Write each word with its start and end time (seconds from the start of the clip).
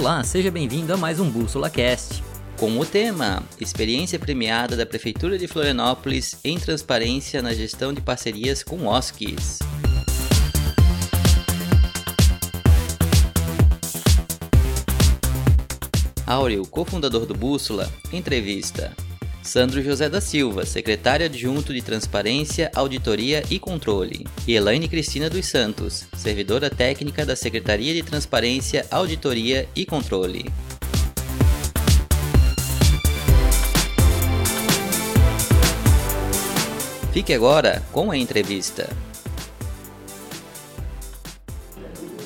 Olá, 0.00 0.24
seja 0.24 0.50
bem-vindo 0.50 0.94
a 0.94 0.96
mais 0.96 1.20
um 1.20 1.28
Bússola 1.30 1.68
Cast. 1.68 2.24
Com 2.58 2.78
o 2.78 2.86
tema 2.86 3.42
Experiência 3.60 4.18
premiada 4.18 4.74
da 4.74 4.86
Prefeitura 4.86 5.36
de 5.36 5.46
Florianópolis 5.46 6.38
em 6.42 6.58
transparência 6.58 7.42
na 7.42 7.52
gestão 7.52 7.92
de 7.92 8.00
parcerias 8.00 8.62
com 8.62 8.86
OSCs. 8.86 9.58
Áureo, 16.26 16.66
cofundador 16.66 17.26
do 17.26 17.34
Bússola, 17.34 17.86
entrevista. 18.10 18.96
Sandro 19.42 19.82
José 19.82 20.08
da 20.08 20.20
Silva, 20.20 20.66
secretário 20.66 21.26
adjunto 21.26 21.72
de 21.72 21.80
Transparência, 21.80 22.70
Auditoria 22.74 23.42
e 23.50 23.58
Controle, 23.58 24.26
e 24.46 24.54
Elaine 24.54 24.86
Cristina 24.86 25.30
dos 25.30 25.46
Santos, 25.46 26.06
servidora 26.16 26.68
técnica 26.68 27.24
da 27.24 27.34
Secretaria 27.34 27.94
de 27.94 28.02
Transparência, 28.02 28.86
Auditoria 28.90 29.68
e 29.74 29.86
Controle. 29.86 30.52
Fique 37.12 37.32
agora 37.32 37.82
com 37.90 38.10
a 38.10 38.16
entrevista. 38.16 38.88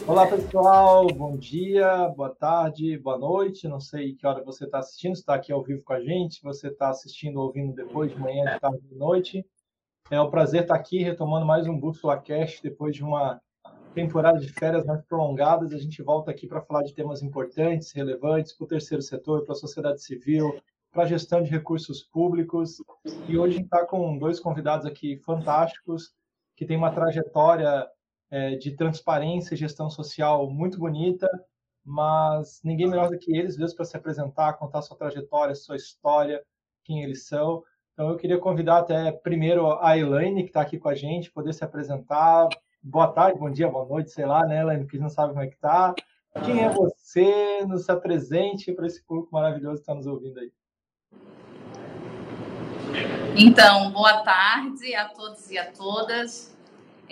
Olá 0.07 0.27
pessoal, 0.27 1.07
bom 1.07 1.35
dia, 1.35 2.09
boa 2.11 2.29
tarde, 2.29 2.99
boa 2.99 3.17
noite. 3.17 3.67
Não 3.67 3.81
sei 3.81 4.15
que 4.15 4.27
hora 4.27 4.45
você 4.45 4.67
está 4.67 4.81
assistindo, 4.81 5.15
está 5.15 5.35
aqui 5.35 5.51
ao 5.51 5.63
vivo 5.63 5.83
com 5.83 5.95
a 5.95 6.01
gente, 6.01 6.43
você 6.43 6.69
está 6.69 6.91
assistindo 6.91 7.39
ou 7.39 7.47
ouvindo 7.47 7.73
depois 7.75 8.13
de 8.13 8.19
manhã, 8.19 8.53
de 8.53 8.61
tarde, 8.61 8.87
de 8.87 8.95
noite. 8.95 9.47
É 10.11 10.21
um 10.21 10.29
prazer 10.29 10.63
estar 10.63 10.75
aqui 10.75 11.03
retomando 11.03 11.47
mais 11.47 11.67
um 11.67 11.79
Bússola 11.79 12.21
Cast 12.21 12.63
depois 12.63 12.95
de 12.95 13.03
uma 13.03 13.41
temporada 13.95 14.39
de 14.39 14.53
férias 14.53 14.85
mais 14.85 15.03
prolongadas. 15.07 15.73
A 15.73 15.79
gente 15.79 16.03
volta 16.03 16.31
aqui 16.31 16.47
para 16.47 16.61
falar 16.61 16.83
de 16.83 16.93
temas 16.93 17.23
importantes, 17.23 17.91
relevantes 17.93 18.53
para 18.53 18.65
o 18.67 18.69
terceiro 18.69 19.03
setor, 19.03 19.43
para 19.45 19.55
a 19.55 19.57
sociedade 19.57 20.03
civil, 20.03 20.61
para 20.93 21.05
a 21.05 21.07
gestão 21.07 21.43
de 21.43 21.49
recursos 21.49 22.03
públicos. 22.03 22.77
E 23.27 23.39
hoje 23.39 23.55
a 23.55 23.57
gente 23.57 23.65
está 23.65 23.87
com 23.87 24.19
dois 24.19 24.39
convidados 24.39 24.85
aqui 24.85 25.17
fantásticos 25.25 26.13
que 26.55 26.67
têm 26.67 26.77
uma 26.77 26.93
trajetória 26.93 27.89
é, 28.35 28.57
de 28.57 28.73
transparência 28.73 29.55
e 29.55 29.57
gestão 29.57 29.89
social 29.89 30.51
muito 30.51 30.77
bonita, 30.77 31.31
mas 31.85 32.61
ninguém 32.65 32.89
melhor 32.89 33.09
do 33.09 33.17
que 33.17 33.31
eles 33.31 33.57
mesmo 33.57 33.77
para 33.77 33.85
se 33.85 33.97
apresentar, 33.97 34.55
contar 34.55 34.83
sua 34.83 34.97
trajetória, 34.97 35.55
sua 35.55 35.77
história, 35.77 36.43
quem 36.83 37.05
eles 37.05 37.29
são. 37.29 37.63
Então 37.93 38.09
eu 38.11 38.17
queria 38.17 38.37
convidar 38.37 38.79
até 38.79 39.13
primeiro 39.13 39.79
a 39.81 39.97
Elaine, 39.97 40.43
que 40.43 40.49
está 40.49 40.63
aqui 40.63 40.79
com 40.79 40.89
a 40.89 40.97
gente, 40.97 41.31
poder 41.31 41.53
se 41.53 41.63
apresentar. 41.63 42.49
Boa 42.83 43.07
tarde, 43.07 43.39
bom 43.39 43.49
dia, 43.49 43.71
boa 43.71 43.87
noite, 43.87 44.11
sei 44.11 44.27
lá, 44.27 44.45
né, 44.45 44.63
Elaine, 44.63 44.85
que 44.85 44.99
não 44.99 45.09
sabe 45.09 45.33
como 45.33 45.45
é 45.45 45.47
que 45.47 45.55
está. 45.55 45.95
Quem 46.45 46.65
é 46.65 46.69
você? 46.69 47.65
Nos 47.65 47.89
apresente 47.89 48.73
para 48.73 48.89
esse 48.89 49.01
público 49.05 49.29
maravilhoso 49.33 49.77
que 49.77 49.83
está 49.83 49.95
nos 49.95 50.09
ouvindo 50.09 50.41
aí. 50.41 50.51
Então, 53.37 53.93
boa 53.93 54.25
tarde 54.25 54.93
a 54.97 55.09
todos 55.09 55.49
e 55.53 55.57
a 55.57 55.71
todas 55.71 56.54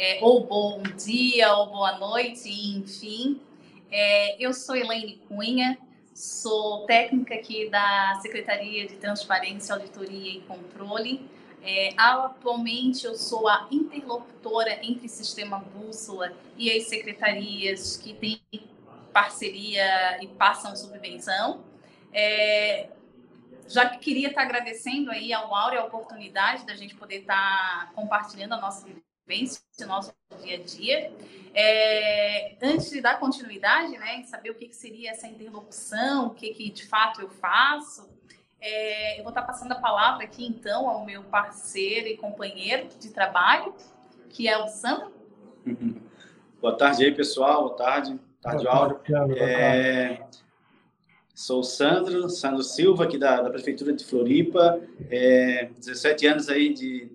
é, 0.02 0.18
ou 0.20 0.44
bom 0.44 0.82
dia, 0.82 1.54
ou 1.54 1.66
boa 1.68 1.96
noite, 1.96 2.50
enfim. 2.50 3.40
É, 3.88 4.36
eu 4.44 4.52
sou 4.52 4.74
Elaine 4.74 5.22
Cunha, 5.28 5.78
sou 6.12 6.84
técnica 6.86 7.36
aqui 7.36 7.70
da 7.70 8.18
Secretaria 8.20 8.88
de 8.88 8.96
Transparência, 8.96 9.76
Auditoria 9.76 10.38
e 10.38 10.40
Controle. 10.40 11.30
É, 11.62 11.90
atualmente 11.96 13.06
eu 13.06 13.14
sou 13.14 13.46
a 13.46 13.68
interlocutora 13.70 14.84
entre 14.84 15.06
o 15.06 15.08
Sistema 15.08 15.60
Bússola 15.60 16.32
e 16.56 16.68
as 16.72 16.88
secretarias 16.88 17.96
que 17.96 18.12
têm 18.12 18.42
parceria 19.12 20.20
e 20.20 20.26
passam 20.26 20.74
subvenção. 20.74 21.62
É, 22.12 22.88
já 23.68 23.88
queria 23.88 24.30
estar 24.30 24.42
agradecendo 24.42 25.12
aí 25.12 25.32
ao 25.32 25.54
Áureo 25.54 25.78
a 25.78 25.84
oportunidade 25.84 26.66
da 26.66 26.74
gente 26.74 26.96
poder 26.96 27.20
estar 27.20 27.92
compartilhando 27.94 28.54
a 28.54 28.60
nossa 28.60 28.84
vivência, 29.26 29.62
o 29.82 29.86
nosso 29.86 30.12
dia 30.42 30.56
a 30.56 30.62
dia. 30.62 31.12
É, 31.54 32.56
antes 32.62 32.90
de 32.90 33.00
dar 33.00 33.18
continuidade, 33.18 33.92
né, 33.98 34.16
em 34.16 34.24
saber 34.24 34.50
o 34.50 34.54
que, 34.54 34.68
que 34.68 34.76
seria 34.76 35.10
essa 35.10 35.26
interlocução, 35.26 36.28
o 36.28 36.30
que, 36.30 36.52
que 36.54 36.70
de 36.70 36.86
fato 36.86 37.20
eu 37.20 37.28
faço, 37.28 38.08
é, 38.60 39.18
eu 39.18 39.24
vou 39.24 39.30
estar 39.30 39.42
passando 39.42 39.72
a 39.72 39.76
palavra 39.76 40.24
aqui 40.24 40.46
então 40.46 40.88
ao 40.88 41.04
meu 41.04 41.24
parceiro 41.24 42.06
e 42.06 42.16
companheiro 42.16 42.88
de 42.98 43.10
trabalho, 43.10 43.74
que 44.30 44.48
é 44.48 44.56
o 44.56 44.68
Sandro. 44.68 45.12
Boa 46.60 46.76
tarde 46.76 47.04
aí, 47.04 47.12
pessoal. 47.12 47.64
Boa 47.64 47.76
tarde. 47.76 48.18
Tarde, 48.40 48.66
Áureo. 48.68 49.00
É, 49.36 50.24
sou 51.34 51.60
o 51.60 51.64
Sandro, 51.64 52.28
Sandro 52.28 52.62
Silva, 52.62 53.04
aqui 53.04 53.18
da, 53.18 53.42
da 53.42 53.50
Prefeitura 53.50 53.92
de 53.92 54.04
Floripa. 54.04 54.80
É, 55.10 55.70
17 55.76 56.26
anos 56.28 56.48
aí 56.48 56.72
de 56.72 57.10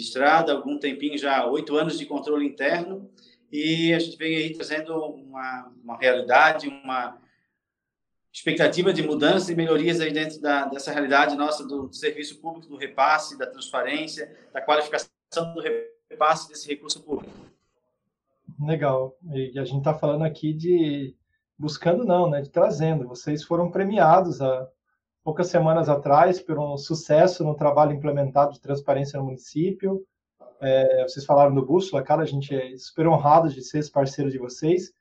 de 0.00 0.06
estrada, 0.06 0.52
algum 0.52 0.78
tempinho 0.78 1.18
já, 1.18 1.46
oito 1.46 1.76
anos 1.76 1.98
de 1.98 2.06
controle 2.06 2.46
interno, 2.46 3.10
e 3.52 3.92
a 3.92 3.98
gente 3.98 4.16
vem 4.16 4.36
aí 4.36 4.52
trazendo 4.54 4.96
uma, 4.96 5.72
uma 5.82 5.98
realidade, 5.98 6.68
uma 6.68 7.20
expectativa 8.32 8.92
de 8.92 9.02
mudanças 9.02 9.50
e 9.50 9.54
melhorias 9.54 10.00
aí 10.00 10.12
dentro 10.12 10.40
da, 10.40 10.66
dessa 10.66 10.92
realidade 10.92 11.36
nossa 11.36 11.66
do, 11.66 11.88
do, 11.88 11.94
serviço 11.94 12.40
público, 12.40 12.68
do 12.68 12.76
repasse, 12.76 13.36
da 13.36 13.46
transparência, 13.46 14.34
da 14.52 14.62
qualificação 14.62 15.10
do 15.54 15.60
repasse 16.08 16.48
desse 16.48 16.68
recurso 16.68 17.02
público. 17.02 17.32
Legal. 18.60 19.16
E 19.32 19.58
a 19.58 19.64
gente 19.64 19.78
está 19.78 19.94
falando 19.94 20.22
aqui 20.22 20.52
de 20.52 21.14
buscando 21.58 22.04
não, 22.04 22.30
né, 22.30 22.40
de 22.40 22.50
trazendo. 22.50 23.08
Vocês 23.08 23.42
foram 23.42 23.70
premiados 23.70 24.40
a 24.40 24.68
poucas 25.22 25.48
semanas 25.48 25.88
atrás 25.88 26.40
por 26.40 26.58
um 26.58 26.76
sucesso 26.76 27.44
no 27.44 27.54
trabalho 27.54 27.92
implementado 27.92 28.52
de 28.52 28.60
transparência 28.60 29.18
no 29.18 29.26
município. 29.26 30.04
É, 30.60 31.02
vocês 31.02 31.24
falaram 31.24 31.54
do 31.54 31.64
Bússola, 31.64 32.02
cara, 32.02 32.22
a 32.22 32.26
gente 32.26 32.54
é 32.54 32.76
super 32.76 33.08
honrado 33.08 33.48
de 33.48 33.62
ser 33.62 33.78
esse 33.78 33.90
parceiro 33.90 34.30
de 34.30 34.38
vocês, 34.38 34.92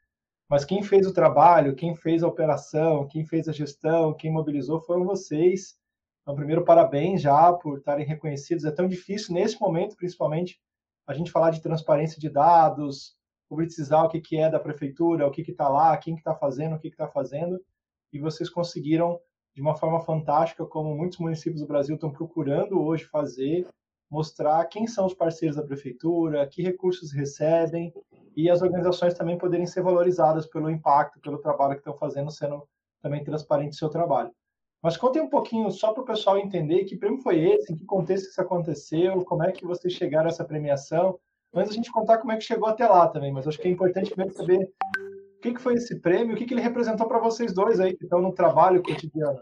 mas 0.50 0.66
quem 0.66 0.81
fez 0.81 1.06
o 1.06 1.13
trabalho, 1.13 1.75
quem 1.75 1.96
fez 1.96 2.24
a 2.24 2.28
operação, 2.28 3.08
quem 3.08 3.25
fez 3.25 3.47
a 3.47 3.52
gestão, 3.52 4.13
quem 4.13 4.31
mobilizou 4.31 4.81
foram 4.81 5.06
vocês. 5.06 5.78
Então, 6.22 6.35
primeiro, 6.35 6.63
parabéns 6.63 7.22
já 7.22 7.52
por 7.53 7.78
estarem 7.78 8.06
reconhecidos. 8.06 8.66
É 8.66 8.72
tão 8.72 8.88
difícil, 8.88 9.34
nesse 9.34 9.59
momento, 9.59 9.96
principalmente, 9.96 10.59
a 11.06 11.13
gente 11.13 11.31
falar 11.31 11.52
de 11.52 11.62
transparência 11.62 12.19
de 12.19 12.29
dados, 12.29 13.16
publicizar 13.50 14.06
o 14.06 14.09
que, 14.09 14.22
que 14.22 14.38
é 14.38 14.50
da 14.50 14.59
prefeitura, 14.59 15.28
o 15.28 15.31
que 15.31 15.41
está 15.41 15.68
lá, 15.68 15.97
quem 15.97 16.16
está 16.16 16.31
que 16.31 16.40
tá 16.40 16.40
fazendo, 16.40 16.75
o 16.75 16.79
que 16.79 16.88
está 16.88 17.08
fazendo, 17.08 17.59
e 18.13 18.19
vocês 18.19 18.50
conseguiram 18.50 19.19
de 19.55 19.61
uma 19.61 19.75
forma 19.75 19.99
fantástica, 19.99 20.65
como 20.65 20.95
muitos 20.95 21.17
municípios 21.17 21.61
do 21.61 21.67
Brasil 21.67 21.95
estão 21.95 22.11
procurando 22.11 22.81
hoje 22.81 23.05
fazer, 23.05 23.67
mostrar 24.09 24.65
quem 24.65 24.87
são 24.87 25.05
os 25.05 25.13
parceiros 25.13 25.57
da 25.57 25.63
prefeitura, 25.63 26.47
que 26.47 26.63
recursos 26.63 27.11
recebem 27.11 27.93
e 28.35 28.49
as 28.49 28.61
organizações 28.61 29.13
também 29.13 29.37
poderem 29.37 29.65
ser 29.65 29.81
valorizadas 29.81 30.47
pelo 30.47 30.69
impacto, 30.69 31.19
pelo 31.19 31.37
trabalho 31.37 31.73
que 31.73 31.79
estão 31.79 31.97
fazendo, 31.97 32.31
sendo 32.31 32.63
também 33.01 33.23
transparente 33.23 33.73
o 33.73 33.77
seu 33.77 33.89
trabalho. 33.89 34.31
Mas 34.81 34.95
contem 34.95 35.21
um 35.21 35.29
pouquinho 35.29 35.69
só 35.71 35.91
para 35.91 36.03
o 36.03 36.05
pessoal 36.05 36.37
entender 36.37 36.85
que 36.85 36.95
prêmio 36.95 37.21
foi 37.21 37.39
esse, 37.39 37.73
em 37.73 37.75
que 37.75 37.85
contexto 37.85 38.29
isso 38.29 38.41
aconteceu, 38.41 39.23
como 39.25 39.43
é 39.43 39.51
que 39.51 39.66
vocês 39.66 39.93
chegaram 39.93 40.27
a 40.27 40.29
essa 40.29 40.45
premiação, 40.45 41.19
antes 41.53 41.71
a 41.71 41.75
gente 41.75 41.91
contar 41.91 42.19
como 42.19 42.31
é 42.31 42.37
que 42.37 42.43
chegou 42.43 42.69
até 42.69 42.87
lá 42.87 43.07
também, 43.07 43.31
mas 43.31 43.47
acho 43.47 43.59
que 43.59 43.67
é 43.67 43.71
importante 43.71 44.11
primeiro 44.11 44.33
saber 44.33 44.71
o 45.39 45.41
que, 45.41 45.53
que 45.53 45.61
foi 45.61 45.75
esse 45.75 45.95
prêmio? 45.95 46.35
O 46.35 46.38
que, 46.38 46.45
que 46.45 46.53
ele 46.53 46.61
representou 46.61 47.07
para 47.07 47.17
vocês 47.17 47.53
dois 47.53 47.79
aí 47.79 47.95
que 47.95 48.03
estão 48.03 48.22
no 48.22 48.33
trabalho 48.33 48.83
cotidiano? 48.83 49.39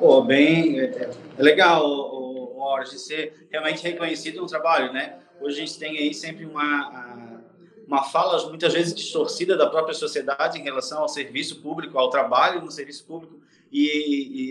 Pô, 0.00 0.22
bem, 0.22 0.80
é, 0.80 1.08
é 1.38 1.42
legal, 1.42 1.86
de 2.90 2.98
ser 2.98 3.46
realmente 3.50 3.82
reconhecido 3.82 4.40
no 4.40 4.46
trabalho, 4.46 4.92
né? 4.92 5.18
Hoje 5.40 5.56
a 5.62 5.66
gente 5.66 5.78
tem 5.78 5.98
aí 5.98 6.12
sempre 6.12 6.44
uma, 6.44 7.38
uma 7.86 8.02
fala 8.02 8.48
muitas 8.48 8.72
vezes 8.72 8.92
distorcida 8.92 9.56
da 9.56 9.70
própria 9.70 9.94
sociedade 9.94 10.58
em 10.58 10.64
relação 10.64 11.02
ao 11.02 11.08
serviço 11.08 11.60
público, 11.62 11.96
ao 11.96 12.10
trabalho 12.10 12.60
no 12.60 12.70
serviço 12.70 13.04
público, 13.04 13.40
e, 13.70 13.84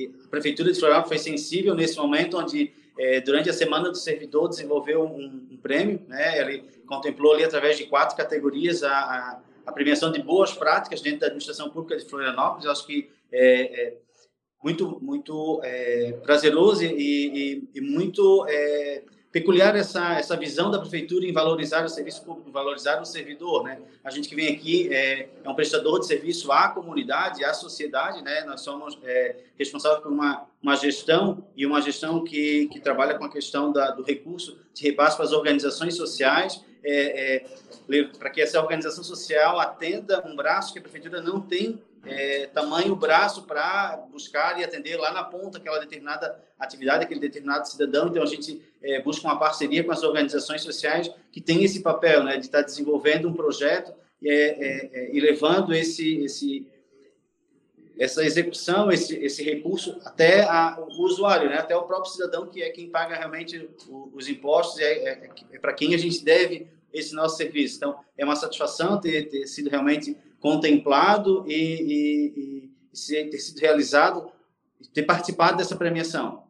e 0.04 0.16
a 0.26 0.30
Prefeitura 0.30 0.72
de 0.72 0.80
Florianópolis 0.80 1.22
foi 1.22 1.32
sensível 1.32 1.76
nesse 1.76 1.98
momento 1.98 2.38
onde 2.38 2.72
é, 2.98 3.20
durante 3.20 3.50
a 3.50 3.54
semana 3.54 3.90
do 3.90 3.98
servidor 3.98 4.48
desenvolveu 4.48 5.04
um, 5.04 5.48
um, 5.52 5.58
prêmio, 5.58 6.02
né? 6.08 6.40
Ele 6.40 6.64
contemplou 6.88 7.34
ali 7.34 7.44
através 7.44 7.78
de 7.78 7.86
quatro 7.86 8.16
categorias 8.16 8.82
a, 8.84 8.92
a 8.92 9.42
a 9.66 9.72
premiação 9.72 10.12
de 10.12 10.22
boas 10.22 10.54
práticas 10.54 11.02
dentro 11.02 11.22
da 11.22 11.28
administração 11.28 11.70
pública 11.70 11.98
de 11.98 12.10
Florianópolis. 12.10 12.66
Eu 12.66 12.72
acho 12.72 12.86
que 12.86 13.10
é, 13.32 13.88
é 13.88 13.98
muito, 14.64 15.00
muito 15.02 15.62
é, 15.64 16.14
prazeroso 16.24 16.84
e, 16.84 16.88
e, 16.88 17.70
e 17.76 17.82
muito 17.82 18.46
é, 18.48 19.04
peculiar 19.32 19.76
essa, 19.76 20.16
essa 20.16 20.36
visão 20.36 20.70
da 20.70 20.78
prefeitura 20.78 21.26
em 21.26 21.32
valorizar 21.32 21.86
o 21.86 21.90
serviço 21.90 22.24
público, 22.24 22.52
valorizar 22.52 23.02
o 23.02 23.06
servidor, 23.06 23.64
né? 23.64 23.80
A 24.04 24.12
gente 24.12 24.28
que 24.28 24.36
vem 24.36 24.54
aqui 24.54 24.94
é, 24.94 25.30
é 25.44 25.50
um 25.50 25.56
prestador 25.56 26.00
de 26.00 26.06
serviço 26.06 26.52
à 26.52 26.68
comunidade, 26.68 27.44
à 27.44 27.54
sociedade, 27.54 28.22
né? 28.22 28.44
Nós 28.44 28.62
somos 28.62 28.98
é, 29.04 29.38
responsáveis 29.58 30.04
por 30.04 30.12
uma, 30.12 30.46
uma 30.62 30.76
gestão 30.76 31.48
e 31.56 31.66
uma 31.66 31.82
gestão 31.82 32.24
que, 32.24 32.68
que 32.68 32.80
trabalha 32.80 33.18
com 33.18 33.24
a 33.24 33.32
questão 33.32 33.72
da, 33.72 33.92
do 33.92 34.04
recurso 34.04 34.60
de 34.74 34.84
repasse 34.84 35.16
para 35.16 35.26
as 35.26 35.32
organizações 35.32 35.96
sociais, 35.96 36.62
é, 36.84 37.36
é, 37.36 37.46
para 38.18 38.30
que 38.30 38.42
essa 38.42 38.60
organização 38.60 39.04
social 39.04 39.60
atenda 39.60 40.26
um 40.28 40.36
braço 40.36 40.74
que 40.74 40.80
a 40.80 40.82
prefeitura 40.82 41.22
não 41.22 41.42
tem 41.42 41.82
é, 42.06 42.48
tamanho 42.48 42.96
braço 42.96 43.44
para 43.44 43.98
buscar 44.12 44.60
e 44.60 44.64
atender 44.64 44.98
lá 44.98 45.12
na 45.12 45.24
ponta 45.24 45.58
aquela 45.58 45.80
determinada 45.80 46.40
atividade, 46.60 47.04
aquele 47.04 47.20
determinado 47.20 47.68
cidadão. 47.68 48.08
Então, 48.08 48.24
a 48.24 48.28
gente 48.28 48.62
é, 48.82 49.02
busca 49.02 49.28
uma 49.28 49.38
parceria 49.38 49.84
com 49.84 49.92
as 49.92 50.04
organizações 50.04 50.62
sociais 50.62 51.12
que 51.32 51.40
têm 51.40 51.64
esse 51.64 51.82
papel 51.82 52.24
né, 52.24 52.38
de 52.38 52.46
estar 52.46 52.62
desenvolvendo 52.62 53.28
um 53.28 53.34
projeto 53.34 53.94
e, 54.22 54.30
é, 54.30 54.34
é, 54.34 54.90
é, 54.94 55.16
e 55.16 55.20
levando 55.20 55.74
esse, 55.74 56.24
esse, 56.24 56.68
essa 58.02 58.26
execução, 58.26 58.92
esse, 58.92 59.16
esse 59.18 59.44
recurso 59.44 59.96
até 60.04 60.42
a, 60.44 60.76
o 60.80 61.04
usuário, 61.04 61.48
né, 61.48 61.58
até 61.58 61.76
o 61.76 61.84
próprio 61.84 62.12
cidadão, 62.12 62.48
que 62.48 62.64
é 62.64 62.72
quem 62.72 62.90
paga 62.90 63.16
realmente 63.16 63.70
os 63.88 64.28
impostos, 64.28 64.80
é, 64.80 64.92
é, 64.92 65.30
é 65.52 65.60
para 65.60 65.72
quem 65.72 65.94
a 65.94 65.98
gente 66.00 66.26
deve 66.26 66.68
esse 66.92 67.14
nosso 67.14 67.38
serviço. 67.38 67.78
Então, 67.78 68.00
é 68.18 68.26
uma 68.26 68.36
satisfação 68.36 69.00
ter, 69.00 69.30
ter 69.30 69.46
sido 69.46 69.70
realmente 69.70 70.18
contemplado 70.40 71.46
e, 71.48 71.54
e, 71.54 72.72
e, 72.92 73.30
ter 73.30 73.38
sido 73.38 73.60
realizado, 73.60 74.32
ter 74.96 75.04
participado 75.04 75.58
dessa 75.58 75.76
premiação. 75.76 76.48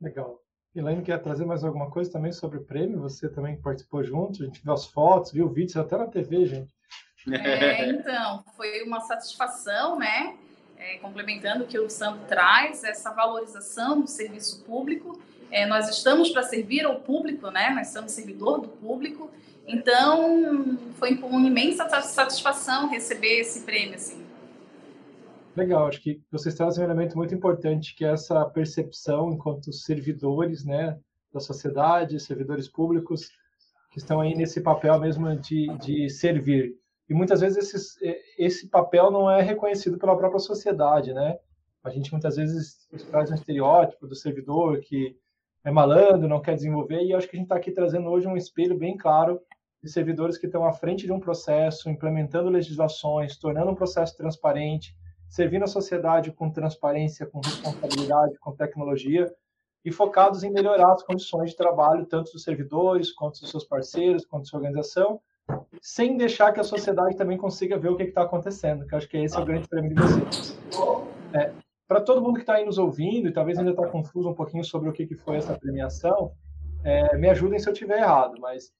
Legal. 0.00 0.40
Elaine, 0.72 1.02
quer 1.02 1.20
trazer 1.20 1.44
mais 1.44 1.64
alguma 1.64 1.90
coisa 1.90 2.12
também 2.12 2.30
sobre 2.30 2.58
o 2.58 2.64
prêmio? 2.64 3.00
Você 3.00 3.28
também 3.28 3.60
participou 3.60 4.04
junto, 4.04 4.40
a 4.40 4.46
gente 4.46 4.62
viu 4.62 4.72
as 4.72 4.86
fotos, 4.86 5.32
viu 5.32 5.48
vídeos, 5.48 5.76
até 5.76 5.96
na 5.96 6.06
TV, 6.06 6.46
gente. 6.46 6.75
É, 7.30 7.88
então, 7.90 8.44
foi 8.56 8.82
uma 8.82 9.00
satisfação, 9.00 9.98
né? 9.98 10.36
É, 10.78 10.98
complementando 10.98 11.64
o 11.64 11.66
que 11.66 11.78
o 11.78 11.88
Santo 11.88 12.26
traz, 12.26 12.84
essa 12.84 13.10
valorização 13.10 14.00
do 14.02 14.06
serviço 14.06 14.62
público. 14.64 15.20
É, 15.50 15.64
nós 15.64 15.88
estamos 15.88 16.30
para 16.30 16.42
servir 16.42 16.84
ao 16.84 17.00
público, 17.00 17.50
né? 17.50 17.70
Nós 17.70 17.88
somos 17.88 18.12
servidor 18.12 18.60
do 18.60 18.68
público 18.68 19.30
então, 19.66 20.78
foi 20.94 21.16
com 21.16 21.40
imensa 21.40 21.88
satisfação 21.88 22.88
receber 22.88 23.40
esse 23.40 23.62
prêmio, 23.62 23.96
assim. 23.96 24.24
Legal, 25.56 25.88
acho 25.88 26.00
que 26.00 26.22
vocês 26.30 26.54
trazem 26.54 26.84
um 26.84 26.86
elemento 26.86 27.16
muito 27.16 27.34
importante, 27.34 27.94
que 27.96 28.04
é 28.04 28.12
essa 28.12 28.44
percepção 28.44 29.32
enquanto 29.32 29.72
servidores, 29.72 30.64
né, 30.64 30.96
da 31.32 31.40
sociedade, 31.40 32.20
servidores 32.20 32.68
públicos, 32.68 33.30
que 33.90 33.98
estão 33.98 34.20
aí 34.20 34.34
nesse 34.36 34.60
papel 34.60 35.00
mesmo 35.00 35.34
de, 35.36 35.66
de 35.78 36.10
servir. 36.10 36.76
E 37.08 37.14
muitas 37.14 37.40
vezes 37.40 37.74
esse, 37.74 38.22
esse 38.38 38.68
papel 38.68 39.10
não 39.10 39.30
é 39.30 39.40
reconhecido 39.40 39.98
pela 39.98 40.16
própria 40.16 40.40
sociedade, 40.40 41.14
né? 41.14 41.38
A 41.84 41.90
gente 41.90 42.10
muitas 42.10 42.36
vezes 42.36 42.88
traz 43.10 43.30
um 43.30 43.34
estereótipo 43.34 44.06
do 44.08 44.14
servidor 44.16 44.80
que 44.80 45.16
é 45.64 45.70
malandro, 45.70 46.28
não 46.28 46.40
quer 46.40 46.54
desenvolver, 46.54 47.02
e 47.02 47.14
acho 47.14 47.28
que 47.28 47.36
a 47.36 47.38
gente 47.38 47.46
está 47.46 47.56
aqui 47.56 47.70
trazendo 47.70 48.08
hoje 48.08 48.26
um 48.26 48.36
espelho 48.36 48.76
bem 48.76 48.96
claro 48.96 49.40
de 49.82 49.90
servidores 49.90 50.36
que 50.36 50.46
estão 50.46 50.64
à 50.64 50.72
frente 50.72 51.06
de 51.06 51.12
um 51.12 51.20
processo, 51.20 51.88
implementando 51.88 52.50
legislações, 52.50 53.36
tornando 53.36 53.70
um 53.70 53.74
processo 53.74 54.16
transparente, 54.16 54.96
servindo 55.28 55.64
a 55.64 55.68
sociedade 55.68 56.32
com 56.32 56.50
transparência, 56.50 57.26
com 57.26 57.40
responsabilidade, 57.40 58.38
com 58.38 58.52
tecnologia 58.52 59.32
e 59.84 59.92
focados 59.92 60.42
em 60.42 60.50
melhorar 60.50 60.92
as 60.92 61.04
condições 61.04 61.50
de 61.50 61.56
trabalho 61.56 62.06
tanto 62.06 62.32
dos 62.32 62.42
servidores, 62.42 63.12
quanto 63.12 63.40
dos 63.40 63.50
seus 63.50 63.64
parceiros, 63.64 64.24
quanto 64.24 64.42
da 64.42 64.50
sua 64.50 64.58
organização, 64.58 65.20
sem 65.80 66.16
deixar 66.16 66.52
que 66.52 66.60
a 66.60 66.64
sociedade 66.64 67.16
também 67.16 67.38
consiga 67.38 67.78
ver 67.78 67.90
o 67.90 67.96
que 67.96 68.04
está 68.04 68.22
acontecendo, 68.22 68.86
que 68.86 68.94
eu 68.94 68.98
acho 68.98 69.08
que 69.08 69.16
esse 69.16 69.36
é 69.36 69.40
o 69.40 69.44
grande 69.44 69.68
prêmio 69.68 69.94
de 69.94 70.02
vocês. 70.02 70.58
É, 71.32 71.52
Para 71.86 72.00
todo 72.00 72.20
mundo 72.20 72.34
que 72.34 72.40
está 72.40 72.54
aí 72.54 72.64
nos 72.64 72.78
ouvindo 72.78 73.28
e 73.28 73.32
talvez 73.32 73.58
ainda 73.58 73.70
está 73.70 73.86
confuso 73.86 74.28
um 74.28 74.34
pouquinho 74.34 74.64
sobre 74.64 74.88
o 74.88 74.92
que, 74.92 75.06
que 75.06 75.14
foi 75.14 75.36
essa 75.36 75.56
premiação, 75.56 76.32
é, 76.84 77.16
me 77.16 77.28
ajudem 77.28 77.58
se 77.58 77.68
eu 77.68 77.72
estiver 77.72 77.98
errado, 77.98 78.34
mas 78.40 78.72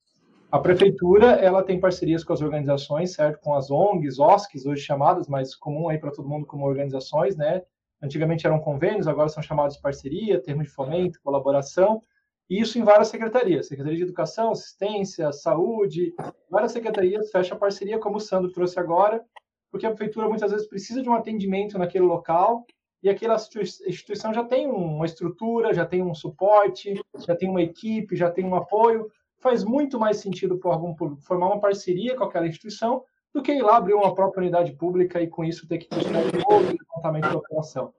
a 0.50 0.58
prefeitura 0.58 1.32
ela 1.32 1.62
tem 1.62 1.80
parcerias 1.80 2.22
com 2.22 2.32
as 2.32 2.40
organizações, 2.40 3.14
certo? 3.14 3.40
Com 3.40 3.54
as 3.54 3.70
ONGs, 3.70 4.18
OSCs, 4.18 4.64
hoje 4.64 4.82
chamadas, 4.82 5.28
mas 5.28 5.54
comum 5.54 5.88
aí 5.88 5.98
para 5.98 6.12
todo 6.12 6.28
mundo 6.28 6.46
como 6.46 6.66
organizações, 6.66 7.36
né? 7.36 7.62
Antigamente 8.00 8.46
eram 8.46 8.60
convênios, 8.60 9.08
agora 9.08 9.28
são 9.28 9.42
chamados 9.42 9.76
de 9.76 9.82
parceria, 9.82 10.40
termo 10.40 10.62
de 10.62 10.68
fomento, 10.68 11.20
colaboração, 11.22 12.00
e 12.48 12.60
isso 12.60 12.78
em 12.78 12.84
várias 12.84 13.08
secretarias, 13.08 13.66
Secretaria 13.66 13.98
de 13.98 14.04
Educação, 14.04 14.52
Assistência, 14.52 15.32
Saúde, 15.32 16.14
várias 16.48 16.72
secretarias 16.72 17.30
fecha 17.30 17.56
parceria, 17.56 17.98
como 17.98 18.16
o 18.16 18.20
Sandro 18.20 18.52
trouxe 18.52 18.78
agora, 18.78 19.24
porque 19.70 19.86
a 19.86 19.90
prefeitura 19.90 20.28
muitas 20.28 20.52
vezes 20.52 20.68
precisa 20.68 21.02
de 21.02 21.08
um 21.08 21.14
atendimento 21.14 21.76
naquele 21.78 22.04
local 22.04 22.64
e 23.02 23.08
aquela 23.08 23.36
instituição 23.86 24.32
já 24.32 24.44
tem 24.44 24.68
uma 24.68 25.04
estrutura, 25.04 25.74
já 25.74 25.84
tem 25.84 26.02
um 26.02 26.14
suporte, 26.14 26.94
já 27.18 27.36
tem 27.36 27.48
uma 27.48 27.62
equipe, 27.62 28.16
já 28.16 28.30
tem 28.30 28.44
um 28.44 28.54
apoio, 28.54 29.10
faz 29.38 29.64
muito 29.64 29.98
mais 29.98 30.18
sentido 30.18 30.58
para 30.58 30.70
órgão 30.70 30.94
público 30.94 31.22
formar 31.22 31.46
uma 31.46 31.60
parceria 31.60 32.16
com 32.16 32.24
aquela 32.24 32.46
instituição 32.46 33.04
do 33.34 33.42
que 33.42 33.52
ir 33.52 33.62
lá 33.62 33.76
abrir 33.76 33.94
uma 33.94 34.14
própria 34.14 34.40
unidade 34.40 34.72
pública 34.72 35.20
e 35.20 35.28
com 35.28 35.44
isso 35.44 35.68
ter 35.68 35.78
que 35.78 35.88
custear 35.88 36.22
todo 36.32 36.64
o 36.64 36.78
levantamento 36.78 37.28
da 37.30 37.36
operação. 37.36 37.92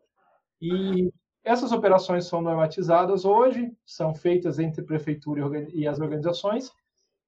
E 0.59 1.11
essas 1.47 1.71
operações 1.71 2.25
são 2.25 2.41
normatizadas 2.41 3.23
hoje, 3.23 3.71
são 3.85 4.13
feitas 4.13 4.59
entre 4.59 4.83
prefeitura 4.83 5.65
e 5.73 5.87
as 5.87 5.99
organizações, 5.99 6.71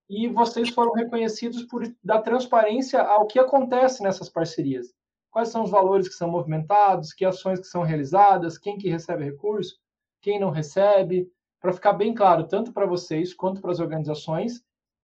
e 0.09 0.27
vocês 0.27 0.69
foram 0.69 0.93
reconhecidos 0.93 1.63
por 1.63 1.83
dar 2.03 2.21
transparência 2.21 3.01
ao 3.01 3.25
que 3.25 3.39
acontece 3.39 4.03
nessas 4.03 4.27
parcerias. 4.27 4.93
Quais 5.31 5.49
são 5.49 5.63
os 5.63 5.71
valores 5.71 6.09
que 6.09 6.15
são 6.15 6.29
movimentados, 6.29 7.13
que 7.13 7.23
ações 7.23 7.59
que 7.59 7.67
são 7.67 7.83
realizadas, 7.83 8.57
quem 8.57 8.77
que 8.77 8.89
recebe 8.89 9.23
recurso, 9.23 9.79
quem 10.21 10.39
não 10.39 10.49
recebe, 10.49 11.31
para 11.61 11.71
ficar 11.71 11.93
bem 11.93 12.13
claro, 12.13 12.45
tanto 12.45 12.73
para 12.73 12.85
vocês 12.85 13.33
quanto 13.33 13.61
para 13.61 13.71
as 13.71 13.79
organizações 13.79 14.61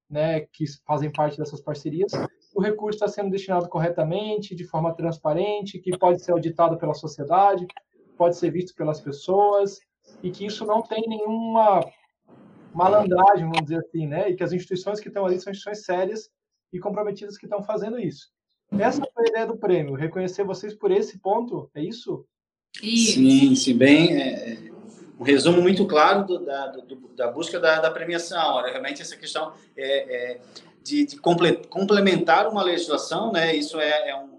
né, 0.10 0.42
que 0.42 0.66
fazem 0.86 1.12
parte 1.12 1.38
dessas 1.38 1.62
parcerias, 1.62 2.12
o 2.54 2.62
recurso 2.62 2.98
está 2.98 3.08
sendo 3.08 3.30
destinado 3.30 3.70
corretamente, 3.70 4.56
de 4.56 4.64
forma 4.64 4.94
transparente, 4.94 5.80
que 5.80 5.98
pode 5.98 6.22
ser 6.22 6.32
auditado 6.32 6.78
pela 6.78 6.94
sociedade, 6.94 7.68
pode 8.16 8.38
ser 8.38 8.52
visto 8.52 8.76
pelas 8.76 9.02
pessoas, 9.02 9.80
e 10.22 10.32
que 10.32 10.46
isso 10.46 10.66
não 10.66 10.82
tem 10.82 11.04
nenhuma 11.08 11.82
malandragem, 12.74 13.46
vamos 13.46 13.64
dizer 13.64 13.78
assim, 13.78 14.08
né? 14.08 14.30
E 14.30 14.36
que 14.36 14.44
as 14.44 14.52
instituições 14.52 15.00
que 15.00 15.08
estão 15.08 15.26
ali 15.26 15.40
são 15.40 15.52
instituições 15.52 15.86
sérias 15.86 16.30
e 16.74 16.80
comprometidas 16.80 17.38
que 17.38 17.46
estão 17.46 17.64
fazendo 17.64 18.00
isso. 18.00 18.28
Essa 18.78 19.08
foi 19.14 19.26
a 19.26 19.30
ideia 19.30 19.46
do 19.46 19.58
prêmio, 19.58 19.94
reconhecer 19.94 20.44
vocês 20.44 20.74
por 20.74 20.92
esse 20.92 21.20
ponto, 21.20 21.70
é 21.74 21.82
isso? 21.82 22.26
Sim, 22.78 23.56
sim, 23.56 23.78
bem. 23.78 24.22
É, 24.22 24.58
um 25.18 25.24
resumo 25.24 25.62
muito 25.62 25.86
claro 25.88 26.26
do, 26.26 26.40
da, 26.44 26.68
do, 26.68 26.96
da 27.16 27.32
busca 27.32 27.60
da, 27.60 27.80
da, 27.80 27.92
premiação. 27.92 28.56
Olha, 28.56 28.72
realmente 28.72 29.02
essa 29.02 29.16
questão 29.16 29.54
é, 29.78 30.34
é 30.34 30.42
de, 30.84 31.06
de, 31.06 31.18
complementar 31.18 32.48
uma 32.48 32.62
legislação, 32.62 33.32
né? 33.32 33.56
Isso 33.56 33.80
é, 33.80 33.90
é, 33.90 34.10
é, 34.10 34.16
um, 34.16 34.35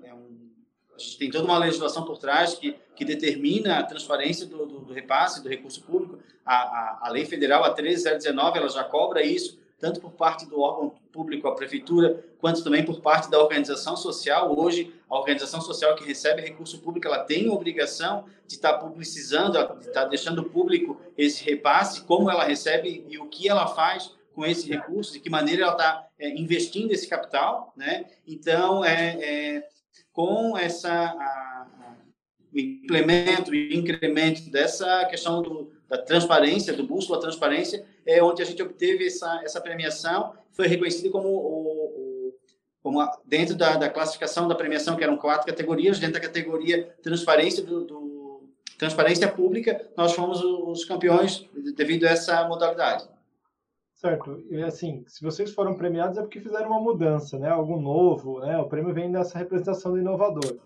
gente 0.98 1.18
tem 1.18 1.30
toda 1.30 1.44
uma 1.44 1.58
legislação 1.58 2.04
por 2.04 2.18
trás 2.18 2.54
que 2.54 2.76
que 2.96 3.04
determina 3.04 3.78
a 3.78 3.82
transparência 3.82 4.46
do, 4.46 4.66
do, 4.66 4.80
do 4.80 4.92
repasse 4.92 5.42
do 5.42 5.48
recurso 5.48 5.82
público. 5.82 6.18
A, 6.44 6.54
a, 6.54 6.98
a 7.02 7.10
lei 7.10 7.26
federal 7.26 7.62
a 7.62 7.70
13019 7.70 8.58
ela 8.58 8.68
já 8.68 8.82
cobra 8.82 9.22
isso 9.22 9.58
tanto 9.78 10.00
por 10.00 10.12
parte 10.12 10.46
do 10.46 10.58
órgão 10.60 10.94
público, 11.12 11.46
a 11.46 11.54
prefeitura, 11.54 12.24
quanto 12.38 12.64
também 12.64 12.82
por 12.82 13.02
parte 13.02 13.30
da 13.30 13.38
organização 13.38 13.94
social. 13.94 14.58
Hoje, 14.58 14.90
a 15.06 15.18
organização 15.18 15.60
social 15.60 15.94
que 15.94 16.02
recebe 16.02 16.40
recurso 16.40 16.78
público, 16.78 17.06
ela 17.06 17.18
tem 17.18 17.46
a 17.46 17.52
obrigação 17.52 18.24
de 18.46 18.54
estar 18.54 18.78
publicizando, 18.78 19.52
de 19.78 19.88
estar 19.88 20.06
deixando 20.06 20.44
público 20.44 20.98
esse 21.16 21.44
repasse, 21.44 22.00
como 22.04 22.30
ela 22.30 22.42
recebe 22.42 23.04
e 23.06 23.18
o 23.18 23.26
que 23.26 23.50
ela 23.50 23.66
faz 23.66 24.14
com 24.34 24.46
esse 24.46 24.66
recurso, 24.66 25.12
de 25.12 25.20
que 25.20 25.28
maneira 25.28 25.64
ela 25.64 25.72
está 25.72 26.08
é, 26.18 26.30
investindo 26.30 26.90
esse 26.92 27.06
capital, 27.06 27.74
né? 27.76 28.06
Então, 28.26 28.82
é, 28.82 29.18
é 29.20 29.68
com 30.16 30.56
essa 30.56 30.90
a, 30.90 31.66
implemento 32.54 33.54
e 33.54 33.76
incremento 33.76 34.50
dessa 34.50 35.04
questão 35.04 35.42
do, 35.42 35.70
da 35.86 35.98
transparência, 35.98 36.72
do 36.72 36.86
bússola 36.86 37.20
transparência, 37.20 37.84
é 38.06 38.22
onde 38.22 38.40
a 38.40 38.46
gente 38.46 38.62
obteve 38.62 39.06
essa, 39.06 39.42
essa 39.44 39.60
premiação, 39.60 40.32
foi 40.52 40.66
reconhecido 40.66 41.10
como, 41.10 41.28
o, 41.28 42.34
como 42.82 43.06
dentro 43.26 43.54
da, 43.54 43.76
da, 43.76 43.90
classificação 43.90 44.48
da 44.48 44.54
premiação, 44.54 44.96
que 44.96 45.04
eram 45.04 45.18
quatro 45.18 45.46
categorias, 45.46 45.98
dentro 45.98 46.14
da 46.14 46.26
categoria 46.26 46.84
transparência 47.02 47.62
do, 47.62 47.84
do 47.84 48.48
transparência 48.78 49.28
pública, 49.28 49.90
nós 49.94 50.12
fomos 50.12 50.42
os 50.42 50.84
campeões 50.86 51.46
devido 51.74 52.04
a 52.04 52.10
essa 52.10 52.48
modalidade. 52.48 53.06
Certo. 54.06 54.40
E 54.48 54.62
assim, 54.62 55.04
se 55.08 55.22
vocês 55.22 55.52
foram 55.52 55.74
premiados 55.74 56.16
é 56.16 56.22
porque 56.22 56.40
fizeram 56.40 56.68
uma 56.68 56.80
mudança, 56.80 57.38
né? 57.38 57.48
Algo 57.48 57.80
novo, 57.80 58.38
né? 58.40 58.56
O 58.58 58.68
prêmio 58.68 58.94
vem 58.94 59.10
dessa 59.10 59.38
representação 59.38 59.92
do 59.92 59.98
inovador. 59.98 60.60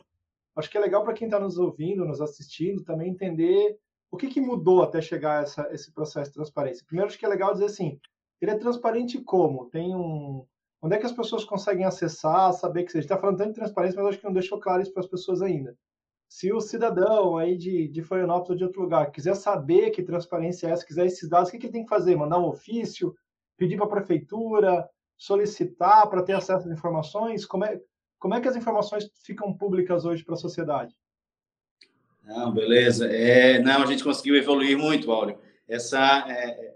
Acho 0.54 0.70
que 0.70 0.76
é 0.76 0.80
legal 0.80 1.04
para 1.04 1.14
quem 1.14 1.26
está 1.26 1.40
nos 1.40 1.56
ouvindo, 1.56 2.04
nos 2.04 2.20
assistindo, 2.20 2.85
também 2.85 3.11
entender 3.11 3.78
o 4.11 4.16
que, 4.16 4.28
que 4.28 4.40
mudou 4.40 4.82
até 4.82 5.00
chegar 5.00 5.38
a 5.38 5.42
essa, 5.42 5.73
esse 5.73 5.90
processo 5.92 6.30
de 6.30 6.35
transparência? 6.35 6.85
Primeiro, 6.85 7.09
acho 7.09 7.18
que 7.18 7.25
é 7.25 7.28
legal 7.28 7.52
dizer 7.52 7.66
assim, 7.66 7.99
ele 8.40 8.50
é 8.50 8.59
transparente 8.59 9.18
como? 9.23 9.70
Tem 9.70 9.94
um... 9.94 10.44
Onde 10.82 10.97
é 10.97 10.99
que 10.99 11.06
as 11.06 11.12
pessoas 11.12 11.44
conseguem 11.44 11.85
acessar, 11.85 12.52
saber 12.52 12.85
que... 12.85 12.92
Gente 12.92 13.04
está 13.04 13.16
falando 13.16 13.38
tanto 13.38 13.50
de 13.50 13.54
transparência, 13.54 13.97
mas 13.97 14.09
acho 14.09 14.18
que 14.18 14.25
não 14.25 14.32
deixou 14.32 14.59
claro 14.59 14.82
isso 14.82 14.92
para 14.92 15.02
as 15.02 15.09
pessoas 15.09 15.40
ainda. 15.40 15.76
Se 16.28 16.52
o 16.52 16.61
cidadão 16.61 17.38
aí 17.38 17.56
de, 17.56 17.88
de 17.88 18.02
Florianópolis 18.02 18.50
ou 18.50 18.56
de 18.56 18.64
outro 18.64 18.82
lugar 18.82 19.11
quiser 19.11 19.35
saber 19.35 19.90
que 19.90 20.02
transparência 20.02 20.66
é 20.66 20.70
essa, 20.70 20.87
quiser 20.87 21.06
esses 21.06 21.28
dados, 21.28 21.49
o 21.49 21.52
que, 21.52 21.59
que 21.59 21.66
ele 21.66 21.73
tem 21.73 21.82
que 21.85 21.88
fazer? 21.88 22.16
Mandar 22.16 22.38
um 22.38 22.47
ofício? 22.47 23.14
Pedir 23.61 23.76
para 23.76 23.85
a 23.85 23.90
prefeitura? 23.90 24.88
Solicitar 25.19 26.09
para 26.09 26.23
ter 26.23 26.33
acesso 26.33 26.67
às 26.67 26.73
informações? 26.73 27.45
Como 27.45 27.62
é, 27.62 27.79
Como 28.19 28.35
é 28.35 28.40
que 28.40 28.49
as 28.49 28.57
informações 28.57 29.11
ficam 29.23 29.52
públicas 29.52 30.07
hoje 30.07 30.25
para 30.25 30.33
a 30.33 30.38
sociedade? 30.38 30.97
Não, 32.25 32.50
beleza. 32.52 33.07
É, 33.07 33.59
não, 33.59 33.83
a 33.83 33.87
gente 33.87 34.02
conseguiu 34.02 34.35
evoluir 34.35 34.79
muito, 34.79 35.12
Áureo. 35.12 35.38
Essa, 35.69 36.25
é, 36.26 36.75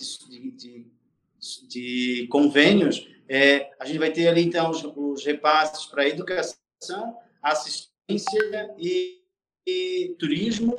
de, 0.56 0.86
de 1.68 2.26
convênios, 2.28 3.08
é, 3.28 3.70
a 3.80 3.84
gente 3.84 3.98
vai 3.98 4.12
ter 4.12 4.28
ali, 4.28 4.42
então, 4.42 4.70
os, 4.70 4.84
os 4.84 5.24
repasses 5.24 5.86
para 5.86 6.08
educação, 6.08 6.56
assistência 7.42 8.74
e, 8.78 9.20
e 9.66 10.14
turismo 10.18 10.76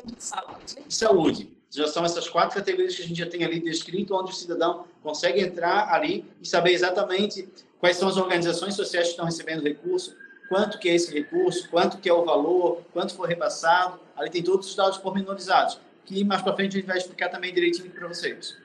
e 0.88 0.94
saúde 0.94 1.57
já 1.70 1.88
são 1.88 2.06
essas 2.06 2.30
quatro 2.30 2.56
categorias 2.56 2.96
que 2.96 3.04
a 3.04 3.06
gente 3.06 3.18
já 3.18 3.30
tem 3.30 3.44
ali 3.44 3.60
descrito, 3.60 4.16
onde 4.16 4.32
o 4.32 4.36
cidadão 4.36 4.86
consegue 5.04 5.42
entrar 5.42 5.94
ali 5.94 6.26
e 6.42 6.48
saber 6.48 6.72
exatamente 6.72 7.48
quais 7.80 7.98
são 7.98 8.08
as 8.08 8.18
organizações 8.18 8.76
sociais 8.76 9.08
que 9.08 9.12
estão 9.12 9.26
recebendo 9.26 9.64
recurso, 9.64 10.16
quanto 10.50 10.80
que 10.80 10.90
é 10.90 10.96
esse 10.96 11.14
recurso, 11.14 11.70
quanto 11.70 11.98
que 11.98 12.10
é 12.10 12.14
o 12.14 12.24
valor, 12.24 12.82
quanto 12.94 13.14
foi 13.14 13.28
repassado. 13.28 14.00
Ali 14.16 14.30
tem 14.30 14.42
todos 14.42 14.68
os 14.68 14.76
dados 14.76 14.98
pormenorizados, 14.98 15.80
que 16.06 16.24
mais 16.24 16.42
para 16.42 16.56
frente 16.56 16.78
a 16.78 16.80
gente 16.80 16.88
vai 16.88 16.98
explicar 16.98 17.30
também 17.30 17.54
direitinho 17.54 17.92
para 17.92 18.08
vocês. 18.08 18.58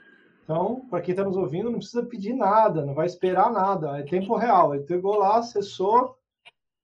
Então, 0.45 0.87
para 0.91 1.01
quem 1.01 1.13
está 1.13 1.25
nos 1.25 1.37
ouvindo, 1.37 1.71
não 1.71 1.79
precisa 1.79 2.03
pedir 2.03 2.35
nada, 2.35 2.85
não 2.85 2.95
vai 2.95 3.07
esperar 3.07 3.51
nada, 3.51 3.99
é 3.99 4.03
tempo 4.03 4.37
real. 4.37 4.75
Ele 4.75 4.85
pegou 4.85 5.17
lá, 5.17 5.39
acessou, 5.39 6.17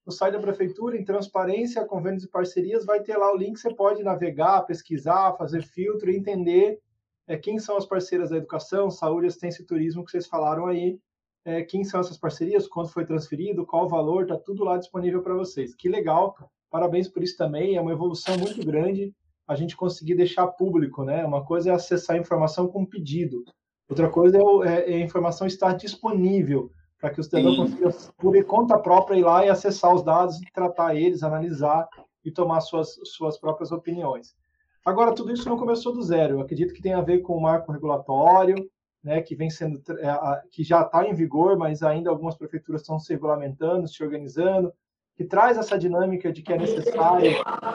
no 0.09 0.13
site 0.13 0.33
da 0.33 0.41
prefeitura, 0.41 0.97
em 0.97 1.05
transparência, 1.05 1.85
convênios 1.85 2.25
e 2.25 2.29
parcerias, 2.29 2.87
vai 2.87 3.03
ter 3.03 3.19
lá 3.19 3.31
o 3.31 3.37
link, 3.37 3.59
você 3.59 3.75
pode 3.75 4.03
navegar, 4.03 4.63
pesquisar, 4.63 5.35
fazer 5.35 5.63
filtro 5.63 6.11
e 6.11 6.17
entender 6.17 6.81
é, 7.27 7.37
quem 7.37 7.59
são 7.59 7.77
as 7.77 7.85
parceiras 7.85 8.31
da 8.31 8.39
educação, 8.39 8.91
saúde, 8.91 9.27
assistência 9.27 9.61
e 9.61 9.67
turismo 9.67 10.03
que 10.03 10.11
vocês 10.11 10.27
falaram 10.27 10.65
aí, 10.65 10.99
é, 11.45 11.63
quem 11.63 11.85
são 11.85 12.01
essas 12.01 12.17
parcerias, 12.17 12.67
quanto 12.67 12.91
foi 12.91 13.05
transferido, 13.05 13.67
qual 13.67 13.85
o 13.85 13.89
valor, 13.89 14.23
está 14.23 14.39
tudo 14.39 14.65
lá 14.65 14.79
disponível 14.79 15.21
para 15.21 15.35
vocês. 15.35 15.75
Que 15.75 15.91
legal, 15.91 16.35
parabéns 16.71 17.07
por 17.07 17.23
isso 17.23 17.37
também, 17.37 17.77
é 17.77 17.81
uma 17.81 17.93
evolução 17.93 18.39
muito 18.39 18.65
grande 18.65 19.15
a 19.47 19.55
gente 19.55 19.77
conseguir 19.77 20.15
deixar 20.15 20.47
público, 20.47 21.05
né? 21.05 21.23
Uma 21.27 21.45
coisa 21.45 21.69
é 21.69 21.75
acessar 21.75 22.17
a 22.17 22.19
informação 22.19 22.67
com 22.67 22.87
pedido, 22.87 23.45
outra 23.87 24.09
coisa 24.09 24.39
é, 24.39 24.69
é, 24.69 24.93
é 24.93 24.95
a 24.95 25.05
informação 25.05 25.47
estar 25.47 25.75
disponível 25.75 26.73
para 27.01 27.11
que 27.11 27.21
o 27.21 27.25
cidadão 27.25 27.57
consiga, 27.57 27.91
por 28.17 28.45
conta 28.45 28.79
própria, 28.79 29.17
ir 29.17 29.23
lá 29.23 29.47
e 29.47 29.49
acessar 29.49 29.95
os 29.95 30.03
dados, 30.03 30.41
tratar 30.53 30.95
eles, 30.95 31.23
analisar 31.23 31.89
e 32.25 32.31
tomar 32.31 32.61
suas, 32.61 32.99
suas 33.05 33.39
próprias 33.39 33.71
opiniões. 33.71 34.35
Agora, 34.85 35.15
tudo 35.15 35.33
isso 35.33 35.49
não 35.49 35.59
começou 35.59 35.93
do 35.93 36.03
zero. 36.03 36.35
Eu 36.35 36.41
acredito 36.41 36.75
que 36.75 36.83
tem 36.83 36.95
a 36.95 37.01
ver 37.01 37.21
com 37.21 37.35
o 37.35 37.41
marco 37.41 37.71
regulatório, 37.71 38.69
né, 39.03 39.23
que 39.23 39.37
vem 39.37 39.49
sendo, 39.49 39.81
que 40.51 40.65
já 40.65 40.83
está 40.83 41.07
em 41.07 41.15
vigor, 41.15 41.57
mas 41.57 41.83
ainda 41.83 42.11
algumas 42.11 42.37
prefeituras 42.37 42.81
estão 42.81 42.99
se 42.99 43.13
regulamentando, 43.13 43.87
se 43.87 44.03
organizando, 44.03 44.73
que 45.15 45.25
traz 45.25 45.57
essa 45.57 45.79
dinâmica 45.79 46.33
de 46.33 46.43
que 46.43 46.53
é 46.53 46.59
necessário 46.59 47.33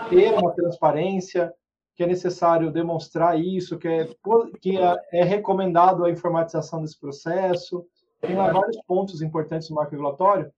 ter 0.09 0.33
uma 0.33 0.51
transparência, 0.53 1.53
que 1.95 2.03
é 2.03 2.07
necessário 2.07 2.71
demonstrar 2.71 3.39
isso, 3.39 3.77
que 3.77 3.87
é, 3.87 4.09
que 4.59 4.77
é, 4.77 4.95
é 5.11 5.23
recomendado 5.23 6.03
a 6.03 6.09
informatização 6.09 6.81
desse 6.81 6.99
processo, 6.99 7.85
tem 8.25 8.35
lá 8.35 8.51
vários 8.51 8.77
pontos 8.87 9.21
importantes 9.21 9.69
no 9.69 9.75
marco 9.75 9.91
regulatório, 9.91 10.51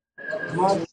mas 0.56 0.86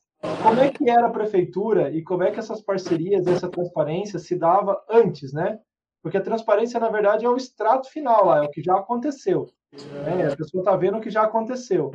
como 0.43 0.61
é 0.61 0.71
que 0.71 0.89
era 0.89 1.07
a 1.07 1.11
prefeitura 1.11 1.91
e 1.91 2.03
como 2.03 2.23
é 2.23 2.31
que 2.31 2.39
essas 2.39 2.63
parcerias, 2.63 3.27
essa 3.27 3.49
transparência 3.49 4.19
se 4.19 4.37
dava 4.37 4.83
antes, 4.89 5.33
né? 5.33 5.59
Porque 6.03 6.17
a 6.17 6.23
transparência, 6.23 6.81
na 6.81 6.89
verdade, 6.89 7.25
é 7.25 7.29
o 7.29 7.37
extrato 7.37 7.89
final 7.91 8.27
lá, 8.27 8.39
é 8.39 8.47
o 8.47 8.51
que 8.51 8.63
já 8.63 8.77
aconteceu. 8.77 9.49
Né? 9.73 10.33
A 10.33 10.37
pessoa 10.37 10.63
está 10.63 10.77
vendo 10.77 10.99
o 10.99 11.01
que 11.01 11.11
já 11.11 11.23
aconteceu. 11.23 11.93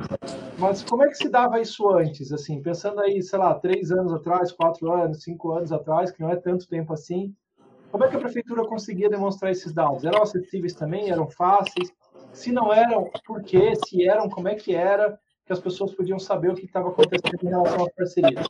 Mas 0.58 0.82
como 0.82 1.04
é 1.04 1.08
que 1.08 1.16
se 1.16 1.28
dava 1.28 1.60
isso 1.60 1.88
antes? 1.90 2.32
Assim, 2.32 2.62
pensando 2.62 3.00
aí, 3.00 3.22
sei 3.22 3.38
lá, 3.38 3.54
três 3.54 3.92
anos 3.92 4.12
atrás, 4.12 4.50
quatro 4.50 4.90
anos, 4.90 5.22
cinco 5.22 5.52
anos 5.52 5.72
atrás, 5.72 6.10
que 6.10 6.22
não 6.22 6.30
é 6.30 6.36
tanto 6.36 6.66
tempo 6.66 6.92
assim, 6.92 7.34
como 7.90 8.04
é 8.04 8.08
que 8.08 8.16
a 8.16 8.20
prefeitura 8.20 8.66
conseguia 8.66 9.08
demonstrar 9.08 9.50
esses 9.50 9.72
dados? 9.72 10.04
Eram 10.04 10.22
acessíveis 10.22 10.74
também? 10.74 11.10
Eram 11.10 11.28
fáceis? 11.28 11.92
Se 12.38 12.52
não 12.52 12.72
eram, 12.72 13.10
por 13.26 13.42
quê? 13.42 13.72
Se 13.84 14.08
eram, 14.08 14.30
como 14.30 14.46
é 14.46 14.54
que 14.54 14.72
era? 14.72 15.18
Que 15.44 15.52
as 15.52 15.58
pessoas 15.58 15.92
podiam 15.92 16.20
saber 16.20 16.50
o 16.50 16.54
que 16.54 16.66
estava 16.66 16.88
acontecendo 16.88 17.42
em 17.42 17.48
relação 17.48 17.84
às 17.84 17.92
parcerias. 17.92 18.46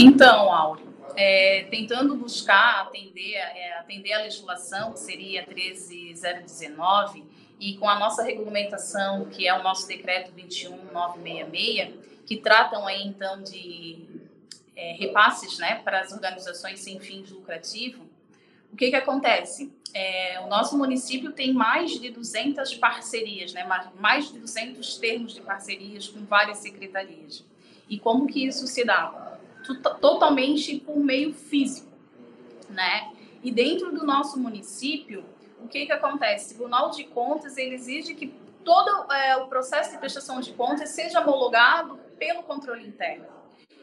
Então, 0.00 0.50
Áureo, 0.50 0.94
é, 1.14 1.66
tentando 1.70 2.16
buscar 2.16 2.86
atender, 2.86 3.34
é, 3.34 3.78
atender 3.78 4.14
a 4.14 4.22
legislação, 4.22 4.94
que 4.94 5.00
seria 5.00 5.44
13019, 5.44 7.22
e 7.60 7.76
com 7.76 7.86
a 7.86 7.98
nossa 7.98 8.22
regulamentação, 8.22 9.26
que 9.26 9.46
é 9.46 9.52
o 9.52 9.62
nosso 9.62 9.86
decreto 9.86 10.32
21966, 10.32 11.94
que 12.24 12.38
tratam 12.38 12.86
aí 12.86 13.06
então 13.06 13.42
de 13.42 14.06
é, 14.74 14.92
repasses 14.94 15.58
né, 15.58 15.82
para 15.84 16.00
as 16.00 16.12
organizações 16.12 16.80
sem 16.80 16.98
fins 16.98 17.30
lucrativos, 17.30 18.11
o 18.72 18.76
que, 18.76 18.90
que 18.90 18.96
acontece? 18.96 19.72
É, 19.94 20.40
o 20.40 20.48
nosso 20.48 20.76
município 20.78 21.32
tem 21.32 21.52
mais 21.52 21.90
de 22.00 22.10
200 22.10 22.74
parcerias, 22.76 23.52
né? 23.52 23.66
mais 24.00 24.32
de 24.32 24.38
200 24.38 24.96
termos 24.96 25.34
de 25.34 25.42
parcerias 25.42 26.08
com 26.08 26.24
várias 26.24 26.58
secretarias. 26.58 27.44
E 27.88 27.98
como 27.98 28.26
que 28.26 28.46
isso 28.46 28.66
se 28.66 28.84
dá? 28.84 29.38
Totalmente 30.00 30.80
por 30.80 30.96
meio 30.96 31.34
físico, 31.34 31.92
né? 32.70 33.12
E 33.42 33.52
dentro 33.52 33.92
do 33.92 34.04
nosso 34.04 34.40
município, 34.40 35.24
o 35.60 35.68
que 35.68 35.86
que 35.86 35.92
acontece? 35.92 36.46
O 36.46 36.56
Tribunal 36.56 36.90
de 36.90 37.04
Contas 37.04 37.56
ele 37.58 37.74
exige 37.74 38.14
que 38.14 38.34
todo 38.64 39.12
é, 39.12 39.36
o 39.36 39.46
processo 39.46 39.92
de 39.92 39.98
prestação 39.98 40.40
de 40.40 40.52
contas 40.52 40.90
seja 40.90 41.20
homologado 41.20 41.98
pelo 42.18 42.42
controle 42.42 42.86
interno. 42.86 43.26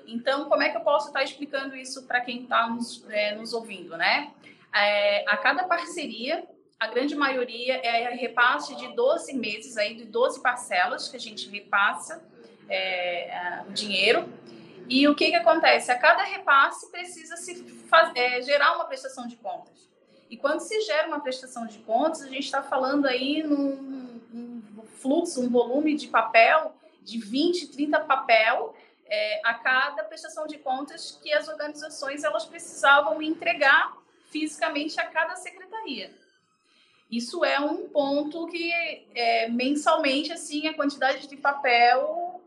Então, 0.08 0.46
como 0.46 0.64
é 0.64 0.70
que 0.70 0.78
eu 0.78 0.82
posso 0.82 1.08
estar 1.08 1.24
explicando 1.24 1.76
isso 1.76 2.04
para 2.04 2.22
quem 2.22 2.44
está 2.44 2.68
nos, 2.68 3.06
é, 3.10 3.36
nos 3.36 3.54
ouvindo, 3.54 3.96
né? 3.96 4.32
É, 4.74 5.26
a 5.28 5.38
cada 5.38 5.64
parceria, 5.64 6.48
a 6.80 6.88
grande 6.88 7.16
maioria 7.16 7.76
é 7.76 8.14
repasse 8.14 8.76
de 8.76 8.96
12 8.96 9.34
meses, 9.34 9.78
aí, 9.78 9.96
de 9.96 10.06
12 10.06 10.42
parcelas 10.42 11.08
que 11.08 11.18
a 11.18 11.20
gente 11.20 11.50
repassa 11.50 12.24
é, 12.70 13.64
o 13.68 13.72
dinheiro. 13.72 14.32
E 14.88 15.08
o 15.08 15.16
que, 15.16 15.30
que 15.30 15.36
acontece? 15.36 15.92
A 15.92 15.98
cada 15.98 16.24
repasse 16.24 16.90
precisa 16.90 17.36
se 17.38 17.64
faz, 17.88 18.12
é, 18.16 18.42
gerar 18.42 18.76
uma 18.76 18.86
prestação 18.86 19.28
de 19.28 19.36
contas. 19.36 19.90
E 20.30 20.38
quando 20.38 20.60
se 20.60 20.80
gera 20.82 21.08
uma 21.08 21.20
prestação 21.20 21.66
de 21.66 21.80
contas, 21.80 22.22
a 22.22 22.28
gente 22.28 22.46
está 22.46 22.62
falando 22.62 23.08
aí 23.08 23.44
num, 23.44 24.22
num, 24.32 24.84
fluxo, 25.00 25.42
um 25.42 25.50
volume 25.50 25.96
de 25.96 26.08
papel 26.08 26.76
de 27.04 27.20
20, 27.20 27.68
30 27.70 28.00
papel 28.02 28.76
é, 29.08 29.42
a 29.44 29.54
cada 29.56 30.04
prestação 30.04 30.46
de 30.46 30.58
contas 30.58 31.18
que 31.24 31.34
as 31.34 31.48
organizações 31.48 32.24
elas 32.24 32.46
precisavam 32.46 33.22
entregar 33.22 33.98
fisicamente 34.30 35.00
a 35.00 35.06
cada 35.06 35.36
secretaria. 35.36 36.12
Isso 37.12 37.44
é 37.44 37.60
um 37.60 37.90
ponto 37.90 38.46
que 38.48 38.72
é, 39.16 39.50
mensalmente 39.50 40.32
assim 40.32 40.68
a 40.68 40.74
quantidade 40.74 41.28
de 41.28 41.36
papel, 41.36 42.40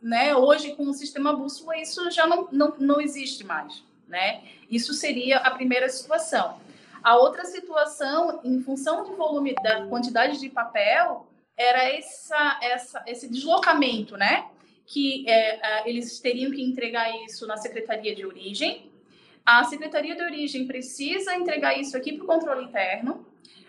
né? 0.00 0.34
Hoje 0.34 0.74
com 0.74 0.84
o 0.88 0.94
sistema 0.94 1.34
bússola 1.34 1.76
isso 1.78 2.10
já 2.10 2.26
não, 2.26 2.48
não, 2.50 2.74
não 2.78 3.00
existe 3.00 3.44
mais, 3.44 3.82
né? 4.08 4.42
Isso 4.70 4.94
seria 4.94 5.38
a 5.38 5.50
primeira 5.50 5.88
situação. 5.88 6.58
A 7.02 7.16
outra 7.16 7.44
situação, 7.44 8.40
em 8.42 8.62
função 8.62 9.04
do 9.04 9.14
volume 9.14 9.54
da 9.62 9.86
quantidade 9.86 10.40
de 10.40 10.48
papel, 10.48 11.26
era 11.54 11.84
essa, 11.84 12.58
essa, 12.62 13.04
esse 13.06 13.28
deslocamento, 13.28 14.16
né? 14.16 14.48
Que 14.86 15.28
é, 15.28 15.88
eles 15.88 16.18
teriam 16.20 16.50
que 16.50 16.62
entregar 16.62 17.14
isso 17.26 17.46
na 17.46 17.58
secretaria 17.58 18.14
de 18.14 18.24
origem, 18.24 18.90
a 19.44 19.62
Secretaria 19.64 20.16
de 20.16 20.22
Origem 20.22 20.66
precisa 20.66 21.34
entregar 21.36 21.78
isso 21.78 21.96
aqui 21.96 22.12
para 22.14 22.24
o 22.24 22.26
controle 22.26 22.64
interno. 22.64 23.26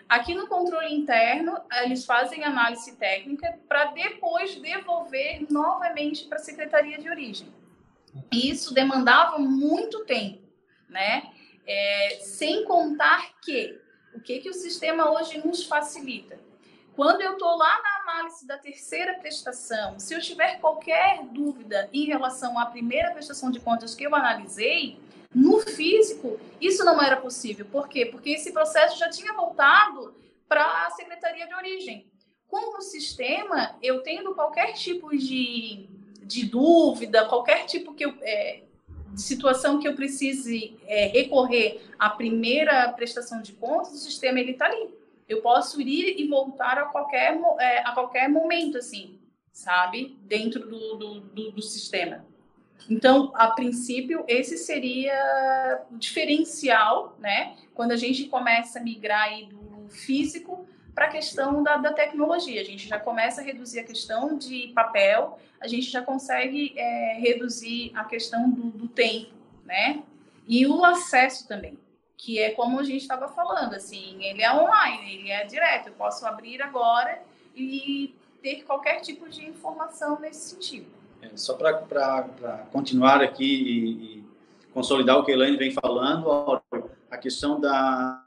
Aqui 0.08 0.36
no 0.36 0.48
controle 0.48 0.94
interno, 0.94 1.60
eles 1.84 2.06
fazem 2.06 2.44
análise 2.44 2.96
técnica 2.96 3.60
para 3.68 3.86
depois 3.86 4.56
devolver 4.56 5.46
novamente 5.50 6.26
para 6.26 6.38
a 6.38 6.42
Secretaria 6.42 6.98
de 6.98 7.10
Origem. 7.10 7.52
E 8.32 8.50
isso 8.50 8.74
demandava 8.74 9.40
muito 9.40 10.06
tempo, 10.06 10.42
né? 10.88 11.32
É, 11.68 12.20
sem 12.22 12.64
contar 12.64 13.34
que 13.42 13.82
o 14.14 14.22
que, 14.22 14.40
que 14.40 14.50
o 14.50 14.54
sistema 14.54 15.12
hoje 15.12 15.46
nos 15.46 15.66
facilita? 15.66 16.40
Quando 16.96 17.20
eu 17.22 17.34
estou 17.34 17.58
lá 17.58 17.82
na 17.82 18.14
análise 18.14 18.48
da 18.48 18.58
terceira 18.58 19.16
prestação, 19.16 20.00
se 20.00 20.14
eu 20.14 20.22
tiver 20.22 20.60
qualquer 20.62 21.26
dúvida 21.26 21.90
em 21.92 22.06
relação 22.06 22.58
à 22.58 22.68
primeira 22.68 23.12
prestação 23.12 23.52
de 23.52 23.60
contas 23.60 23.94
que 23.94 24.06
eu 24.06 24.16
analisei, 24.16 24.98
no 25.36 25.60
físico, 25.60 26.40
isso 26.62 26.86
não 26.86 27.02
era 27.02 27.18
possível. 27.18 27.66
Por 27.66 27.90
quê? 27.90 28.06
Porque 28.06 28.30
esse 28.30 28.54
processo 28.54 28.98
já 28.98 29.10
tinha 29.10 29.34
voltado 29.34 30.16
para 30.48 30.88
a 30.88 30.92
Secretaria 30.92 31.46
de 31.46 31.54
Origem. 31.54 32.10
Com 32.48 32.78
o 32.78 32.82
sistema, 32.82 33.76
eu 33.82 34.02
tendo 34.02 34.34
qualquer 34.34 34.72
tipo 34.74 35.10
de, 35.10 35.90
de 36.24 36.46
dúvida, 36.46 37.26
qualquer 37.26 37.66
tipo 37.66 37.94
que 37.94 38.06
eu, 38.06 38.14
é, 38.22 38.62
de 39.12 39.22
situação 39.22 39.78
que 39.78 39.86
eu 39.86 39.94
precise 39.94 40.78
é, 40.88 41.08
recorrer 41.08 41.82
à 42.00 42.10
primeira 42.10 42.88
prestação 42.94 43.42
de 43.42 43.52
contas, 43.54 43.92
o 43.92 43.98
sistema 43.98 44.40
está 44.40 44.68
ali. 44.68 44.90
Eu 45.28 45.42
posso 45.42 45.82
ir 45.82 46.18
e 46.18 46.28
voltar 46.30 46.78
a 46.78 46.86
qualquer, 46.86 47.38
é, 47.60 47.80
a 47.80 47.92
qualquer 47.92 48.30
momento, 48.30 48.78
assim, 48.78 49.20
sabe? 49.52 50.18
Dentro 50.22 50.66
do, 50.70 50.96
do, 50.96 51.20
do, 51.20 51.52
do 51.52 51.62
sistema. 51.62 52.26
Então, 52.90 53.32
a 53.36 53.48
princípio, 53.48 54.24
esse 54.28 54.58
seria 54.58 55.84
o 55.92 55.98
diferencial, 55.98 57.16
né? 57.20 57.56
Quando 57.74 57.92
a 57.92 57.96
gente 57.96 58.26
começa 58.26 58.80
a 58.80 58.84
migrar 58.84 59.24
aí 59.24 59.46
do 59.46 59.88
físico 59.90 60.68
para 60.94 61.06
a 61.06 61.10
questão 61.10 61.62
da, 61.62 61.76
da, 61.78 61.92
tecnologia. 61.92 62.62
A 62.62 62.64
gente 62.64 62.88
já 62.88 62.98
começa 62.98 63.42
a 63.42 63.44
reduzir 63.44 63.80
a 63.80 63.84
questão 63.84 64.38
de 64.38 64.72
papel, 64.74 65.38
a 65.60 65.68
gente 65.68 65.90
já 65.90 66.02
consegue 66.02 66.74
é, 66.78 67.18
reduzir 67.20 67.92
a 67.96 68.06
questão 68.06 68.50
do, 68.50 68.70
do, 68.70 68.88
tempo, 68.88 69.34
né? 69.66 70.04
E 70.48 70.66
o 70.66 70.86
acesso 70.86 71.48
também, 71.48 71.78
que 72.16 72.40
é 72.40 72.52
como 72.52 72.80
a 72.80 72.84
gente 72.84 73.02
estava 73.02 73.28
falando, 73.28 73.74
assim, 73.74 74.24
ele 74.24 74.42
é 74.42 74.54
online, 74.54 75.14
ele 75.16 75.32
é 75.32 75.44
direto. 75.44 75.88
Eu 75.88 75.94
posso 75.94 76.26
abrir 76.26 76.62
agora 76.62 77.22
e 77.54 78.16
ter 78.42 78.64
qualquer 78.64 79.02
tipo 79.02 79.28
de 79.28 79.46
informação 79.46 80.20
nesse 80.20 80.52
sentido. 80.52 80.95
É, 81.26 81.38
só 81.38 81.54
para 81.54 82.68
continuar 82.72 83.22
aqui 83.22 83.46
e, 83.46 83.90
e, 83.90 84.26
consolidar 84.74 85.18
o 85.18 85.24
que 85.24 85.32
a 85.32 85.36
Elaine 85.36 85.56
vem 85.56 85.72
falando, 85.72 86.62
a 87.10 87.18
questão 87.18 87.62
da, 87.62 88.22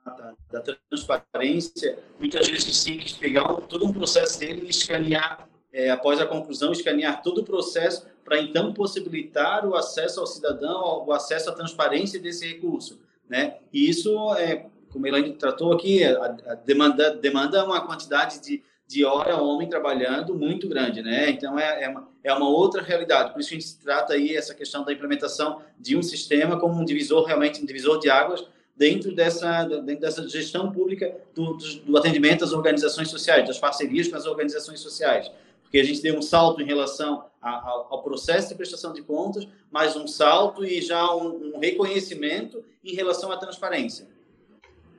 da, 0.50 0.60
da 0.60 0.74
transparência, 0.88 1.98
muitas 2.18 2.48
vezes 2.48 2.82
tem 2.82 2.98
que 2.98 3.14
pegar 3.18 3.44
todo 3.68 3.84
um 3.84 3.92
processo 3.92 4.38
dele 4.40 4.62
e 4.64 4.70
escanear, 4.70 5.46
é, 5.70 5.90
após 5.90 6.18
a 6.18 6.26
conclusão, 6.26 6.72
escanear 6.72 7.22
todo 7.22 7.42
o 7.42 7.44
processo 7.44 8.06
para 8.24 8.40
então 8.40 8.72
possibilitar 8.72 9.66
o 9.66 9.76
acesso 9.76 10.20
ao 10.20 10.26
cidadão, 10.26 11.04
o 11.06 11.12
acesso 11.12 11.50
à 11.50 11.52
transparência 11.52 12.18
desse 12.18 12.46
recurso. 12.48 12.98
Né? 13.28 13.58
E 13.70 13.90
isso, 13.90 14.34
é, 14.36 14.66
como 14.90 15.04
a 15.04 15.08
Elaine 15.08 15.34
tratou 15.34 15.74
aqui, 15.74 16.02
a, 16.02 16.36
a 16.46 16.54
demanda, 16.54 17.14
demanda 17.14 17.62
uma 17.62 17.86
quantidade 17.86 18.40
de 18.40 18.62
de 18.88 19.04
hora 19.04 19.36
homem 19.36 19.68
trabalhando 19.68 20.34
muito 20.34 20.66
grande, 20.66 21.02
né? 21.02 21.28
Então 21.28 21.58
é, 21.58 21.84
é, 21.84 21.88
uma, 21.90 22.08
é 22.28 22.34
uma 22.34 22.48
outra 22.48 22.82
realidade. 22.82 23.32
Por 23.32 23.40
isso 23.40 23.50
a 23.50 23.58
gente 23.58 23.78
trata 23.78 24.12
aí 24.12 24.36
essa 24.36 24.54
questão 24.54 24.84
da 24.84 24.92
implementação 24.92 25.62
de 25.78 25.96
um 25.96 26.02
sistema 26.02 26.58
como 26.58 26.80
um 26.80 26.84
divisor 26.84 27.24
realmente 27.24 27.62
um 27.62 27.66
divisor 27.66 27.98
de 27.98 28.10
águas 28.10 28.46
dentro 28.76 29.14
dessa 29.14 29.64
dentro 29.64 30.00
dessa 30.00 30.28
gestão 30.28 30.70
pública 30.70 31.16
do, 31.34 31.56
do, 31.56 31.96
atendimento 31.96 32.44
às 32.44 32.52
organizações 32.52 33.08
sociais, 33.08 33.46
das 33.46 33.58
parcerias 33.58 34.08
com 34.08 34.16
as 34.16 34.26
organizações 34.26 34.80
sociais, 34.80 35.30
porque 35.62 35.78
a 35.78 35.84
gente 35.84 36.00
deu 36.00 36.16
um 36.16 36.22
salto 36.22 36.62
em 36.62 36.64
relação 36.64 37.24
a, 37.40 37.50
a, 37.50 37.86
ao 37.90 38.02
processo 38.02 38.50
de 38.50 38.54
prestação 38.54 38.92
de 38.92 39.02
contas, 39.02 39.48
mas 39.70 39.96
um 39.96 40.06
salto 40.06 40.64
e 40.64 40.80
já 40.80 41.14
um, 41.14 41.54
um 41.54 41.58
reconhecimento 41.58 42.64
em 42.84 42.94
relação 42.94 43.32
à 43.32 43.36
transparência. 43.36 44.06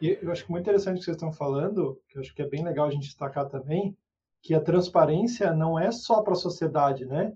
E 0.01 0.17
eu 0.21 0.31
acho 0.31 0.45
que 0.45 0.51
muito 0.51 0.63
interessante 0.63 0.97
o 0.97 0.99
que 0.99 1.05
vocês 1.05 1.15
estão 1.15 1.31
falando, 1.31 1.99
que 2.07 2.17
eu 2.17 2.21
acho 2.21 2.33
que 2.33 2.41
é 2.41 2.47
bem 2.47 2.63
legal 2.63 2.87
a 2.87 2.91
gente 2.91 3.03
destacar 3.03 3.49
também, 3.49 3.95
que 4.41 4.53
a 4.53 4.61
transparência 4.61 5.53
não 5.53 5.77
é 5.77 5.91
só 5.91 6.21
para 6.21 6.33
a 6.33 6.37
sociedade, 6.37 7.05
né? 7.05 7.33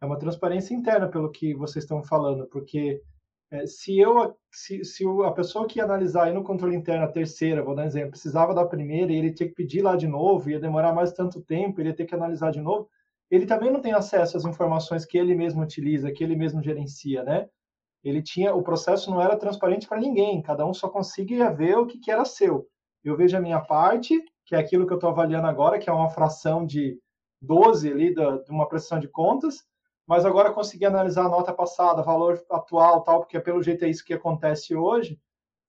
É 0.00 0.06
uma 0.06 0.18
transparência 0.18 0.74
interna, 0.74 1.08
pelo 1.08 1.30
que 1.30 1.54
vocês 1.54 1.84
estão 1.84 2.02
falando, 2.02 2.46
porque 2.48 3.02
é, 3.50 3.66
se 3.66 3.98
eu, 3.98 4.36
se, 4.50 4.84
se 4.84 5.04
a 5.24 5.30
pessoa 5.30 5.66
que 5.66 5.78
ia 5.78 5.84
analisar 5.84 6.24
aí 6.24 6.34
no 6.34 6.44
controle 6.44 6.76
interno 6.76 7.04
a 7.04 7.12
terceira, 7.12 7.62
vou 7.62 7.74
dar 7.74 7.84
um 7.84 7.86
exemplo, 7.86 8.10
precisava 8.10 8.54
da 8.54 8.66
primeira 8.66 9.12
e 9.12 9.16
ele 9.16 9.32
tinha 9.32 9.48
que 9.48 9.54
pedir 9.54 9.82
lá 9.82 9.96
de 9.96 10.06
novo, 10.06 10.50
ia 10.50 10.60
demorar 10.60 10.92
mais 10.92 11.12
tanto 11.12 11.40
tempo, 11.40 11.80
ele 11.80 11.90
ia 11.90 11.96
ter 11.96 12.06
que 12.06 12.14
analisar 12.14 12.50
de 12.50 12.60
novo, 12.60 12.88
ele 13.30 13.46
também 13.46 13.70
não 13.70 13.80
tem 13.80 13.92
acesso 13.92 14.36
às 14.36 14.44
informações 14.44 15.04
que 15.04 15.16
ele 15.16 15.34
mesmo 15.34 15.62
utiliza, 15.62 16.12
que 16.12 16.22
ele 16.22 16.36
mesmo 16.36 16.62
gerencia, 16.62 17.22
né? 17.24 17.48
ele 18.08 18.22
tinha 18.22 18.54
o 18.54 18.62
processo 18.62 19.10
não 19.10 19.20
era 19.20 19.36
transparente 19.36 19.88
para 19.88 20.00
ninguém, 20.00 20.40
cada 20.40 20.64
um 20.64 20.72
só 20.72 20.88
conseguia 20.88 21.50
ver 21.50 21.76
o 21.76 21.86
que, 21.86 21.98
que 21.98 22.10
era 22.10 22.24
seu. 22.24 22.68
Eu 23.02 23.16
vejo 23.16 23.36
a 23.36 23.40
minha 23.40 23.60
parte, 23.60 24.24
que 24.46 24.54
é 24.54 24.58
aquilo 24.58 24.86
que 24.86 24.92
eu 24.92 24.96
estou 24.96 25.10
avaliando 25.10 25.48
agora, 25.48 25.78
que 25.78 25.90
é 25.90 25.92
uma 25.92 26.08
fração 26.08 26.64
de 26.64 26.98
12 27.42 27.90
ali 27.90 28.14
da, 28.14 28.38
de 28.38 28.50
uma 28.50 28.68
prestação 28.68 28.98
de 28.98 29.08
contas, 29.08 29.64
mas 30.06 30.24
agora 30.24 30.52
consegui 30.52 30.86
analisar 30.86 31.26
a 31.26 31.28
nota 31.28 31.52
passada, 31.52 32.02
valor 32.02 32.40
atual, 32.50 33.02
tal, 33.02 33.20
porque 33.20 33.40
pelo 33.40 33.62
jeito 33.62 33.84
é 33.84 33.88
isso 33.88 34.04
que 34.04 34.14
acontece 34.14 34.74
hoje. 34.74 35.20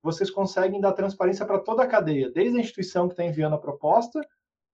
Vocês 0.03 0.29
conseguem 0.29 0.79
dar 0.79 0.93
transparência 0.93 1.45
para 1.45 1.59
toda 1.59 1.83
a 1.83 1.87
cadeia, 1.87 2.31
desde 2.31 2.55
a 2.55 2.61
instituição 2.61 3.07
que 3.07 3.13
está 3.13 3.25
enviando 3.25 3.55
a 3.55 3.59
proposta 3.59 4.21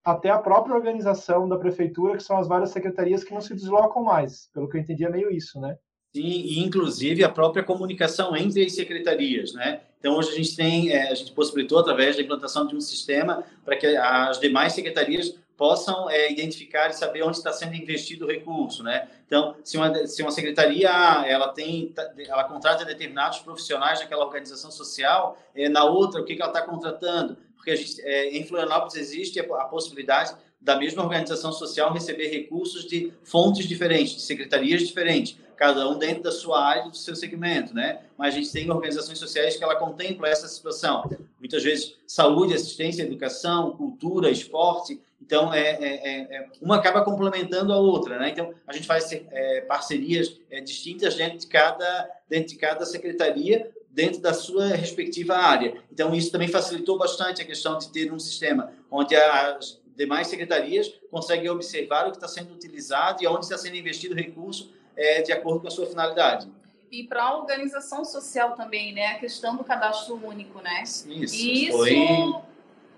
até 0.03 0.29
a 0.29 0.37
própria 0.37 0.75
organização 0.75 1.47
da 1.47 1.57
prefeitura, 1.57 2.17
que 2.17 2.23
são 2.23 2.37
as 2.37 2.45
várias 2.45 2.71
secretarias 2.71 3.23
que 3.23 3.33
não 3.33 3.39
se 3.39 3.55
deslocam 3.55 4.03
mais. 4.03 4.49
Pelo 4.53 4.67
que 4.67 4.75
eu 4.75 4.81
entendi, 4.81 5.05
é 5.05 5.09
meio 5.09 5.31
isso, 5.31 5.61
né? 5.61 5.77
Sim, 6.15 6.21
e 6.21 6.59
inclusive 6.59 7.23
a 7.23 7.29
própria 7.29 7.63
comunicação 7.63 8.35
entre 8.37 8.63
as 8.63 8.75
secretarias, 8.75 9.51
né? 9.53 9.81
Então 9.99 10.15
hoje 10.15 10.29
a 10.29 10.35
gente 10.35 10.55
tem, 10.55 10.91
é, 10.91 11.09
a 11.09 11.15
gente 11.15 11.31
possibilitou 11.31 11.79
através 11.79 12.15
da 12.15 12.21
implantação 12.21 12.67
de 12.67 12.75
um 12.75 12.81
sistema 12.81 13.43
para 13.65 13.75
que 13.75 13.87
as 13.87 14.39
demais 14.39 14.73
secretarias 14.73 15.35
possam 15.57 16.07
é, 16.11 16.31
identificar 16.31 16.89
e 16.89 16.93
saber 16.93 17.23
onde 17.23 17.37
está 17.37 17.51
sendo 17.51 17.73
investido 17.73 18.25
o 18.25 18.27
recurso, 18.27 18.83
né? 18.83 19.07
Então, 19.25 19.55
se 19.63 19.75
uma, 19.75 20.05
se 20.05 20.21
uma 20.21 20.29
secretaria 20.29 20.89
ela 21.25 21.47
tem, 21.47 21.91
ela 22.27 22.43
contrata 22.43 22.85
determinados 22.85 23.39
profissionais 23.39 23.99
daquela 23.99 24.23
organização 24.23 24.69
social, 24.69 25.35
é, 25.55 25.67
na 25.67 25.83
outra 25.83 26.21
o 26.21 26.25
que, 26.25 26.35
que 26.35 26.41
ela 26.43 26.51
está 26.51 26.61
contratando? 26.61 27.37
Porque 27.55 27.75
gente, 27.75 27.99
é, 28.03 28.37
em 28.37 28.45
Florianópolis 28.45 28.95
existe 28.95 29.39
a, 29.39 29.43
a 29.43 29.65
possibilidade 29.65 30.35
da 30.61 30.77
mesma 30.77 31.01
organização 31.01 31.51
social 31.51 31.91
receber 31.91 32.27
recursos 32.27 32.85
de 32.85 33.11
fontes 33.23 33.67
diferentes, 33.67 34.13
de 34.15 34.21
secretarias 34.21 34.81
diferentes 34.81 35.37
cada 35.55 35.87
um 35.89 35.97
dentro 35.97 36.23
da 36.23 36.31
sua 36.31 36.63
área, 36.63 36.89
do 36.89 36.97
seu 36.97 37.15
segmento, 37.15 37.73
né? 37.73 38.01
Mas 38.17 38.33
a 38.33 38.37
gente 38.37 38.51
tem 38.51 38.69
organizações 38.69 39.17
sociais 39.19 39.55
que 39.55 39.63
ela 39.63 39.75
contempla 39.75 40.27
essa 40.27 40.47
situação. 40.47 41.09
Muitas 41.39 41.63
vezes 41.63 41.95
saúde, 42.07 42.53
assistência, 42.53 43.03
educação, 43.03 43.71
cultura, 43.71 44.29
esporte. 44.29 44.99
Então, 45.21 45.53
é, 45.53 45.69
é, 45.69 45.85
é, 45.85 46.37
é 46.37 46.49
uma 46.61 46.77
acaba 46.77 47.03
complementando 47.03 47.71
a 47.71 47.77
outra, 47.77 48.19
né? 48.19 48.29
Então, 48.29 48.53
a 48.67 48.73
gente 48.73 48.87
faz 48.87 49.11
é, 49.11 49.61
parcerias 49.61 50.39
é, 50.51 50.59
distintas 50.59 51.15
dentro 51.15 51.37
de 51.37 51.47
cada 51.47 52.09
dentro 52.27 52.49
de 52.49 52.55
cada 52.55 52.85
secretaria 52.85 53.71
dentro 53.89 54.19
da 54.19 54.33
sua 54.33 54.69
respectiva 54.69 55.35
área. 55.35 55.75
Então, 55.91 56.15
isso 56.15 56.31
também 56.31 56.47
facilitou 56.47 56.97
bastante 56.97 57.41
a 57.41 57.45
questão 57.45 57.77
de 57.77 57.89
ter 57.89 58.11
um 58.11 58.17
sistema 58.17 58.73
onde 58.89 59.15
as 59.15 59.79
demais 59.95 60.27
secretarias 60.27 60.91
conseguem 61.11 61.49
observar 61.49 62.07
o 62.07 62.11
que 62.11 62.17
está 62.17 62.27
sendo 62.27 62.53
utilizado 62.53 63.23
e 63.23 63.27
onde 63.27 63.45
está 63.45 63.57
sendo 63.57 63.77
investido 63.77 64.15
recurso 64.15 64.73
é, 64.95 65.21
de 65.21 65.31
acordo 65.31 65.61
com 65.61 65.67
a 65.67 65.71
sua 65.71 65.85
finalidade. 65.85 66.49
E 66.91 67.03
para 67.03 67.23
a 67.23 67.37
organização 67.37 68.05
social 68.05 68.55
também, 68.55 68.93
né? 68.93 69.07
A 69.07 69.19
questão 69.19 69.55
do 69.55 69.63
cadastro 69.63 70.15
único, 70.23 70.61
né? 70.61 70.83
Isso. 70.83 71.07
E 71.07 71.67
isso 71.67 71.77
foi... 71.77 72.35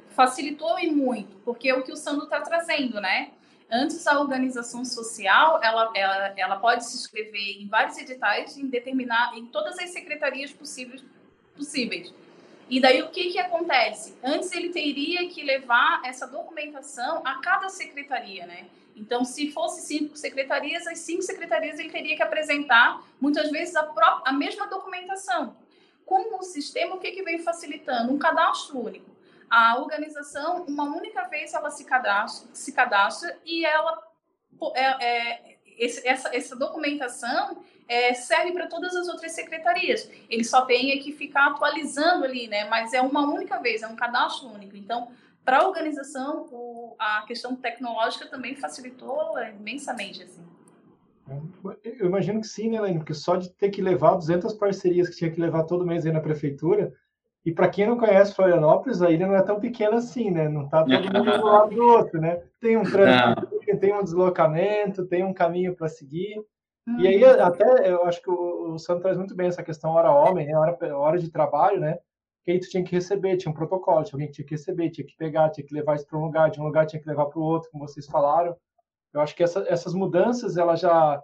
facilitou 0.09 0.77
e 0.79 0.91
muito, 0.91 1.37
porque 1.45 1.69
é 1.69 1.73
o 1.73 1.81
que 1.81 1.91
o 1.91 1.95
Sandro 1.95 2.25
está 2.25 2.41
trazendo, 2.41 2.99
né? 2.99 3.31
Antes, 3.71 4.05
a 4.05 4.19
organização 4.19 4.85
social, 4.85 5.59
ela, 5.63 5.91
ela, 5.95 6.33
ela 6.37 6.55
pode 6.57 6.85
se 6.85 6.97
inscrever 6.97 7.61
em 7.61 7.67
vários 7.67 7.97
editais 7.97 8.57
em 8.57 8.67
determinar, 8.67 9.35
em 9.35 9.45
todas 9.45 9.79
as 9.79 9.89
secretarias 9.91 10.51
possíveis. 10.51 11.03
possíveis. 11.55 12.13
E 12.69 12.79
daí, 12.79 13.01
o 13.01 13.09
que, 13.09 13.31
que 13.31 13.39
acontece? 13.39 14.15
Antes, 14.23 14.51
ele 14.51 14.69
teria 14.69 15.27
que 15.29 15.43
levar 15.43 16.01
essa 16.03 16.27
documentação 16.27 17.21
a 17.23 17.39
cada 17.39 17.69
secretaria, 17.69 18.45
né? 18.45 18.65
Então, 18.95 19.25
se 19.25 19.51
fosse 19.51 19.81
cinco 19.81 20.15
secretarias, 20.15 20.87
as 20.87 20.99
cinco 20.99 21.21
secretarias 21.21 21.77
ele 21.79 21.89
teria 21.89 22.15
que 22.15 22.23
apresentar, 22.23 23.03
muitas 23.19 23.51
vezes, 23.51 23.75
a, 23.75 23.83
própria, 23.83 24.31
a 24.31 24.33
mesma 24.33 24.67
documentação. 24.67 25.57
Com 26.05 26.37
o 26.37 26.43
sistema, 26.43 26.95
o 26.95 26.99
que, 26.99 27.11
que 27.11 27.23
vem 27.23 27.39
facilitando? 27.39 28.13
Um 28.13 28.17
cadastro 28.17 28.79
único. 28.79 29.09
A 29.49 29.77
organização, 29.79 30.63
uma 30.63 30.83
única 30.83 31.23
vez, 31.23 31.53
ela 31.53 31.69
se 31.69 31.83
cadastra, 31.83 32.49
se 32.53 32.71
cadastra 32.71 33.37
e 33.45 33.65
ela 33.65 34.01
é, 34.73 35.05
é, 35.05 35.57
esse, 35.77 36.07
essa, 36.07 36.35
essa 36.35 36.55
documentação 36.55 37.63
é, 37.87 38.13
serve 38.13 38.51
para 38.53 38.67
todas 38.67 38.95
as 38.95 39.07
outras 39.07 39.33
secretarias. 39.33 40.09
Ele 40.29 40.43
só 40.43 40.61
tem 40.61 40.97
que 40.99 41.11
ficar 41.11 41.47
atualizando 41.47 42.25
ali, 42.25 42.47
né? 42.47 42.65
Mas 42.65 42.93
é 42.93 43.01
uma 43.01 43.27
única 43.27 43.59
vez, 43.59 43.83
é 43.83 43.87
um 43.87 43.95
cadastro 43.95 44.49
único. 44.49 44.75
Então, 44.75 45.11
para 45.45 45.59
a 45.59 45.67
organização, 45.67 46.47
o, 46.51 46.95
a 46.99 47.23
questão 47.27 47.55
tecnológica 47.55 48.27
também 48.27 48.55
facilitou 48.55 49.39
imensamente, 49.39 50.23
assim. 50.23 50.43
Eu 51.83 52.07
imagino 52.07 52.41
que 52.41 52.47
sim, 52.47 52.69
né, 52.69 52.77
Elaine? 52.77 52.99
Porque 52.99 53.13
só 53.13 53.35
de 53.35 53.49
ter 53.51 53.69
que 53.69 53.81
levar 53.81 54.15
200 54.15 54.53
parcerias 54.53 55.07
que 55.07 55.15
tinha 55.15 55.31
que 55.31 55.39
levar 55.39 55.63
todo 55.63 55.85
mês 55.85 56.05
aí 56.05 56.11
na 56.11 56.19
prefeitura, 56.19 56.93
e 57.45 57.51
para 57.51 57.69
quem 57.69 57.85
não 57.85 57.97
conhece 57.97 58.33
Florianópolis, 58.33 59.03
a 59.03 59.11
ilha 59.11 59.27
não 59.27 59.35
é 59.35 59.43
tão 59.43 59.59
pequena 59.59 59.97
assim, 59.97 60.31
né? 60.31 60.49
Não 60.49 60.65
está 60.65 60.83
todo 60.83 61.13
mundo 61.13 61.37
do 61.37 61.45
lado 61.45 61.75
do 61.75 61.83
outro, 61.83 62.19
né? 62.19 62.41
Tem 62.59 62.75
um 62.75 62.81
trânsito, 62.89 63.47
tem 63.79 63.93
um 63.93 64.03
deslocamento, 64.03 65.05
tem 65.05 65.23
um 65.23 65.33
caminho 65.33 65.75
para 65.75 65.87
seguir. 65.87 66.43
Hum. 66.87 66.99
E 66.99 67.07
aí, 67.07 67.23
uhum. 67.23 67.43
até, 67.43 67.91
eu 67.91 68.03
acho 68.05 68.19
que 68.21 68.29
o, 68.31 68.73
o 68.73 68.79
Sandro 68.79 69.03
traz 69.03 69.17
muito 69.17 69.35
bem 69.35 69.47
essa 69.47 69.61
questão 69.61 69.91
hora-homem, 69.91 70.47
né? 70.47 70.57
hora, 70.57 70.97
hora 70.97 71.19
de 71.19 71.29
trabalho, 71.29 71.79
né? 71.79 71.99
Que 72.45 72.51
aí 72.51 72.59
tu 72.59 72.69
tinha 72.69 72.83
que 72.83 72.91
receber, 72.91 73.37
tinha 73.37 73.51
um 73.51 73.55
protocolo, 73.55 74.03
tinha 74.03 74.13
alguém 74.13 74.27
que 74.27 74.33
tinha 74.33 74.45
que 74.45 74.53
receber, 74.53 74.91
tinha 74.91 75.05
que 75.05 75.17
pegar, 75.17 75.49
tinha 75.49 75.65
que 75.65 75.73
levar 75.73 75.95
isso 75.95 76.05
para 76.05 76.19
um 76.19 76.25
lugar, 76.25 76.51
de 76.51 76.61
um 76.61 76.63
lugar 76.63 76.85
tinha 76.85 77.01
que 77.01 77.09
levar 77.09 77.25
para 77.25 77.39
o 77.39 77.43
outro, 77.43 77.69
como 77.71 77.87
vocês 77.87 78.05
falaram. 78.05 78.55
Eu 79.11 79.19
acho 79.19 79.35
que 79.35 79.43
essa, 79.43 79.65
essas 79.67 79.93
mudanças, 79.93 80.55
ela 80.55 80.75
já... 80.75 81.21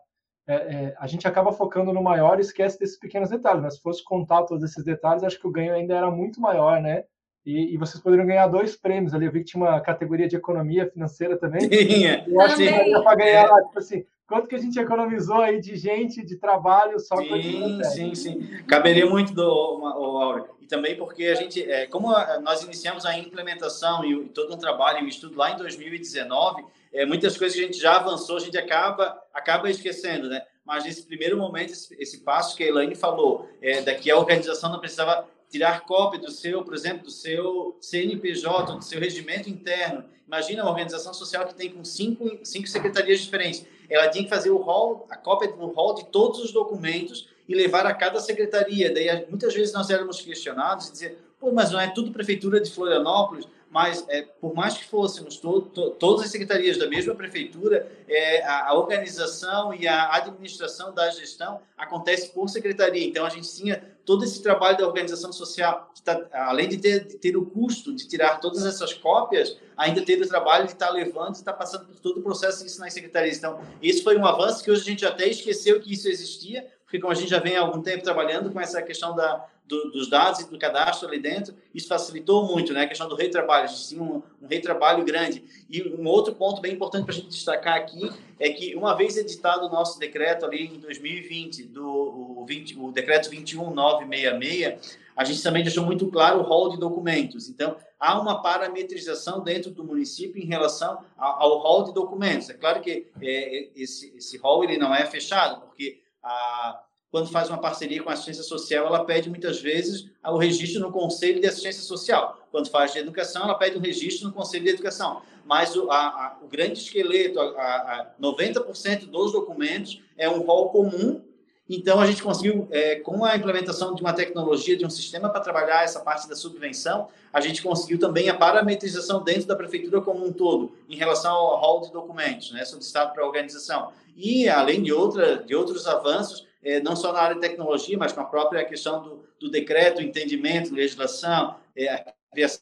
É, 0.48 0.56
é, 0.56 0.96
a 0.98 1.06
gente 1.06 1.28
acaba 1.28 1.52
focando 1.52 1.94
no 1.94 2.02
maior 2.02 2.40
e 2.40 2.42
esquece 2.42 2.80
desses 2.80 2.98
pequenos 2.98 3.30
detalhes, 3.30 3.62
mas 3.62 3.76
se 3.76 3.82
fosse 3.82 4.04
contar 4.04 4.44
todos 4.44 4.64
esses 4.64 4.84
detalhes, 4.84 5.24
acho 5.24 5.40
que 5.40 5.48
o 5.48 5.52
ganho 5.52 5.74
ainda 5.74 5.96
era 5.96 6.10
muito 6.10 6.42
maior, 6.42 6.82
né? 6.82 7.04
E, 7.46 7.74
e, 7.74 7.78
vocês 7.78 8.02
poderiam 8.02 8.28
ganhar 8.28 8.48
dois 8.48 8.76
prêmios 8.76 9.14
ali. 9.14 9.26
Eu 9.26 9.32
vi 9.32 9.40
que 9.40 9.46
tinha 9.46 9.64
uma 9.64 9.82
categoria 9.82 10.28
de 10.28 10.36
economia 10.36 10.90
financeira 10.90 11.38
também. 11.38 11.68
Tinha. 11.70 12.24
Eu 12.28 12.40
acho 12.42 12.56
que 12.56 12.70
daria 12.70 13.02
para 13.02 13.16
ganhar, 13.16 13.48
tipo 13.66 13.80
assim, 13.80 14.06
quanto 14.32 14.48
que 14.48 14.56
a 14.56 14.60
gente 14.60 14.80
economizou 14.80 15.42
aí 15.42 15.60
de 15.60 15.76
gente, 15.76 16.26
de 16.26 16.38
trabalho, 16.38 16.98
só 17.02 17.18
Sim, 17.18 17.84
sim, 17.84 18.16
sim. 18.16 18.64
Caberia 18.66 19.06
muito 19.06 19.34
do 19.34 19.44
Aura. 19.44 20.46
E 20.62 20.66
também 20.66 20.96
porque 20.96 21.26
a 21.26 21.36
gente, 21.36 21.62
é, 21.70 21.86
como 21.88 22.14
nós 22.42 22.64
iniciamos 22.64 23.06
a 23.06 23.18
implementação 23.18 24.06
e 24.06 24.30
todo 24.30 24.54
um 24.54 24.58
trabalho 24.58 25.00
e 25.00 25.04
um 25.04 25.08
estudo 25.10 25.38
lá 25.38 25.52
em 25.52 25.58
2019, 25.58 26.64
é, 26.94 27.06
muitas 27.06 27.38
coisas 27.38 27.58
que 27.58 27.62
a 27.62 27.68
gente 27.68 27.78
já 27.78 27.98
avançou, 27.98 28.38
a 28.38 28.40
gente 28.40 28.58
acaba, 28.58 29.22
acaba 29.34 29.70
esquecendo, 29.70 30.30
né? 30.30 30.42
Mas 30.66 30.86
nesse 30.86 31.06
primeiro 31.06 31.36
momento, 31.38 31.74
esse, 31.74 31.94
esse 32.00 32.24
passo 32.24 32.56
que 32.56 32.64
a 32.64 32.68
Elaine 32.68 32.96
falou, 32.96 33.50
é, 33.62 33.82
daqui 33.82 34.10
a 34.10 34.18
organização 34.18 34.72
não 34.72 34.80
precisava 34.80 35.28
tirar 35.50 35.82
cópia 35.82 36.22
do 36.22 36.32
seu, 36.32 36.64
por 36.64 36.74
exemplo, 36.74 37.04
do 37.04 37.12
seu 37.12 37.78
CNPJ, 37.82 38.78
do 38.78 38.84
seu 38.84 38.98
regimento 38.98 39.50
interno. 39.50 40.06
Imagina 40.26 40.64
uma 40.64 40.72
organização 40.72 41.14
social 41.14 41.46
que 41.46 41.54
tem 41.54 41.70
com 41.70 41.84
cinco, 41.84 42.40
cinco 42.46 42.70
secretarias 42.70 43.20
diferentes. 43.20 43.66
Ela 43.92 44.08
tinha 44.08 44.24
que 44.24 44.30
fazer 44.30 44.50
o 44.50 44.58
rol, 44.58 45.06
a 45.10 45.18
cópia 45.18 45.52
do 45.52 45.68
rol 45.68 45.94
de 45.94 46.06
todos 46.06 46.40
os 46.40 46.52
documentos 46.52 47.28
e 47.48 47.54
levar 47.54 47.86
a 47.86 47.94
cada 47.94 48.20
secretaria. 48.22 48.94
Daí, 48.94 49.26
muitas 49.30 49.54
vezes 49.54 49.74
nós 49.74 49.90
éramos 49.90 50.22
questionados 50.22 50.88
e 50.88 50.92
dizer, 50.94 51.18
pô, 51.38 51.52
mas 51.52 51.72
não 51.72 51.80
é 51.80 51.88
tudo 51.90 52.12
prefeitura 52.12 52.62
de 52.62 52.72
Florianópolis? 52.72 53.46
Mas 53.72 54.06
é, 54.10 54.24
por 54.24 54.54
mais 54.54 54.76
que 54.76 54.84
fôssemos 54.84 55.38
to, 55.38 55.62
to, 55.62 55.92
todas 55.92 56.26
as 56.26 56.32
secretarias 56.32 56.78
da 56.78 56.90
mesma 56.90 57.16
prefeitura, 57.16 57.90
é, 58.06 58.44
a, 58.44 58.68
a, 58.68 58.74
organização 58.74 59.74
e 59.74 59.88
a 59.88 60.14
administração 60.14 60.94
da 60.94 61.10
gestão 61.10 61.62
acontece 61.78 62.34
por 62.34 62.50
secretaria. 62.50 63.08
Então, 63.08 63.26
a 63.26 63.30
gente 63.30 63.50
tinha 63.56 63.82
todo 64.06 64.26
esse 64.26 64.44
trabalho 64.44 64.78
da 64.78 64.86
organização 64.86 65.32
social, 65.32 65.90
tá, 66.04 66.22
além 66.34 66.68
de 66.68 66.80
ter, 66.80 67.06
de 67.06 67.18
ter, 67.18 67.38
o 67.38 67.46
custo 67.46 67.96
de 67.96 68.10
tirar 68.10 68.42
todas 68.42 68.66
essas 68.66 68.94
cópias, 68.94 69.58
ainda 69.78 70.02
ter 70.02 70.22
o 70.22 70.28
trabalho 70.28 70.66
de 70.66 70.74
estar 70.74 70.88
tá 70.88 70.94
levando 70.94 71.36
e 71.36 71.40
estar 71.40 71.54
tá 71.54 71.58
passando 71.58 71.86
por 71.86 71.98
todo 71.98 72.20
o 72.20 72.24
processo 72.24 72.66
disso 72.66 72.82
nas 72.82 72.94
secretarias. 72.94 73.38
Então, 73.38 73.62
isso 73.82 74.04
foi 74.04 74.18
um 74.18 74.26
avanço 74.26 74.62
que 74.62 74.70
hoje 74.70 74.82
a 74.82 74.86
gente 74.86 75.06
até 75.06 75.30
esqueceu 75.30 75.80
que 75.80 75.94
isso 75.94 76.10
existia, 76.10 76.68
porque 76.84 77.00
como 77.00 77.14
a 77.14 77.16
gente 77.16 77.30
já 77.30 77.40
vem 77.40 77.56
há 77.56 77.62
algum 77.62 77.82
tempo 77.82 78.04
trabalhando 78.04 78.52
com 78.52 78.60
essa 78.60 78.82
questão 78.82 79.16
da, 79.16 79.48
do, 79.72 79.90
dos 79.90 80.10
dados 80.10 80.42
e 80.42 80.50
do 80.50 80.60
cadastro 80.60 81.08
ali 81.08 81.18
dentro, 81.18 81.56
isso 81.74 81.88
facilitou 81.88 82.46
muito, 82.46 82.74
né? 82.74 82.82
A 82.82 82.88
questão 82.88 83.08
do 83.08 83.16
retrabalho, 83.16 83.64
a 83.64 83.68
gente 83.68 83.88
tinha 83.88 84.04
um, 84.04 84.22
um 84.42 84.48
retrabalho 84.48 85.06
grande. 85.06 85.44
E 85.70 85.82
um 85.82 86.06
outro 86.08 86.36
ponto 86.36 86.60
bem 86.60 86.74
importante 86.74 87.06
para 87.06 87.14
a 87.14 87.18
gente 87.18 87.30
destacar 87.30 87.78
aqui 87.78 88.12
é 88.38 88.50
que, 88.50 88.76
uma 88.76 88.94
vez 88.94 89.16
editado 89.16 89.66
o 89.66 89.70
nosso 89.70 89.98
decreto 89.98 90.46
ali 90.46 90.68
em 90.68 90.80
2020, 90.80 91.64
do, 91.64 91.88
o, 91.88 92.46
20, 92.46 92.78
o 92.78 92.92
decreto 92.92 93.30
21966, 93.30 95.00
a 95.16 95.24
gente 95.24 95.42
também 95.42 95.64
deixou 95.64 95.86
muito 95.86 96.06
claro 96.08 96.40
o 96.40 96.44
rol 96.44 96.70
de 96.70 96.78
documentos. 96.78 97.48
Então, 97.48 97.78
há 97.98 98.20
uma 98.20 98.42
parametrização 98.42 99.42
dentro 99.42 99.72
do 99.72 99.86
município 99.86 100.42
em 100.42 100.46
relação 100.46 101.00
ao, 101.18 101.60
rol 101.60 101.86
de 101.86 101.94
documentos. 101.94 102.50
É 102.50 102.54
claro 102.54 102.82
que 102.82 103.08
é, 103.22 103.70
esse, 103.76 104.14
esse 104.18 104.38
rol 104.38 104.66
ele 104.66 104.78
não 104.78 104.94
é 104.94 105.06
fechado, 105.06 105.62
porque 105.62 106.02
a 106.22 106.84
quando 107.12 107.30
faz 107.30 107.50
uma 107.50 107.58
parceria 107.58 108.02
com 108.02 108.10
a 108.10 108.14
assistência 108.14 108.42
social, 108.42 108.88
ela 108.88 109.04
pede 109.04 109.30
muitas 109.30 109.60
vezes 109.60 110.10
o 110.24 110.38
registro 110.38 110.80
no 110.80 110.92
Conselho 110.92 111.42
de 111.42 111.48
Assistência 111.48 111.84
Social. 111.84 112.48
Quando 112.50 112.70
faz 112.70 112.94
de 112.94 113.00
educação, 113.00 113.44
ela 113.44 113.56
pede 113.56 113.78
um 113.78 113.82
registro 113.82 114.30
no 114.30 114.34
Conselho 114.34 114.64
de 114.64 114.70
Educação. 114.70 115.22
Mas 115.46 115.76
o, 115.76 115.92
a, 115.92 115.98
a, 115.98 116.38
o 116.42 116.48
grande 116.48 116.80
esqueleto, 116.80 117.38
a 117.40 118.12
90% 118.20 119.08
dos 119.08 119.34
documentos 119.34 120.02
é 120.18 120.30
um 120.30 120.40
rol 120.40 120.70
comum. 120.70 121.22
Então, 121.68 122.00
a 122.00 122.08
gente 122.08 122.24
conseguiu, 122.24 122.68
é, 122.72 122.96
com 122.96 123.26
a 123.26 123.36
implementação 123.36 123.94
de 123.94 124.02
uma 124.02 124.14
tecnologia, 124.14 124.78
de 124.78 124.86
um 124.86 124.90
sistema 124.90 125.30
para 125.30 125.42
trabalhar 125.42 125.84
essa 125.84 126.00
parte 126.00 126.30
da 126.30 126.36
subvenção, 126.36 127.10
a 127.32 127.42
gente 127.42 127.62
conseguiu 127.62 128.00
também 128.00 128.30
a 128.30 128.34
parametrização 128.34 129.22
dentro 129.22 129.48
da 129.48 129.56
prefeitura 129.56 130.02
como 130.02 130.26
um 130.26 130.32
todo, 130.32 130.74
em 130.90 130.96
relação 130.96 131.34
ao 131.34 131.60
rol 131.60 131.82
de 131.82 131.92
documentos, 131.92 132.52
né, 132.52 132.64
solicitado 132.64 133.14
para 133.14 133.24
a 133.24 133.28
organização. 133.28 133.92
E, 134.16 134.50
além 134.50 134.84
de, 134.84 134.92
outra, 134.92 135.38
de 135.38 135.56
outros 135.56 135.88
avanços, 135.88 136.46
é, 136.64 136.80
não 136.80 136.96
só 136.96 137.12
na 137.12 137.20
área 137.20 137.36
de 137.36 137.42
tecnologia, 137.42 137.98
mas 137.98 138.12
com 138.12 138.22
a 138.22 138.26
própria 138.26 138.64
questão 138.66 139.02
do, 139.02 139.26
do 139.40 139.50
decreto, 139.50 140.02
entendimento, 140.02 140.74
legislação, 140.74 141.56
é, 141.76 141.90
a 141.90 142.14
criação 142.32 142.62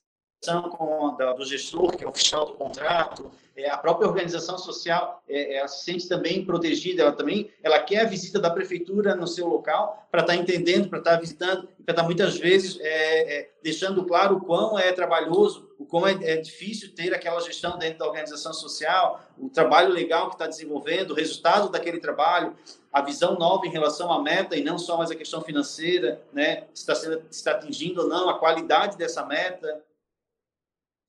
com, 0.71 1.15
da, 1.17 1.33
do 1.33 1.45
gestor, 1.45 1.95
que 1.97 2.03
é 2.03 2.07
o 2.07 2.09
oficial 2.09 2.45
do 2.45 2.53
contrato, 2.53 3.31
é, 3.59 3.69
a 3.69 3.77
própria 3.77 4.07
organização 4.07 4.57
social 4.57 5.21
é, 5.27 5.57
ela 5.57 5.67
se 5.67 5.83
sente 5.83 6.07
também 6.07 6.45
protegida, 6.45 7.01
ela 7.01 7.11
também 7.11 7.51
ela 7.61 7.77
quer 7.79 8.01
a 8.01 8.05
visita 8.05 8.39
da 8.39 8.49
prefeitura 8.49 9.15
no 9.15 9.27
seu 9.27 9.47
local 9.47 10.07
para 10.09 10.21
estar 10.21 10.33
tá 10.33 10.39
entendendo, 10.39 10.87
para 10.87 10.99
estar 10.99 11.15
tá 11.15 11.19
visitando, 11.19 11.67
para 11.83 11.91
estar 11.91 11.95
tá 11.95 12.03
muitas 12.03 12.37
vezes 12.37 12.79
é, 12.79 13.39
é, 13.39 13.51
deixando 13.61 14.05
claro 14.05 14.37
o 14.37 14.39
quão 14.39 14.79
é 14.79 14.93
trabalhoso, 14.93 15.69
o 15.77 15.85
quão 15.85 16.07
é, 16.07 16.13
é, 16.21 16.37
difícil 16.37 16.95
ter 16.95 17.13
aquela 17.13 17.41
gestão 17.41 17.77
dentro 17.77 17.99
da 17.99 18.07
organização 18.07 18.53
social, 18.53 19.21
o 19.37 19.49
trabalho 19.49 19.91
legal 19.91 20.29
que 20.29 20.35
está 20.35 20.47
desenvolvendo, 20.47 21.11
o 21.11 21.15
resultado 21.15 21.69
daquele 21.69 21.99
trabalho, 21.99 22.55
a 22.91 23.01
visão 23.01 23.37
nova 23.37 23.65
em 23.65 23.71
relação 23.71 24.11
à 24.11 24.21
meta 24.21 24.55
e 24.55 24.63
não 24.63 24.77
só 24.77 24.97
mais 24.97 25.11
a 25.11 25.15
questão 25.15 25.41
financeira, 25.41 26.21
né? 26.33 26.61
Se 26.73 26.81
está, 26.81 26.95
sendo, 26.95 27.21
se 27.29 27.39
está 27.39 27.51
atingindo 27.51 28.01
ou 28.01 28.07
não 28.07 28.29
a 28.29 28.39
qualidade 28.39 28.97
dessa 28.97 29.25
meta. 29.25 29.83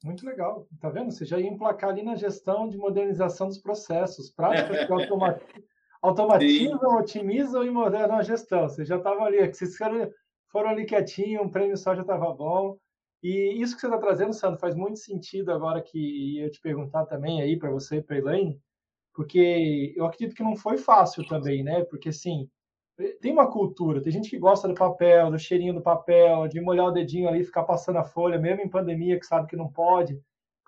Muito 0.04 0.24
legal. 0.24 0.66
Tá 0.80 0.88
vendo? 0.88 1.10
Você 1.10 1.24
já 1.24 1.38
ia 1.38 1.48
emplacar 1.48 1.90
ali 1.90 2.02
na 2.02 2.14
gestão 2.14 2.68
de 2.68 2.76
modernização 2.76 3.48
dos 3.48 3.58
processos, 3.58 4.30
práticas 4.30 4.86
que 4.86 4.92
automatizam, 6.02 6.78
otimizam 6.98 7.64
e 7.64 7.70
modernam 7.70 8.16
a 8.16 8.22
gestão. 8.22 8.68
Você 8.68 8.84
já 8.84 8.96
estava 8.96 9.24
ali, 9.24 9.46
vocês 9.46 9.76
foram, 10.48 10.70
ali 10.70 10.84
quietinho, 10.84 11.42
um 11.42 11.50
prêmio 11.50 11.76
só 11.76 11.94
já 11.94 12.02
estava 12.02 12.32
bom. 12.32 12.78
E 13.22 13.60
isso 13.60 13.74
que 13.74 13.80
você 13.80 13.86
está 13.86 13.98
trazendo, 13.98 14.32
Sandro, 14.32 14.58
faz 14.58 14.74
muito 14.74 14.98
sentido 14.98 15.52
agora 15.52 15.82
que 15.82 16.38
eu 16.38 16.50
te 16.50 16.60
perguntar 16.60 17.04
também 17.04 17.42
aí 17.42 17.58
para 17.58 17.70
você, 17.70 18.00
para 18.00 18.16
Elaine, 18.16 18.58
porque 19.14 19.92
eu 19.96 20.04
acredito 20.04 20.34
que 20.34 20.42
não 20.42 20.56
foi 20.56 20.78
fácil 20.78 21.26
também, 21.26 21.62
né? 21.62 21.84
Porque 21.84 22.10
assim, 22.10 22.48
tem 23.20 23.32
uma 23.32 23.50
cultura, 23.50 24.02
tem 24.02 24.12
gente 24.12 24.30
que 24.30 24.38
gosta 24.38 24.68
do 24.68 24.74
papel, 24.74 25.30
do 25.30 25.38
cheirinho 25.38 25.74
do 25.74 25.80
papel, 25.82 26.46
de 26.48 26.60
molhar 26.60 26.86
o 26.86 26.92
dedinho 26.92 27.28
ali, 27.28 27.44
ficar 27.44 27.64
passando 27.64 27.98
a 27.98 28.04
folha, 28.04 28.38
mesmo 28.38 28.62
em 28.62 28.68
pandemia, 28.68 29.18
que 29.18 29.26
sabe 29.26 29.46
que 29.46 29.56
não 29.56 29.70
pode, 29.70 30.20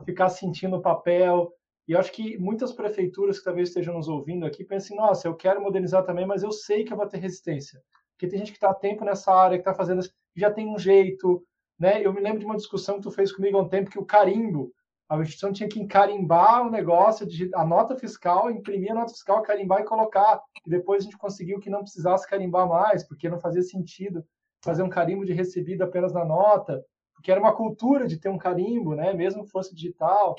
ficar 0.05 0.29
sentindo 0.29 0.77
o 0.77 0.83
papel. 0.83 1.53
E 1.87 1.93
eu 1.93 1.99
acho 1.99 2.13
que 2.13 2.39
muitas 2.39 2.73
prefeituras 2.73 3.39
que 3.39 3.45
talvez 3.45 3.69
estejam 3.69 3.95
nos 3.95 4.09
ouvindo 4.09 4.47
aqui 4.47 4.65
pensem, 4.65 4.97
nossa, 4.97 5.29
eu 5.29 5.35
quero 5.35 5.61
modernizar 5.61 6.05
também, 6.05 6.27
mas 6.27 6.43
eu 6.43 6.53
sei 6.53 6.85
que 6.85 6.93
eu 6.93 6.97
vou 6.97 7.07
ter 7.07 7.19
resistência. 7.19 7.83
Porque 8.13 8.29
tem 8.29 8.39
gente 8.39 8.53
que 8.53 8.57
está 8.57 8.71
há 8.71 8.75
tempo 8.75 9.05
nessa 9.05 9.33
área, 9.33 9.59
que 9.59 9.63
está 9.63 9.75
fazendo, 9.75 10.01
já 10.37 10.51
tem 10.51 10.69
um 10.69 10.79
jeito, 10.79 11.45
né? 11.79 12.05
Eu 12.05 12.13
me 12.13 12.21
lembro 12.21 12.39
de 12.39 12.47
uma 12.47 12.57
discussão 12.57 12.97
que 12.97 13.03
tu 13.03 13.11
fez 13.11 13.33
comigo 13.33 13.59
há 13.59 13.63
um 13.63 13.69
tempo, 13.69 13.91
que 13.91 13.99
o 13.99 14.05
carimbo, 14.05 14.73
a 15.21 15.23
instituição 15.23 15.53
tinha 15.53 15.69
que 15.69 15.81
encarimbar 15.81 16.67
o 16.67 16.71
negócio, 16.71 17.27
a 17.55 17.65
nota 17.65 17.95
fiscal, 17.97 18.51
imprimir 18.51 18.93
a 18.93 18.95
nota 18.95 19.13
fiscal, 19.13 19.43
carimbar 19.43 19.81
e 19.81 19.85
colocar. 19.85 20.41
E 20.67 20.71
depois 20.71 21.03
a 21.03 21.05
gente 21.05 21.19
conseguiu 21.19 21.61
que 21.61 21.69
não 21.69 21.83
precisasse 21.83 22.27
carimbar 22.27 22.67
mais, 22.67 23.07
porque 23.07 23.29
não 23.29 23.39
fazia 23.39 23.63
sentido 23.63 24.25
fazer 24.65 24.83
um 24.83 24.89
carimbo 24.89 25.25
de 25.25 25.33
recebido 25.33 25.83
apenas 25.83 26.13
na 26.13 26.25
nota, 26.25 26.83
porque 27.15 27.31
era 27.31 27.41
uma 27.41 27.55
cultura 27.55 28.07
de 28.07 28.19
ter 28.19 28.29
um 28.29 28.39
carimbo, 28.39 28.95
né? 28.95 29.13
mesmo 29.13 29.45
que 29.45 29.51
fosse 29.51 29.75
digital. 29.75 30.37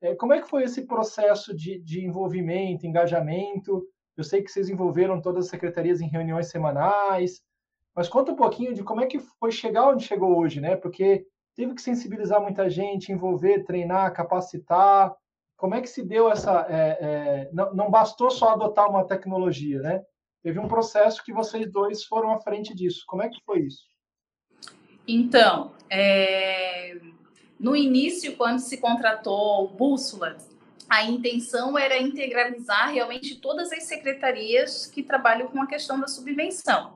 É, 0.00 0.14
como 0.14 0.32
é 0.32 0.40
que 0.40 0.48
foi 0.48 0.62
esse 0.64 0.86
processo 0.86 1.54
de, 1.56 1.78
de 1.80 2.04
envolvimento, 2.04 2.86
engajamento? 2.86 3.84
Eu 4.16 4.22
sei 4.22 4.42
que 4.42 4.50
vocês 4.50 4.68
envolveram 4.68 5.20
todas 5.20 5.46
as 5.46 5.50
secretarias 5.50 6.00
em 6.00 6.08
reuniões 6.08 6.48
semanais, 6.48 7.42
mas 7.94 8.08
conta 8.08 8.32
um 8.32 8.36
pouquinho 8.36 8.74
de 8.74 8.84
como 8.84 9.00
é 9.00 9.06
que 9.06 9.18
foi 9.18 9.50
chegar 9.50 9.88
onde 9.88 10.04
chegou 10.04 10.38
hoje, 10.38 10.60
né? 10.60 10.76
Porque 10.76 11.26
teve 11.54 11.74
que 11.74 11.82
sensibilizar 11.82 12.40
muita 12.40 12.68
gente, 12.68 13.12
envolver, 13.12 13.64
treinar, 13.64 14.12
capacitar. 14.12 15.14
Como 15.56 15.74
é 15.74 15.80
que 15.80 15.88
se 15.88 16.02
deu 16.02 16.30
essa? 16.30 16.66
É, 16.68 16.98
é, 17.00 17.50
não, 17.52 17.74
não 17.74 17.90
bastou 17.90 18.30
só 18.30 18.50
adotar 18.50 18.88
uma 18.90 19.06
tecnologia, 19.06 19.80
né? 19.80 20.02
Teve 20.42 20.58
um 20.58 20.66
processo 20.66 21.22
que 21.22 21.32
vocês 21.32 21.70
dois 21.70 22.04
foram 22.04 22.32
à 22.32 22.40
frente 22.40 22.74
disso. 22.74 23.04
Como 23.06 23.22
é 23.22 23.28
que 23.28 23.38
foi 23.44 23.60
isso? 23.60 23.84
Então, 25.06 25.72
é... 25.88 27.00
No 27.60 27.76
início, 27.76 28.36
quando 28.36 28.58
se 28.58 28.78
contratou 28.78 29.68
Bússola, 29.68 30.36
a 30.88 31.04
intenção 31.04 31.78
era 31.78 31.96
integralizar 31.96 32.92
realmente 32.92 33.36
todas 33.36 33.70
as 33.70 33.84
secretarias 33.84 34.84
que 34.86 35.00
trabalham 35.02 35.46
com 35.46 35.62
a 35.62 35.66
questão 35.66 36.00
da 36.00 36.08
subvenção. 36.08 36.94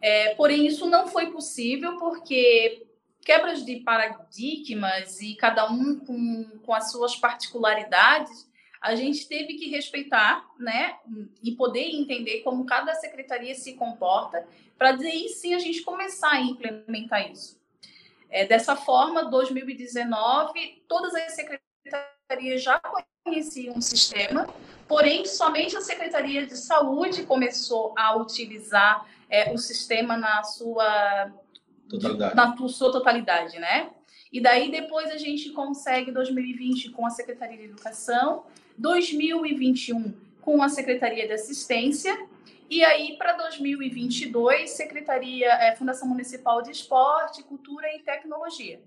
É, 0.00 0.34
porém, 0.34 0.66
isso 0.66 0.88
não 0.88 1.06
foi 1.06 1.30
possível 1.30 1.98
porque 1.98 2.85
quebras 3.26 3.64
de 3.64 3.80
paradigmas 3.80 5.20
e 5.20 5.34
cada 5.34 5.68
um 5.68 5.98
com, 5.98 6.44
com 6.64 6.72
as 6.72 6.92
suas 6.92 7.16
particularidades, 7.16 8.48
a 8.80 8.94
gente 8.94 9.26
teve 9.26 9.54
que 9.54 9.68
respeitar, 9.68 10.48
né, 10.60 10.96
e 11.42 11.50
poder 11.50 11.90
entender 11.90 12.42
como 12.42 12.64
cada 12.64 12.94
secretaria 12.94 13.52
se 13.56 13.74
comporta, 13.74 14.46
para 14.78 14.92
daí 14.92 15.28
sim 15.28 15.54
a 15.54 15.58
gente 15.58 15.82
começar 15.82 16.30
a 16.30 16.40
implementar 16.40 17.28
isso. 17.28 17.60
É, 18.30 18.46
dessa 18.46 18.76
forma, 18.76 19.24
2019, 19.24 20.84
todas 20.86 21.12
as 21.12 21.32
secretarias 21.32 22.62
já 22.62 22.80
conheciam 23.24 23.76
o 23.76 23.82
sistema, 23.82 24.46
porém, 24.86 25.26
somente 25.26 25.76
a 25.76 25.80
Secretaria 25.80 26.46
de 26.46 26.56
Saúde 26.56 27.24
começou 27.24 27.92
a 27.98 28.16
utilizar 28.16 29.04
é, 29.28 29.52
o 29.52 29.58
sistema 29.58 30.16
na 30.16 30.44
sua 30.44 31.32
totalidade. 31.88 32.34
na 32.34 32.68
sua 32.68 32.92
totalidade, 32.92 33.58
né? 33.58 33.90
E 34.32 34.40
daí 34.40 34.70
depois 34.70 35.10
a 35.10 35.16
gente 35.16 35.50
consegue 35.50 36.10
2020 36.10 36.90
com 36.90 37.06
a 37.06 37.10
Secretaria 37.10 37.56
de 37.56 37.64
Educação, 37.64 38.44
2021 38.76 40.14
com 40.40 40.62
a 40.62 40.68
Secretaria 40.68 41.26
de 41.26 41.32
Assistência 41.32 42.16
e 42.68 42.84
aí 42.84 43.16
para 43.16 43.32
2022 43.34 44.70
Secretaria 44.70 45.48
é, 45.48 45.74
Fundação 45.76 46.08
Municipal 46.08 46.62
de 46.62 46.70
Esporte, 46.70 47.42
Cultura 47.42 47.86
e 47.94 48.00
Tecnologia. 48.00 48.80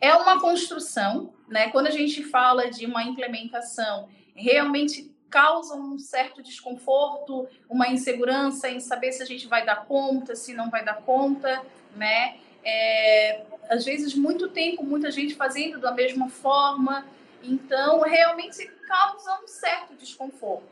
É 0.00 0.14
uma 0.14 0.40
construção, 0.40 1.32
né? 1.48 1.68
Quando 1.70 1.86
a 1.86 1.90
gente 1.90 2.22
fala 2.24 2.70
de 2.70 2.86
uma 2.86 3.04
implementação, 3.04 4.08
realmente 4.34 5.14
causa 5.30 5.74
um 5.74 5.98
certo 5.98 6.42
desconforto, 6.42 7.48
uma 7.68 7.88
insegurança 7.88 8.68
em 8.68 8.80
saber 8.80 9.12
se 9.12 9.22
a 9.22 9.26
gente 9.26 9.46
vai 9.46 9.64
dar 9.64 9.86
conta, 9.86 10.34
se 10.34 10.52
não 10.52 10.68
vai 10.68 10.84
dar 10.84 11.02
conta, 11.02 11.64
né? 11.94 12.38
É, 12.64 13.42
às 13.68 13.84
vezes 13.84 14.14
muito 14.14 14.48
tempo, 14.48 14.84
muita 14.84 15.10
gente 15.10 15.34
fazendo 15.34 15.78
da 15.78 15.92
mesma 15.92 16.28
forma, 16.28 17.06
então 17.42 18.00
realmente 18.00 18.66
causa 18.86 19.40
um 19.42 19.46
certo 19.46 19.94
desconforto. 19.94 20.68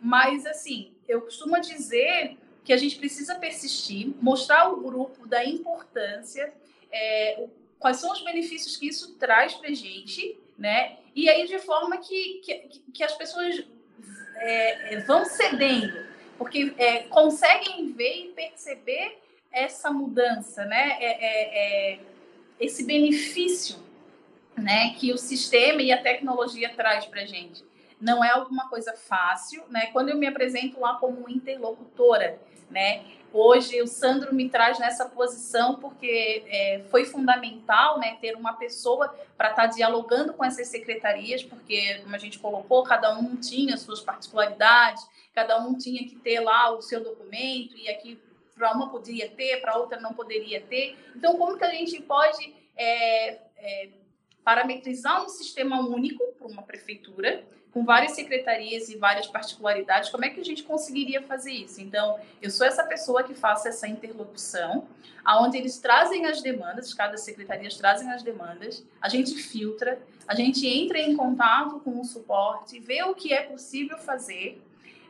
Mas 0.00 0.46
assim, 0.46 0.92
eu 1.08 1.22
costumo 1.22 1.60
dizer 1.60 2.38
que 2.64 2.72
a 2.72 2.76
gente 2.76 2.96
precisa 2.96 3.34
persistir, 3.34 4.14
mostrar 4.20 4.62
ao 4.62 4.76
grupo 4.76 5.26
da 5.26 5.44
importância, 5.44 6.52
é, 6.90 7.46
quais 7.78 7.98
são 7.98 8.12
os 8.12 8.22
benefícios 8.22 8.76
que 8.76 8.88
isso 8.88 9.14
traz 9.16 9.54
para 9.54 9.72
gente, 9.72 10.38
né? 10.56 10.98
E 11.14 11.28
aí 11.28 11.46
de 11.46 11.58
forma 11.58 11.98
que, 11.98 12.40
que, 12.44 12.82
que 12.92 13.04
as 13.04 13.14
pessoas 13.14 13.64
é, 14.36 14.94
é, 14.94 15.00
vão 15.00 15.24
cedendo, 15.24 16.06
porque 16.38 16.74
é, 16.78 17.04
conseguem 17.04 17.92
ver 17.92 18.26
e 18.26 18.28
perceber 18.28 19.18
essa 19.50 19.90
mudança, 19.90 20.64
né? 20.64 20.96
É, 21.00 21.06
é, 21.06 21.92
é, 21.94 22.00
esse 22.60 22.84
benefício, 22.84 23.76
né? 24.56 24.94
Que 24.98 25.12
o 25.12 25.18
sistema 25.18 25.82
e 25.82 25.92
a 25.92 26.02
tecnologia 26.02 26.68
traz 26.74 27.06
para 27.06 27.24
gente. 27.24 27.64
Não 28.00 28.22
é 28.22 28.30
alguma 28.30 28.68
coisa 28.68 28.92
fácil, 28.92 29.64
né? 29.70 29.86
Quando 29.86 30.10
eu 30.10 30.16
me 30.16 30.26
apresento 30.26 30.78
lá 30.78 30.94
como 30.96 31.28
interlocutora, 31.28 32.38
né? 32.70 33.04
Hoje 33.32 33.82
o 33.82 33.86
Sandro 33.86 34.34
me 34.34 34.48
traz 34.48 34.78
nessa 34.78 35.06
posição 35.06 35.74
porque 35.74 36.42
é, 36.46 36.82
foi 36.90 37.04
fundamental 37.04 37.98
né, 37.98 38.16
ter 38.20 38.34
uma 38.34 38.54
pessoa 38.54 39.14
para 39.36 39.50
estar 39.50 39.68
tá 39.68 39.74
dialogando 39.74 40.32
com 40.32 40.44
essas 40.44 40.68
secretarias, 40.68 41.42
porque, 41.42 41.98
como 42.02 42.14
a 42.14 42.18
gente 42.18 42.38
colocou, 42.38 42.82
cada 42.82 43.18
um 43.18 43.36
tinha 43.36 43.76
suas 43.76 44.00
particularidades, 44.00 45.06
cada 45.34 45.60
um 45.60 45.76
tinha 45.76 46.02
que 46.08 46.16
ter 46.16 46.40
lá 46.40 46.70
o 46.70 46.80
seu 46.80 47.04
documento, 47.04 47.76
e 47.76 47.88
aqui 47.90 48.18
para 48.54 48.72
uma 48.72 48.88
poderia 48.88 49.28
ter, 49.28 49.60
para 49.60 49.76
outra 49.76 50.00
não 50.00 50.14
poderia 50.14 50.62
ter. 50.62 50.96
Então, 51.14 51.36
como 51.36 51.58
que 51.58 51.64
a 51.64 51.70
gente 51.70 52.00
pode 52.00 52.54
é, 52.74 53.38
é, 53.58 53.88
parametrizar 54.42 55.22
um 55.22 55.28
sistema 55.28 55.86
único 55.86 56.24
para 56.38 56.46
uma 56.46 56.62
prefeitura 56.62 57.44
com 57.76 57.84
várias 57.84 58.12
secretarias 58.12 58.88
e 58.88 58.96
várias 58.96 59.26
particularidades, 59.26 60.08
como 60.08 60.24
é 60.24 60.30
que 60.30 60.40
a 60.40 60.42
gente 60.42 60.62
conseguiria 60.62 61.20
fazer 61.20 61.52
isso? 61.52 61.78
Então, 61.78 62.18
eu 62.40 62.50
sou 62.50 62.66
essa 62.66 62.82
pessoa 62.82 63.22
que 63.22 63.34
faça 63.34 63.68
essa 63.68 63.86
interlocução, 63.86 64.88
aonde 65.22 65.58
eles 65.58 65.78
trazem 65.78 66.24
as 66.24 66.40
demandas, 66.40 66.94
cada 66.94 67.18
secretaria 67.18 67.68
trazem 67.76 68.10
as 68.10 68.22
demandas, 68.22 68.82
a 68.98 69.10
gente 69.10 69.34
filtra, 69.34 70.00
a 70.26 70.34
gente 70.34 70.66
entra 70.66 70.98
em 70.98 71.14
contato 71.14 71.78
com 71.80 72.00
o 72.00 72.04
suporte, 72.06 72.80
vê 72.80 73.02
o 73.02 73.14
que 73.14 73.34
é 73.34 73.42
possível 73.42 73.98
fazer. 73.98 74.58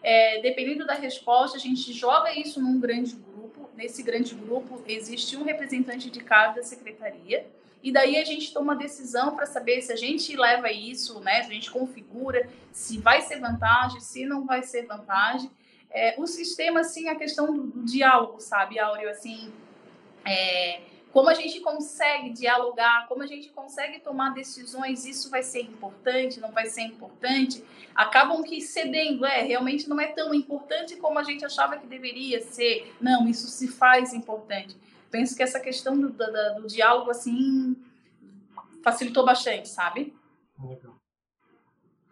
É, 0.02 0.40
dependendo 0.40 0.84
da 0.84 0.94
resposta, 0.94 1.56
a 1.56 1.60
gente 1.60 1.92
joga 1.92 2.36
isso 2.36 2.60
num 2.60 2.80
grande 2.80 3.14
grupo. 3.14 3.70
Nesse 3.76 4.02
grande 4.02 4.34
grupo 4.34 4.82
existe 4.88 5.36
um 5.36 5.44
representante 5.44 6.10
de 6.10 6.18
cada 6.18 6.64
secretaria 6.64 7.46
e 7.82 7.92
daí 7.92 8.16
a 8.16 8.24
gente 8.24 8.52
toma 8.52 8.74
decisão 8.74 9.36
para 9.36 9.46
saber 9.46 9.80
se 9.80 9.92
a 9.92 9.96
gente 9.96 10.36
leva 10.36 10.70
isso, 10.70 11.20
né? 11.20 11.42
Se 11.42 11.50
a 11.50 11.54
gente 11.54 11.70
configura, 11.70 12.48
se 12.72 12.98
vai 12.98 13.22
ser 13.22 13.38
vantagem, 13.38 14.00
se 14.00 14.24
não 14.26 14.44
vai 14.44 14.62
ser 14.62 14.86
vantagem. 14.86 15.50
É, 15.90 16.14
o 16.18 16.26
sistema, 16.26 16.80
assim, 16.80 17.08
a 17.08 17.14
questão 17.14 17.54
do, 17.54 17.62
do 17.64 17.84
diálogo, 17.84 18.40
sabe, 18.40 18.78
Áureo? 18.78 19.08
Assim, 19.08 19.52
é, 20.24 20.80
como 21.12 21.28
a 21.30 21.34
gente 21.34 21.60
consegue 21.60 22.30
dialogar, 22.30 23.06
como 23.08 23.22
a 23.22 23.26
gente 23.26 23.48
consegue 23.50 24.00
tomar 24.00 24.34
decisões, 24.34 25.06
isso 25.06 25.30
vai 25.30 25.42
ser 25.42 25.60
importante, 25.60 26.40
não 26.40 26.50
vai 26.50 26.66
ser 26.66 26.82
importante, 26.82 27.64
acabam 27.94 28.42
que 28.42 28.60
cedendo, 28.60 29.24
é, 29.24 29.42
realmente 29.42 29.88
não 29.88 30.00
é 30.00 30.08
tão 30.08 30.34
importante 30.34 30.96
como 30.96 31.18
a 31.18 31.22
gente 31.22 31.44
achava 31.44 31.78
que 31.78 31.86
deveria 31.86 32.42
ser, 32.42 32.94
não, 33.00 33.28
isso 33.28 33.46
se 33.46 33.68
faz 33.68 34.12
importante 34.12 34.76
penso 35.10 35.36
que 35.36 35.42
essa 35.42 35.60
questão 35.60 35.98
do, 35.98 36.10
do, 36.10 36.60
do 36.60 36.66
diálogo, 36.66 37.10
assim, 37.10 37.76
facilitou 38.82 39.24
bastante, 39.24 39.68
sabe? 39.68 40.14
Legal. 40.62 40.94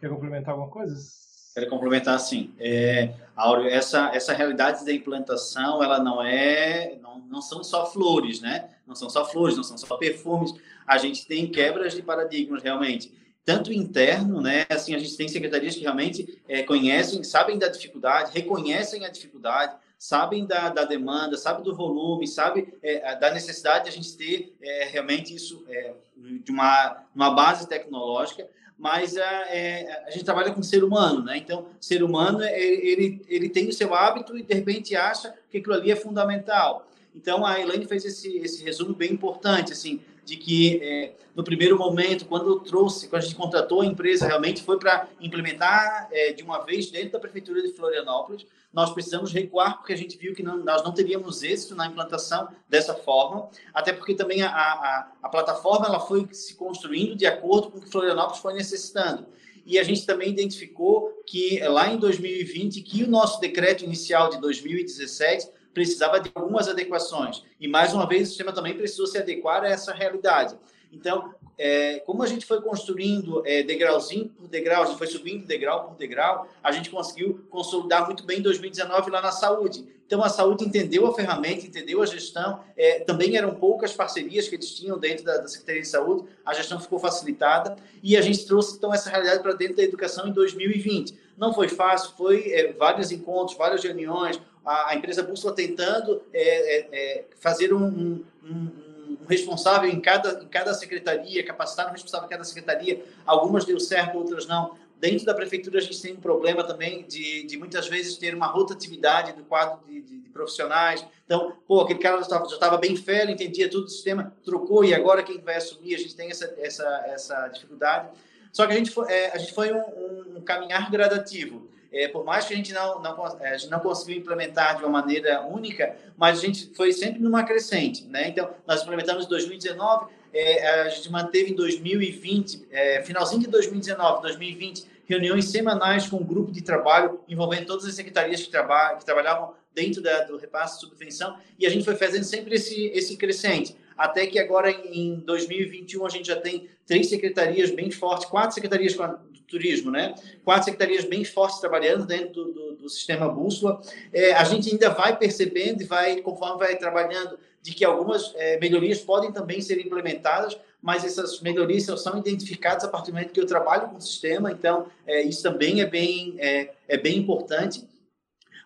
Quer 0.01 0.11
complementar 0.11 0.53
alguma 0.53 0.71
coisa? 0.71 1.25
Quero 1.55 1.71
complementar, 1.71 2.19
sim. 2.19 2.53
É, 2.59 3.15
Áureo, 3.37 3.69
essa, 3.69 4.11
essa 4.13 4.33
realidade 4.33 4.85
da 4.85 4.93
implantação, 4.93 5.81
ela 5.83 6.01
não 6.01 6.21
é, 6.21 6.99
não, 7.01 7.21
não 7.21 7.41
são 7.41 7.63
só 7.63 7.87
flores, 7.87 8.41
né? 8.41 8.71
Não 8.85 8.97
são 8.97 9.09
só 9.09 9.25
flores, 9.25 9.57
não 9.57 9.63
são 9.63 9.79
só 9.79 9.97
perfumes. 9.97 10.53
A 10.85 10.99
gente 10.99 11.27
tem 11.27 11.47
quebras 11.47 11.95
de 11.95 12.03
paradigmas, 12.03 12.61
realmente. 12.61 13.15
Tanto 13.45 13.73
interno, 13.73 14.41
né? 14.41 14.67
Assim, 14.69 14.97
a 14.97 14.99
gente 14.99 15.17
tem 15.17 15.29
secretarias 15.29 15.77
que 15.77 15.83
realmente 15.83 16.43
é, 16.49 16.65
conhecem, 16.65 17.23
sabem 17.23 17.57
da 17.57 17.69
dificuldade, 17.69 18.33
reconhecem 18.35 19.05
a 19.05 19.09
dificuldade, 19.09 19.77
sabem 19.99 20.45
da, 20.45 20.69
da 20.69 20.85
demanda, 20.85 21.37
sabem 21.37 21.63
do 21.63 21.75
volume, 21.75 22.27
sabem 22.27 22.73
é, 22.83 23.17
da 23.17 23.33
necessidade 23.33 23.85
de 23.85 23.91
a 23.91 23.93
gente 23.93 24.17
ter 24.17 24.55
é, 24.61 24.85
realmente 24.85 25.35
isso 25.35 25.65
é, 25.69 25.95
de 26.17 26.51
uma, 26.51 27.05
uma 27.15 27.31
base 27.31 27.69
tecnológica, 27.69 28.49
mas 28.77 29.17
a, 29.17 29.45
é, 29.49 29.83
é, 29.83 30.05
a 30.07 30.11
gente 30.11 30.25
trabalha 30.25 30.53
com 30.53 30.63
ser 30.63 30.83
humano, 30.83 31.23
né? 31.23 31.37
Então, 31.37 31.67
ser 31.81 32.03
humano, 32.03 32.43
é, 32.43 32.61
ele, 32.61 33.23
ele 33.29 33.49
tem 33.49 33.69
o 33.69 33.73
seu 33.73 33.95
hábito 33.95 34.37
e, 34.37 34.43
de 34.43 34.53
repente, 34.53 34.97
acha 34.97 35.33
que 35.51 35.59
aquilo 35.59 35.75
ali 35.75 35.91
é 35.91 35.97
fundamental. 35.97 36.89
Então, 37.15 37.47
a 37.47 37.61
Elaine 37.61 37.87
fez 37.87 38.05
esse, 38.05 38.37
esse 38.39 38.65
resumo 38.65 38.93
bem 38.93 39.13
importante, 39.13 39.73
assim, 39.73 40.01
de 40.25 40.37
que 40.37 40.81
é, 40.83 41.15
no 41.35 41.45
primeiro 41.45 41.77
momento, 41.77 42.25
quando 42.25 42.49
eu 42.49 42.61
trouxe, 42.61 43.09
quando 43.09 43.23
a 43.23 43.25
gente 43.25 43.37
contratou 43.37 43.83
a 43.83 43.87
empresa, 43.87 44.27
realmente 44.27 44.63
foi 44.63 44.79
para 44.79 45.09
implementar 45.21 46.09
é, 46.11 46.33
de 46.33 46.43
uma 46.43 46.65
vez 46.65 46.91
dentro 46.91 47.13
da 47.13 47.19
prefeitura 47.19 47.63
de 47.63 47.73
Florianópolis. 47.73 48.47
Nós 48.73 48.91
precisamos 48.93 49.33
recuar 49.33 49.79
porque 49.79 49.93
a 49.93 49.97
gente 49.97 50.17
viu 50.17 50.35
que 50.35 50.43
não, 50.43 50.57
nós 50.57 50.83
não 50.83 50.93
teríamos 50.93 51.43
êxito 51.43 51.75
na 51.75 51.87
implantação 51.87 52.49
dessa 52.69 52.95
forma, 52.95 53.49
até 53.73 53.93
porque 53.93 54.15
também 54.15 54.43
a, 54.43 54.49
a, 54.49 55.13
a 55.23 55.29
plataforma 55.29 55.87
ela 55.87 56.01
foi 56.01 56.27
se 56.33 56.55
construindo 56.55 57.15
de 57.15 57.27
acordo 57.27 57.71
com 57.71 57.79
o 57.79 57.81
que 57.81 57.91
Florianópolis 57.91 58.41
foi 58.41 58.55
necessitando 58.55 59.27
e 59.67 59.79
a 59.79 59.83
gente 59.83 60.05
também 60.05 60.31
identificou 60.31 61.23
que 61.27 61.59
lá 61.61 61.91
em 61.91 61.99
2020 61.99 62.83
que 62.83 63.03
o 63.03 63.09
nosso 63.09 63.41
decreto 63.41 63.85
inicial 63.85 64.29
de 64.29 64.41
2017 64.41 65.49
precisava 65.75 66.21
de 66.21 66.31
algumas 66.35 66.69
adequações. 66.69 67.43
E, 67.61 67.69
mais 67.69 67.93
uma 67.93 68.07
vez, 68.07 68.23
o 68.23 68.27
sistema 68.29 68.53
também 68.53 68.75
precisou 68.75 69.07
se 69.07 69.19
adequar 69.19 69.65
a 69.65 69.69
essa 69.69 69.93
realidade. 69.93 70.57
Então, 70.93 71.35
é, 71.59 72.01
como 72.01 72.23
a 72.23 72.27
gente 72.27 72.47
foi 72.47 72.61
construindo 72.61 73.43
é, 73.47 73.63
degrauzinho 73.63 74.29
por 74.29 74.49
degrau, 74.49 74.83
a 74.83 74.87
gente 74.87 74.99
foi 74.99 75.07
subindo 75.07 75.47
degrau 75.47 75.89
por 75.89 75.97
degrau, 75.97 76.49
a 76.63 76.73
gente 76.73 76.91
conseguiu 76.91 77.45
consolidar 77.51 78.07
muito 78.07 78.25
bem 78.25 78.39
em 78.39 78.43
2019 78.43 79.11
lá 79.11 79.21
na 79.21 79.33
saúde. 79.33 79.85
Então, 80.07 80.23
a 80.23 80.29
saúde 80.29 80.65
entendeu 80.65 81.07
a 81.07 81.15
ferramenta, 81.15 81.67
entendeu 81.67 82.03
a 82.03 82.07
gestão. 82.07 82.61
É, 82.77 83.01
também 83.01 83.37
eram 83.37 83.55
poucas 83.55 83.93
parcerias 83.93 84.49
que 84.49 84.55
eles 84.55 84.71
tinham 84.75 84.99
dentro 84.99 85.25
da, 85.25 85.39
da, 85.39 85.49
Secretaria 85.49 85.81
de 85.81 85.89
Saúde, 85.89 86.29
a 86.45 86.53
gestão 86.53 86.79
ficou 86.79 86.99
facilitada 86.99 87.77
e 88.03 88.17
a 88.17 88.21
gente 88.21 88.45
trouxe, 88.45 88.77
então, 88.77 88.93
essa 88.93 89.09
realidade 89.09 89.43
para 89.43 89.55
dentro 89.55 89.77
da 89.77 89.83
educação 89.83 90.29
em 90.29 90.33
2020. 90.33 91.19
Não 91.39 91.55
foi 91.55 91.69
fácil, 91.69 92.13
foi 92.17 92.53
é, 92.53 92.73
vários 92.73 93.11
encontros, 93.11 93.57
várias 93.57 93.83
reuniões, 93.83 94.41
a, 94.65 94.95
empresa 94.95 95.23
Bússola 95.23 95.55
tentando 95.55 96.23
é, 96.33 96.77
é, 96.77 96.89
é, 96.93 97.25
fazer 97.39 97.73
um, 97.73 97.85
um, 97.85 98.25
um, 98.43 99.19
um 99.21 99.27
responsável 99.29 99.91
em 99.91 100.01
cada, 100.01 100.43
em 100.43 100.49
cada 100.49 100.73
secretaria, 100.75 101.45
capacitar 101.45 101.89
um 101.89 101.93
responsável 101.93 102.27
em 102.27 102.31
cada 102.31 102.45
secretaria. 102.45 103.05
Algumas 103.27 103.65
deu 103.65 103.79
certo, 103.79 104.17
outras 104.17 104.47
não. 104.47 104.77
Dentro 104.99 105.27
da 105.27 105.35
prefeitura, 105.35 105.79
a 105.79 105.83
gente 105.83 106.01
tem 106.01 106.15
um 106.15 106.21
problema 106.21 106.65
também 106.65 107.05
de, 107.07 107.43
de 107.45 107.59
muitas 107.59 107.89
vezes 107.89 108.17
ter 108.17 108.35
uma 108.35 108.47
rotatividade 108.47 109.33
do 109.35 109.45
quadro 109.45 109.85
de, 109.87 110.01
de, 110.01 110.21
de 110.21 110.31
profissionais. 110.31 111.05
Então, 111.27 111.57
pô, 111.67 111.81
aquele 111.81 111.99
cara 111.99 112.23
já 112.23 112.43
estava 112.43 112.79
bem 112.79 112.95
velho, 112.95 113.31
entendia 113.31 113.69
tudo 113.69 113.85
o 113.85 113.89
sistema, 113.89 114.35
trocou 114.43 114.85
e 114.85 114.95
agora 114.95 115.23
quem 115.23 115.41
vai 115.41 115.57
assumir? 115.57 115.95
A 115.95 115.99
gente 115.99 116.15
tem 116.15 116.31
essa, 116.31 116.55
essa, 116.59 117.05
essa 117.07 117.49
dificuldade. 117.49 118.09
Só 118.51 118.67
que 118.67 118.73
a 118.73 118.77
gente 118.77 118.91
foi, 118.91 119.13
é, 119.13 119.33
a 119.33 119.37
gente 119.37 119.53
foi 119.53 119.73
um, 119.73 119.79
um, 119.79 120.37
um 120.37 120.41
caminhar 120.41 120.91
gradativo. 120.91 121.64
É, 121.95 122.09
por 122.09 122.25
mais 122.25 122.45
que 122.45 122.53
a 122.53 122.57
gente 122.57 122.73
não, 122.73 123.01
não, 123.01 123.39
é, 123.41 123.51
a 123.51 123.57
gente 123.57 123.71
não 123.71 123.79
conseguiu 123.79 124.17
implementar 124.17 124.77
de 124.77 124.83
uma 124.83 124.91
maneira 124.91 125.43
única, 125.43 125.97
mas 126.17 126.39
a 126.39 126.43
gente 126.43 126.75
foi 126.75 126.93
sempre 126.93 127.23
numa 127.23 127.45
crescente. 127.45 128.05
Né? 128.07 128.29
Então, 128.29 128.51
nós 128.67 128.83
implementamos 128.83 129.27
em 129.27 129.29
2019, 129.29 130.07
é, 130.33 130.81
a 130.81 130.89
gente 130.89 131.11
manteve 131.13 131.53
em 131.53 131.55
2020, 131.55 132.67
é, 132.73 133.03
finalzinho 133.03 133.43
de 133.43 133.47
2019, 133.47 134.23
2020, 134.23 134.94
reuniões 135.07 135.51
semanais 135.51 136.09
com 136.09 136.17
um 136.17 136.25
grupo 136.25 136.53
de 136.53 136.63
trabalho 136.63 137.21
envolvendo 137.29 137.67
todas 137.67 137.85
as 137.85 137.95
secretarias 137.95 138.43
que, 138.43 138.51
traba 138.51 138.97
que 138.97 139.05
trabalhavam 139.05 139.55
dentro 139.75 140.01
da, 140.01 140.25
do 140.25 140.37
repasse 140.37 140.77
de 140.77 140.81
subvenção 140.81 141.37
e 141.59 141.67
a 141.67 141.71
gente 141.71 141.85
foi 141.85 141.97
fazendo 141.97 142.25
sempre 142.25 142.55
esse, 142.55 142.87
esse 142.95 143.17
crescente. 143.17 143.77
Até 143.97 144.27
que 144.27 144.39
agora, 144.39 144.71
em 144.71 145.17
2021, 145.21 146.05
a 146.05 146.09
gente 146.09 146.27
já 146.27 146.37
tem 146.37 146.69
três 146.87 147.09
secretarias 147.09 147.71
bem 147.71 147.91
fortes, 147.91 148.27
quatro 148.27 148.55
secretarias 148.55 148.95
do 148.95 149.41
turismo, 149.47 149.91
né? 149.91 150.15
Quatro 150.45 150.65
secretarias 150.65 151.05
bem 151.05 151.25
fortes 151.25 151.61
trabalhando 151.61 152.05
dentro 152.05 152.31
do, 152.31 152.53
do, 152.53 152.77
do 152.77 152.89
sistema 152.89 153.29
bússola. 153.29 153.81
É, 154.13 154.33
a 154.33 154.43
gente 154.43 154.71
ainda 154.71 154.91
vai 154.91 155.17
percebendo 155.17 155.83
e 155.83 155.87
vai, 155.87 156.17
conforme 156.23 156.59
vai 156.59 156.77
trabalhando, 156.77 157.39
de 157.63 157.73
que 157.73 157.85
algumas 157.85 158.33
é, 158.37 158.59
melhorias 158.59 159.01
podem 159.01 159.33
também 159.33 159.61
ser 159.61 159.79
implementadas, 159.79 160.59
mas 160.85 161.03
essas 161.03 161.41
melhorias 161.41 161.85
são 161.85 162.19
identificadas 162.19 162.85
a 162.85 162.89
partir 162.89 163.11
do 163.11 163.15
momento 163.15 163.33
que 163.33 163.41
eu 163.41 163.47
trabalho 163.47 163.89
com 163.89 163.97
o 163.97 164.01
sistema, 164.03 164.53
então 164.53 164.87
é, 165.07 165.23
isso 165.23 165.43
também 165.43 165.81
é 165.81 165.87
bem, 165.87 166.35
é, 166.37 166.75
é 166.87 166.99
bem 166.99 167.17
importante. 167.17 167.89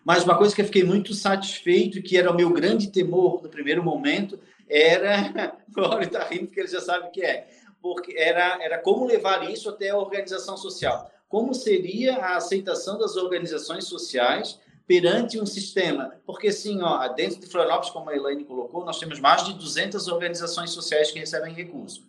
Mas 0.03 0.25
uma 0.25 0.37
coisa 0.37 0.53
que 0.53 0.59
eu 0.59 0.65
fiquei 0.65 0.83
muito 0.83 1.13
satisfeito, 1.13 2.01
que 2.01 2.17
era 2.17 2.29
o 2.29 2.35
meu 2.35 2.49
grande 2.51 2.91
temor 2.91 3.41
no 3.41 3.47
primeiro 3.47 3.81
momento, 3.81 4.37
era. 4.67 5.57
O 5.69 5.81
Mauro 5.81 6.03
está 6.03 6.25
rindo 6.25 6.47
porque 6.47 6.59
ele 6.59 6.67
já 6.67 6.81
sabe 6.81 7.07
o 7.07 7.11
que 7.11 7.21
é. 7.21 7.47
Porque 7.81 8.13
era, 8.17 8.61
era 8.61 8.79
como 8.79 9.05
levar 9.05 9.49
isso 9.49 9.69
até 9.69 9.91
a 9.91 9.97
organização 9.97 10.57
social. 10.57 11.09
Como 11.29 11.53
seria 11.53 12.17
a 12.17 12.35
aceitação 12.35 12.97
das 12.97 13.15
organizações 13.15 13.85
sociais 13.85 14.59
perante 14.89 15.39
um 15.39 15.45
sistema. 15.45 16.15
Porque, 16.25 16.51
sim, 16.51 16.81
ó, 16.81 17.07
dentro 17.09 17.39
de 17.39 17.45
Florianópolis, 17.45 17.91
como 17.91 18.09
a 18.09 18.15
Elaine 18.15 18.43
colocou, 18.43 18.83
nós 18.83 18.97
temos 18.97 19.19
mais 19.19 19.45
de 19.45 19.53
200 19.53 20.07
organizações 20.07 20.71
sociais 20.71 21.11
que 21.11 21.19
recebem 21.19 21.53
recursos. 21.53 22.01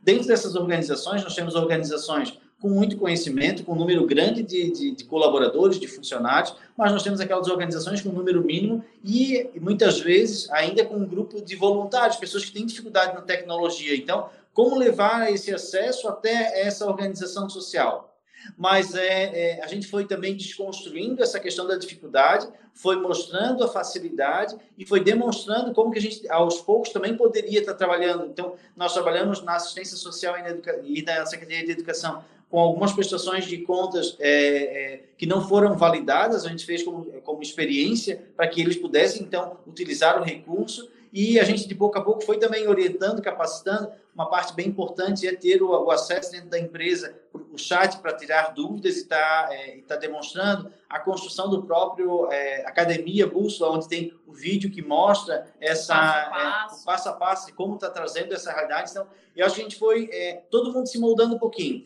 Dentro 0.00 0.28
dessas 0.28 0.54
organizações, 0.54 1.24
nós 1.24 1.34
temos 1.34 1.56
organizações 1.56 2.38
com 2.60 2.68
muito 2.68 2.96
conhecimento, 2.96 3.64
com 3.64 3.72
um 3.72 3.74
número 3.74 4.06
grande 4.06 4.44
de, 4.44 4.70
de, 4.70 4.90
de, 4.92 5.04
colaboradores, 5.04 5.80
de 5.80 5.88
funcionários, 5.88 6.54
mas 6.76 6.92
nós 6.92 7.02
temos 7.02 7.18
aquelas 7.20 7.48
organizações 7.48 8.00
com 8.00 8.10
um 8.10 8.12
número 8.12 8.40
mínimo 8.44 8.84
e, 9.02 9.50
muitas 9.60 9.98
vezes, 9.98 10.48
ainda 10.52 10.84
com 10.84 10.94
um 10.94 11.06
grupo 11.06 11.40
de 11.42 11.56
voluntários, 11.56 12.18
pessoas 12.18 12.44
que 12.44 12.52
têm 12.52 12.64
dificuldade 12.64 13.14
na 13.14 13.20
tecnologia. 13.20 13.96
Então, 13.96 14.30
como 14.54 14.78
levar 14.78 15.32
esse 15.32 15.52
acesso 15.52 16.06
até 16.06 16.60
essa 16.60 16.86
organização 16.86 17.50
social? 17.50 18.16
Mas 18.56 18.94
é, 18.94 19.58
é, 19.58 19.64
a 19.64 19.66
gente 19.66 19.86
foi 19.86 20.04
também 20.04 20.36
desconstruindo 20.36 21.22
essa 21.22 21.38
questão 21.38 21.66
da 21.66 21.76
dificuldade, 21.76 22.48
foi 22.72 22.96
mostrando 22.96 23.64
a 23.64 23.68
facilidade 23.68 24.56
e 24.76 24.86
foi 24.86 25.00
demonstrando 25.00 25.72
como 25.72 25.90
que 25.90 25.98
a 25.98 26.02
gente, 26.02 26.28
aos 26.30 26.60
poucos, 26.60 26.90
também 26.90 27.16
poderia 27.16 27.60
estar 27.60 27.74
trabalhando. 27.74 28.26
Então, 28.26 28.54
nós 28.76 28.92
trabalhamos 28.92 29.42
na 29.42 29.56
assistência 29.56 29.96
social 29.96 30.38
e 30.38 30.42
na, 30.42 30.50
educa 30.50 30.80
e 30.84 31.02
na 31.02 31.26
Secretaria 31.26 31.64
de 31.64 31.72
Educação 31.72 32.22
com 32.50 32.58
algumas 32.58 32.92
prestações 32.92 33.44
de 33.44 33.58
contas 33.58 34.16
é, 34.18 34.30
é, 34.30 35.02
que 35.18 35.26
não 35.26 35.46
foram 35.46 35.76
validadas, 35.76 36.46
a 36.46 36.48
gente 36.48 36.64
fez 36.64 36.82
como, 36.82 37.04
como 37.22 37.42
experiência 37.42 38.22
para 38.34 38.48
que 38.48 38.60
eles 38.60 38.76
pudessem, 38.76 39.22
então, 39.22 39.58
utilizar 39.66 40.18
o 40.18 40.24
recurso 40.24 40.88
e 41.12 41.38
a 41.38 41.44
gente, 41.44 41.66
de 41.66 41.74
pouco 41.74 41.98
a 41.98 42.02
pouco, 42.02 42.22
foi 42.22 42.38
também 42.38 42.66
orientando, 42.66 43.22
capacitando. 43.22 43.90
Uma 44.14 44.28
parte 44.28 44.52
bem 44.54 44.66
importante 44.66 45.26
é 45.26 45.34
ter 45.34 45.62
o, 45.62 45.68
o 45.68 45.90
acesso 45.90 46.32
dentro 46.32 46.48
da 46.48 46.58
empresa, 46.58 47.18
o 47.32 47.56
chat 47.56 47.98
para 47.98 48.12
tirar 48.12 48.52
dúvidas 48.52 48.96
e 48.96 49.00
está 49.00 49.48
é, 49.50 49.80
tá 49.86 49.96
demonstrando. 49.96 50.70
A 50.88 50.98
construção 50.98 51.48
do 51.48 51.62
próprio 51.62 52.30
é, 52.30 52.66
Academia 52.66 53.26
Bússola, 53.26 53.76
onde 53.76 53.88
tem 53.88 54.12
o 54.26 54.32
vídeo 54.32 54.70
que 54.70 54.82
mostra 54.82 55.46
essa, 55.60 55.94
passo 55.94 56.18
a 56.18 56.30
passo, 56.30 56.74
é, 56.74 56.82
o 56.82 56.84
passo, 56.84 57.08
a 57.08 57.12
passo 57.12 57.50
e 57.50 57.52
como 57.52 57.74
está 57.74 57.90
trazendo 57.90 58.34
essa 58.34 58.52
realidade. 58.52 58.90
Então, 58.90 59.06
eu 59.36 59.46
acho 59.46 59.54
que 59.54 59.60
a 59.60 59.64
gente 59.64 59.78
foi, 59.78 60.10
é, 60.12 60.42
todo 60.50 60.72
mundo 60.72 60.88
se 60.88 60.98
moldando 60.98 61.36
um 61.36 61.38
pouquinho 61.38 61.84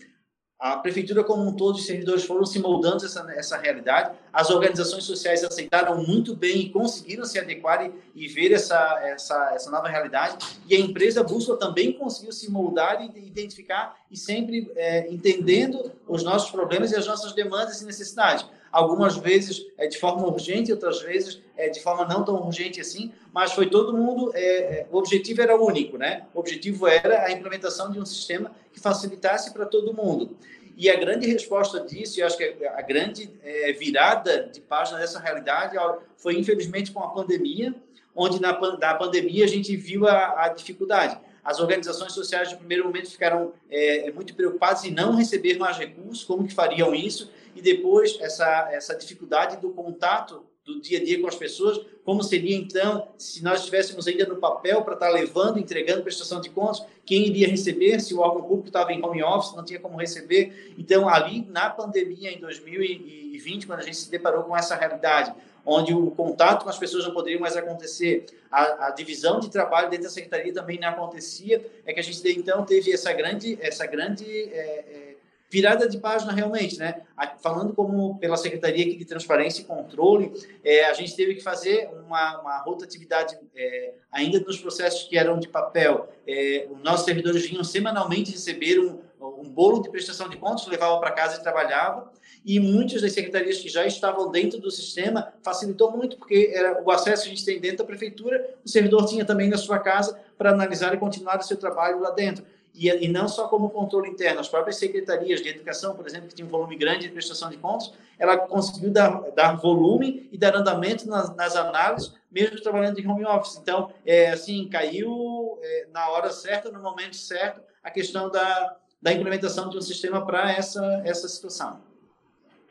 a 0.62 0.76
prefeitura 0.76 1.24
como 1.24 1.42
um 1.42 1.56
todo, 1.56 1.74
os 1.74 1.84
servidores 1.84 2.24
foram 2.24 2.46
se 2.46 2.60
moldando 2.60 3.04
essa, 3.04 3.26
essa 3.32 3.56
realidade. 3.56 4.16
As 4.32 4.48
organizações 4.48 5.02
sociais 5.02 5.42
aceitaram 5.42 6.00
muito 6.04 6.36
bem 6.36 6.60
e 6.60 6.68
conseguiram 6.68 7.24
se 7.24 7.36
adequar 7.36 7.84
e, 7.84 7.92
e 8.14 8.28
ver 8.28 8.52
essa, 8.52 8.78
essa, 9.02 9.54
essa 9.56 9.68
nova 9.72 9.88
realidade. 9.88 10.36
E 10.68 10.76
a 10.76 10.78
empresa 10.78 11.24
Bússola 11.24 11.58
também 11.58 11.92
conseguiu 11.92 12.30
se 12.30 12.48
moldar 12.48 13.02
e 13.02 13.26
identificar 13.26 13.96
e 14.08 14.16
sempre 14.16 14.70
é, 14.76 15.12
entendendo 15.12 15.90
os 16.06 16.22
nossos 16.22 16.52
problemas 16.52 16.92
e 16.92 16.96
as 16.96 17.08
nossas 17.08 17.32
demandas 17.32 17.82
e 17.82 17.84
necessidades 17.84 18.46
algumas 18.72 19.16
vezes 19.18 19.66
é 19.76 19.86
de 19.86 19.98
forma 19.98 20.26
urgente, 20.26 20.72
outras 20.72 21.02
vezes 21.02 21.40
é 21.56 21.68
de 21.68 21.80
forma 21.80 22.06
não 22.06 22.24
tão 22.24 22.34
urgente 22.36 22.80
assim, 22.80 23.12
mas 23.32 23.52
foi 23.52 23.68
todo 23.68 23.96
mundo, 23.96 24.32
é, 24.34 24.40
é, 24.40 24.86
o 24.90 24.96
objetivo 24.96 25.42
era 25.42 25.54
único, 25.54 25.98
né? 25.98 26.24
O 26.34 26.40
objetivo 26.40 26.86
era 26.86 27.26
a 27.26 27.30
implementação 27.30 27.92
de 27.92 28.00
um 28.00 28.06
sistema 28.06 28.50
que 28.72 28.80
facilitasse 28.80 29.52
para 29.52 29.66
todo 29.66 29.92
mundo. 29.92 30.36
E 30.74 30.88
a 30.88 30.96
grande 30.96 31.26
resposta 31.26 31.80
disso, 31.80 32.18
e 32.18 32.22
acho 32.22 32.38
que 32.38 32.56
a 32.66 32.80
grande 32.80 33.30
é, 33.44 33.72
virada 33.72 34.48
de 34.50 34.60
página 34.60 34.98
dessa 34.98 35.20
realidade 35.20 35.76
foi, 36.16 36.38
infelizmente, 36.38 36.90
com 36.90 37.00
a 37.00 37.08
pandemia, 37.08 37.74
onde 38.16 38.40
na, 38.40 38.58
na 38.78 38.94
pandemia 38.94 39.44
a 39.44 39.48
gente 39.48 39.76
viu 39.76 40.08
a, 40.08 40.44
a 40.44 40.48
dificuldade. 40.48 41.18
As 41.44 41.58
organizações 41.60 42.12
sociais, 42.12 42.52
no 42.52 42.58
primeiro 42.58 42.84
momento, 42.84 43.10
ficaram 43.10 43.52
é, 43.68 44.10
muito 44.12 44.34
preocupadas 44.34 44.84
em 44.84 44.92
não 44.92 45.14
receber 45.14 45.58
mais 45.58 45.76
recursos, 45.76 46.24
como 46.24 46.46
que 46.46 46.54
fariam 46.54 46.94
isso, 46.94 47.30
e 47.54 47.62
depois 47.62 48.18
essa, 48.20 48.68
essa 48.72 48.94
dificuldade 48.94 49.58
do 49.58 49.70
contato 49.70 50.44
do 50.64 50.80
dia 50.80 50.98
a 50.98 51.04
dia 51.04 51.20
com 51.20 51.26
as 51.26 51.34
pessoas, 51.34 51.80
como 52.04 52.22
seria 52.22 52.56
então 52.56 53.08
se 53.18 53.42
nós 53.42 53.60
estivéssemos 53.60 54.06
ainda 54.06 54.26
no 54.26 54.36
papel 54.36 54.82
para 54.82 54.94
estar 54.94 55.08
levando, 55.08 55.58
entregando 55.58 56.02
prestação 56.02 56.40
de 56.40 56.50
contas, 56.50 56.84
quem 57.04 57.26
iria 57.26 57.48
receber, 57.48 58.00
se 58.00 58.14
o 58.14 58.20
órgão 58.20 58.42
público 58.42 58.68
estava 58.68 58.92
em 58.92 59.04
home 59.04 59.22
office, 59.24 59.56
não 59.56 59.64
tinha 59.64 59.80
como 59.80 59.98
receber. 59.98 60.74
Então, 60.78 61.08
ali 61.08 61.44
na 61.50 61.68
pandemia, 61.68 62.30
em 62.30 62.38
2020, 62.38 63.66
quando 63.66 63.80
a 63.80 63.82
gente 63.82 63.96
se 63.96 64.10
deparou 64.10 64.44
com 64.44 64.56
essa 64.56 64.76
realidade, 64.76 65.34
onde 65.64 65.92
o 65.94 66.10
contato 66.12 66.64
com 66.64 66.70
as 66.70 66.78
pessoas 66.78 67.04
não 67.04 67.12
poderia 67.12 67.38
mais 67.38 67.56
acontecer, 67.56 68.26
a, 68.50 68.88
a 68.88 68.90
divisão 68.90 69.40
de 69.40 69.50
trabalho 69.50 69.90
dentro 69.90 70.04
da 70.04 70.10
secretaria 70.10 70.52
também 70.52 70.78
não 70.78 70.88
acontecia, 70.88 71.64
é 71.84 71.92
que 71.92 72.00
a 72.00 72.02
gente 72.02 72.20
então 72.38 72.64
teve 72.64 72.92
essa 72.92 73.12
grande, 73.12 73.58
essa 73.60 73.86
grande 73.86 74.24
é, 74.24 74.58
é, 74.58 75.11
virada 75.52 75.86
de 75.86 75.98
página 75.98 76.32
realmente, 76.32 76.78
né? 76.78 77.02
Falando 77.42 77.74
como 77.74 78.18
pela 78.18 78.38
Secretaria 78.38 78.96
de 78.96 79.04
Transparência 79.04 79.60
e 79.60 79.64
Controle, 79.66 80.32
é, 80.64 80.86
a 80.86 80.94
gente 80.94 81.14
teve 81.14 81.34
que 81.34 81.42
fazer 81.42 81.90
uma, 82.06 82.40
uma 82.40 82.58
rotatividade 82.62 83.38
é, 83.54 83.92
ainda 84.10 84.40
nos 84.40 84.58
processos 84.58 85.02
que 85.02 85.18
eram 85.18 85.38
de 85.38 85.48
papel. 85.48 86.08
É, 86.26 86.66
os 86.70 86.82
nossos 86.82 87.04
servidores 87.04 87.44
vinham 87.44 87.62
semanalmente 87.62 88.32
receber 88.32 88.80
um, 88.80 88.98
um 89.20 89.44
bolo 89.44 89.82
de 89.82 89.90
prestação 89.90 90.26
de 90.26 90.38
contas, 90.38 90.66
levavam 90.66 90.98
para 90.98 91.10
casa 91.10 91.38
e 91.38 91.42
trabalhavam. 91.42 92.08
E 92.46 92.58
muitas 92.58 93.02
das 93.02 93.12
secretarias 93.12 93.58
que 93.58 93.68
já 93.68 93.86
estavam 93.86 94.30
dentro 94.30 94.58
do 94.58 94.70
sistema 94.70 95.34
facilitou 95.42 95.92
muito, 95.92 96.16
porque 96.16 96.50
era 96.54 96.82
o 96.82 96.90
acesso 96.90 97.24
que 97.24 97.28
a 97.28 97.34
gente 97.34 97.44
tem 97.44 97.60
dentro 97.60 97.78
da 97.78 97.84
prefeitura, 97.84 98.56
o 98.64 98.68
servidor 98.68 99.04
tinha 99.04 99.22
também 99.22 99.50
na 99.50 99.58
sua 99.58 99.78
casa 99.78 100.18
para 100.38 100.50
analisar 100.50 100.94
e 100.94 100.96
continuar 100.96 101.38
o 101.38 101.42
seu 101.42 101.58
trabalho 101.58 102.00
lá 102.00 102.10
dentro 102.10 102.42
e, 102.74 102.88
e 102.88 103.08
não 103.08 103.28
só 103.28 103.48
como 103.48 103.70
controle 103.70 104.08
interno, 104.08 104.40
as 104.40 104.48
próprias 104.48 104.76
secretarias 104.76 105.42
de 105.42 105.48
educação, 105.48 105.94
por 105.94 106.06
exemplo, 106.06 106.28
que 106.28 106.34
tinha 106.34 106.46
um 106.46 106.50
volume 106.50 106.76
grande 106.76 107.06
de 107.06 107.10
prestação 107.10 107.50
de 107.50 107.58
contas, 107.58 107.92
ela 108.18 108.38
conseguiu 108.38 108.90
dar, 108.90 109.30
dar 109.32 109.56
volume 109.56 110.28
e 110.32 110.38
dar 110.38 110.56
andamento 110.56 111.06
nas, 111.08 111.34
nas 111.36 111.54
análises, 111.54 112.14
mesmo 112.30 112.60
trabalhando 112.62 112.98
em 112.98 113.06
home 113.06 113.24
office. 113.24 113.58
Então, 113.60 113.92
é, 114.06 114.30
assim, 114.30 114.68
caiu 114.68 115.58
é, 115.62 115.86
na 115.92 116.08
hora 116.10 116.30
certa, 116.30 116.70
no 116.70 116.80
momento 116.80 117.16
certo, 117.16 117.60
a 117.82 117.90
questão 117.90 118.30
da, 118.30 118.76
da 119.00 119.12
implementação 119.12 119.68
de 119.68 119.76
um 119.76 119.82
sistema 119.82 120.24
para 120.24 120.52
essa, 120.52 121.02
essa 121.04 121.28
situação. 121.28 121.80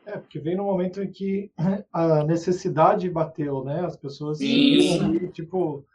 É, 0.05 0.17
porque 0.17 0.39
vem 0.39 0.55
no 0.55 0.63
momento 0.63 1.01
em 1.03 1.11
que 1.11 1.51
a 1.93 2.23
necessidade 2.23 3.09
bateu, 3.09 3.63
né? 3.63 3.85
As 3.85 3.95
pessoas 3.95 4.39
viram, 4.39 5.27
tipo, 5.27 5.77
o 5.77 5.85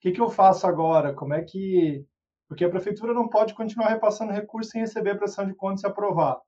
que, 0.00 0.12
que 0.12 0.20
eu 0.20 0.28
faço 0.28 0.66
agora? 0.66 1.14
Como 1.14 1.32
é 1.32 1.42
que 1.42 2.04
porque 2.48 2.64
a 2.64 2.70
prefeitura 2.70 3.12
não 3.12 3.28
pode 3.28 3.54
continuar 3.54 3.88
repassando 3.88 4.32
recursos 4.32 4.72
sem 4.72 4.80
receber 4.80 5.10
a 5.10 5.16
prestação 5.16 5.46
de 5.46 5.54
contas 5.54 5.82
e 5.82 5.86
aprovar. 5.86 6.40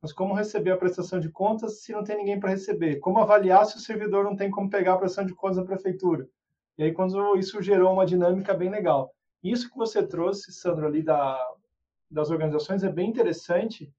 Mas 0.00 0.12
como 0.12 0.34
receber 0.34 0.72
a 0.72 0.76
prestação 0.76 1.20
de 1.20 1.28
contas 1.28 1.82
se 1.82 1.92
não 1.92 2.02
tem 2.02 2.16
ninguém 2.16 2.40
para 2.40 2.50
receber? 2.50 2.96
Como 2.96 3.18
avaliar 3.18 3.64
se 3.66 3.76
o 3.76 3.80
servidor 3.80 4.24
não 4.24 4.34
tem 4.34 4.50
como 4.50 4.68
pegar 4.68 4.94
a 4.94 4.98
prestação 4.98 5.26
de 5.26 5.34
contas 5.34 5.58
da 5.58 5.64
prefeitura? 5.64 6.28
E 6.76 6.84
aí, 6.84 6.92
quando 6.92 7.36
isso 7.36 7.62
gerou 7.62 7.92
uma 7.92 8.06
dinâmica 8.06 8.54
bem 8.54 8.70
legal. 8.70 9.14
Isso 9.42 9.70
que 9.70 9.76
você 9.76 10.04
trouxe, 10.04 10.52
Sandro, 10.52 10.86
ali 10.86 11.02
da, 11.02 11.38
das 12.10 12.30
organizações 12.30 12.82
é 12.82 12.88
bem 12.88 13.08
interessante, 13.08 13.92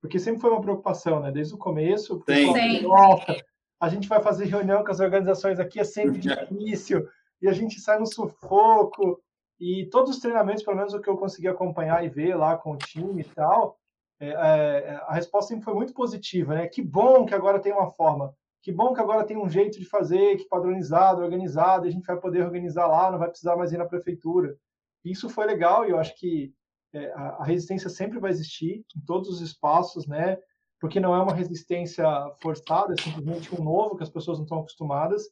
porque 0.00 0.18
sempre 0.18 0.40
foi 0.40 0.50
uma 0.50 0.60
preocupação, 0.60 1.20
né? 1.20 1.30
Desde 1.30 1.54
o 1.54 1.58
começo, 1.58 2.22
Sim. 2.28 2.82
nossa, 2.82 3.36
a 3.80 3.88
gente 3.88 4.08
vai 4.08 4.20
fazer 4.20 4.46
reunião 4.46 4.84
com 4.84 4.90
as 4.90 5.00
organizações 5.00 5.58
aqui, 5.58 5.80
é 5.80 5.84
sempre 5.84 6.18
difícil, 6.20 7.08
e 7.40 7.48
a 7.48 7.52
gente 7.52 7.80
sai 7.80 7.98
no 7.98 8.06
sufoco, 8.06 9.20
e 9.60 9.86
todos 9.90 10.10
os 10.10 10.20
treinamentos, 10.20 10.62
pelo 10.62 10.76
menos 10.76 10.94
o 10.94 11.00
que 11.00 11.08
eu 11.08 11.16
consegui 11.16 11.48
acompanhar 11.48 12.04
e 12.04 12.08
ver 12.08 12.36
lá 12.36 12.56
com 12.56 12.72
o 12.72 12.76
time 12.76 13.22
e 13.22 13.34
tal, 13.34 13.76
é, 14.20 14.28
é, 14.30 14.94
a 15.06 15.14
resposta 15.14 15.48
sempre 15.48 15.64
foi 15.64 15.74
muito 15.74 15.92
positiva, 15.92 16.54
né? 16.54 16.66
Que 16.68 16.82
bom 16.82 17.24
que 17.24 17.34
agora 17.34 17.60
tem 17.60 17.72
uma 17.72 17.90
forma, 17.90 18.34
que 18.62 18.72
bom 18.72 18.92
que 18.92 19.00
agora 19.00 19.24
tem 19.24 19.36
um 19.36 19.48
jeito 19.48 19.78
de 19.78 19.84
fazer, 19.84 20.36
que 20.36 20.48
padronizado, 20.48 21.22
organizado, 21.22 21.86
a 21.86 21.90
gente 21.90 22.06
vai 22.06 22.18
poder 22.18 22.44
organizar 22.44 22.86
lá, 22.86 23.10
não 23.10 23.18
vai 23.18 23.28
precisar 23.28 23.56
mais 23.56 23.72
ir 23.72 23.78
na 23.78 23.86
prefeitura. 23.86 24.56
Isso 25.04 25.28
foi 25.28 25.46
legal 25.46 25.86
e 25.86 25.90
eu 25.90 25.98
acho 25.98 26.14
que 26.16 26.52
é, 26.92 27.12
a, 27.12 27.36
a 27.38 27.44
resistência 27.44 27.88
sempre 27.88 28.18
vai 28.18 28.30
existir 28.30 28.84
em 28.96 29.00
todos 29.06 29.28
os 29.28 29.40
espaços, 29.40 30.06
né? 30.06 30.38
Porque 30.80 31.00
não 31.00 31.14
é 31.14 31.20
uma 31.20 31.34
resistência 31.34 32.04
forçada, 32.40 32.94
é 32.94 33.02
simplesmente 33.02 33.54
um 33.54 33.62
novo 33.62 33.96
que 33.96 34.02
as 34.02 34.10
pessoas 34.10 34.38
não 34.38 34.44
estão 34.44 34.60
acostumadas. 34.60 35.24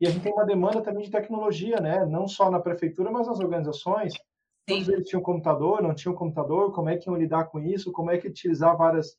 E 0.00 0.06
a 0.06 0.10
gente 0.10 0.22
tem 0.22 0.32
uma 0.32 0.44
demanda 0.44 0.82
também 0.82 1.04
de 1.04 1.10
tecnologia, 1.10 1.80
né? 1.80 2.04
Não 2.04 2.26
só 2.26 2.50
na 2.50 2.60
prefeitura, 2.60 3.10
mas 3.10 3.26
nas 3.26 3.40
organizações. 3.40 4.12
Sim. 4.12 4.20
Todos 4.66 4.88
eles 4.88 5.08
tinham 5.08 5.22
computador, 5.22 5.82
não 5.82 5.94
tinham 5.94 6.14
computador, 6.14 6.72
como 6.72 6.88
é 6.88 6.96
que 6.96 7.08
iam 7.08 7.16
lidar 7.16 7.44
com 7.44 7.60
isso, 7.60 7.92
como 7.92 8.10
é 8.10 8.18
que 8.18 8.28
utilizar 8.28 8.76
várias. 8.76 9.16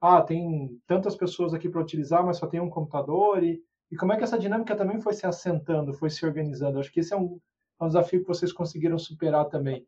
Ah, 0.00 0.20
tem 0.22 0.78
tantas 0.86 1.14
pessoas 1.14 1.54
aqui 1.54 1.68
para 1.68 1.80
utilizar, 1.80 2.24
mas 2.24 2.38
só 2.38 2.46
tem 2.46 2.60
um 2.60 2.70
computador. 2.70 3.42
E, 3.42 3.62
e 3.90 3.96
como 3.96 4.12
é 4.12 4.16
que 4.16 4.24
essa 4.24 4.38
dinâmica 4.38 4.74
também 4.74 5.00
foi 5.00 5.14
se 5.14 5.26
assentando, 5.26 5.92
foi 5.92 6.10
se 6.10 6.24
organizando? 6.26 6.78
Acho 6.78 6.92
que 6.92 7.00
esse 7.00 7.14
é 7.14 7.16
um, 7.16 7.38
é 7.80 7.84
um 7.84 7.88
desafio 7.88 8.20
que 8.20 8.28
vocês 8.28 8.52
conseguiram 8.52 8.98
superar 8.98 9.46
também. 9.46 9.86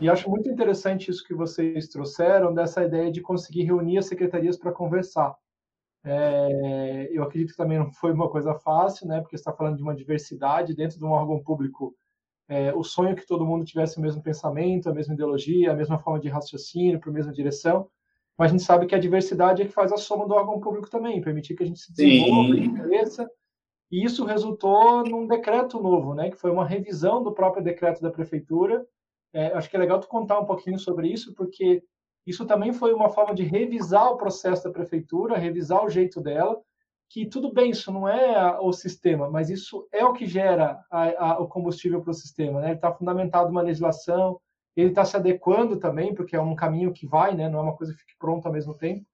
E 0.00 0.08
acho 0.08 0.30
muito 0.30 0.48
interessante 0.48 1.10
isso 1.10 1.26
que 1.26 1.34
vocês 1.34 1.88
trouxeram, 1.88 2.54
dessa 2.54 2.84
ideia 2.84 3.10
de 3.10 3.20
conseguir 3.20 3.64
reunir 3.64 3.98
as 3.98 4.06
secretarias 4.06 4.56
para 4.56 4.72
conversar. 4.72 5.36
É, 6.04 7.08
eu 7.10 7.22
acredito 7.22 7.50
que 7.50 7.56
também 7.56 7.78
não 7.78 7.92
foi 7.92 8.12
uma 8.12 8.28
coisa 8.28 8.54
fácil, 8.54 9.06
né? 9.06 9.20
Porque 9.20 9.36
está 9.36 9.52
falando 9.52 9.76
de 9.76 9.82
uma 9.82 9.94
diversidade 9.94 10.74
dentro 10.74 10.98
de 10.98 11.04
um 11.04 11.10
órgão 11.10 11.42
público. 11.42 11.94
É, 12.48 12.72
o 12.74 12.82
sonho 12.82 13.10
é 13.10 13.14
que 13.14 13.26
todo 13.26 13.44
mundo 13.44 13.64
tivesse 13.64 13.98
o 13.98 14.00
mesmo 14.00 14.22
pensamento, 14.22 14.88
a 14.88 14.94
mesma 14.94 15.14
ideologia, 15.14 15.70
a 15.70 15.76
mesma 15.76 15.98
forma 15.98 16.18
de 16.18 16.28
raciocínio, 16.28 16.98
para 16.98 17.10
a 17.10 17.12
mesma 17.12 17.32
direção. 17.32 17.88
Mas 18.38 18.50
a 18.50 18.52
gente 18.52 18.62
sabe 18.62 18.86
que 18.86 18.94
a 18.94 19.00
diversidade 19.00 19.62
é 19.62 19.66
que 19.66 19.72
faz 19.72 19.92
a 19.92 19.96
soma 19.96 20.26
do 20.26 20.32
órgão 20.34 20.60
público 20.60 20.88
também, 20.88 21.20
permitir 21.20 21.56
que 21.56 21.64
a 21.64 21.66
gente 21.66 21.80
se 21.80 21.92
desenvolva, 21.92 22.56
e 22.56 22.72
cresça. 22.72 23.28
E 23.90 24.04
isso 24.04 24.24
resultou 24.24 25.02
num 25.04 25.26
decreto 25.26 25.82
novo, 25.82 26.14
né? 26.14 26.30
Que 26.30 26.36
foi 26.36 26.50
uma 26.50 26.64
revisão 26.64 27.22
do 27.22 27.32
próprio 27.32 27.64
decreto 27.64 28.00
da 28.00 28.10
prefeitura. 28.10 28.86
É, 29.32 29.48
acho 29.48 29.68
que 29.68 29.76
é 29.76 29.78
legal 29.78 29.98
tu 29.98 30.08
contar 30.08 30.38
um 30.38 30.44
pouquinho 30.44 30.78
sobre 30.78 31.08
isso, 31.08 31.34
porque 31.34 31.82
isso 32.28 32.44
também 32.44 32.74
foi 32.74 32.92
uma 32.92 33.08
forma 33.08 33.34
de 33.34 33.42
revisar 33.42 34.12
o 34.12 34.18
processo 34.18 34.64
da 34.64 34.70
prefeitura, 34.70 35.38
revisar 35.38 35.82
o 35.82 35.88
jeito 35.88 36.20
dela, 36.20 36.60
que 37.08 37.24
tudo 37.24 37.50
bem, 37.50 37.70
isso 37.70 37.90
não 37.90 38.06
é 38.06 38.60
o 38.60 38.70
sistema, 38.70 39.30
mas 39.30 39.48
isso 39.48 39.88
é 39.90 40.04
o 40.04 40.12
que 40.12 40.26
gera 40.26 40.78
a, 40.90 41.30
a, 41.30 41.38
o 41.40 41.48
combustível 41.48 42.02
para 42.02 42.10
o 42.10 42.14
sistema. 42.14 42.60
Né? 42.60 42.66
Ele 42.66 42.74
está 42.74 42.92
fundamentado 42.92 43.48
numa 43.48 43.62
legislação, 43.62 44.38
ele 44.76 44.90
está 44.90 45.06
se 45.06 45.16
adequando 45.16 45.78
também, 45.78 46.14
porque 46.14 46.36
é 46.36 46.40
um 46.40 46.54
caminho 46.54 46.92
que 46.92 47.06
vai, 47.06 47.34
né? 47.34 47.48
não 47.48 47.60
é 47.60 47.62
uma 47.62 47.76
coisa 47.76 47.94
que 47.94 48.00
fique 48.00 48.18
pronta 48.18 48.48
ao 48.48 48.52
mesmo 48.52 48.74
tempo. 48.74 49.06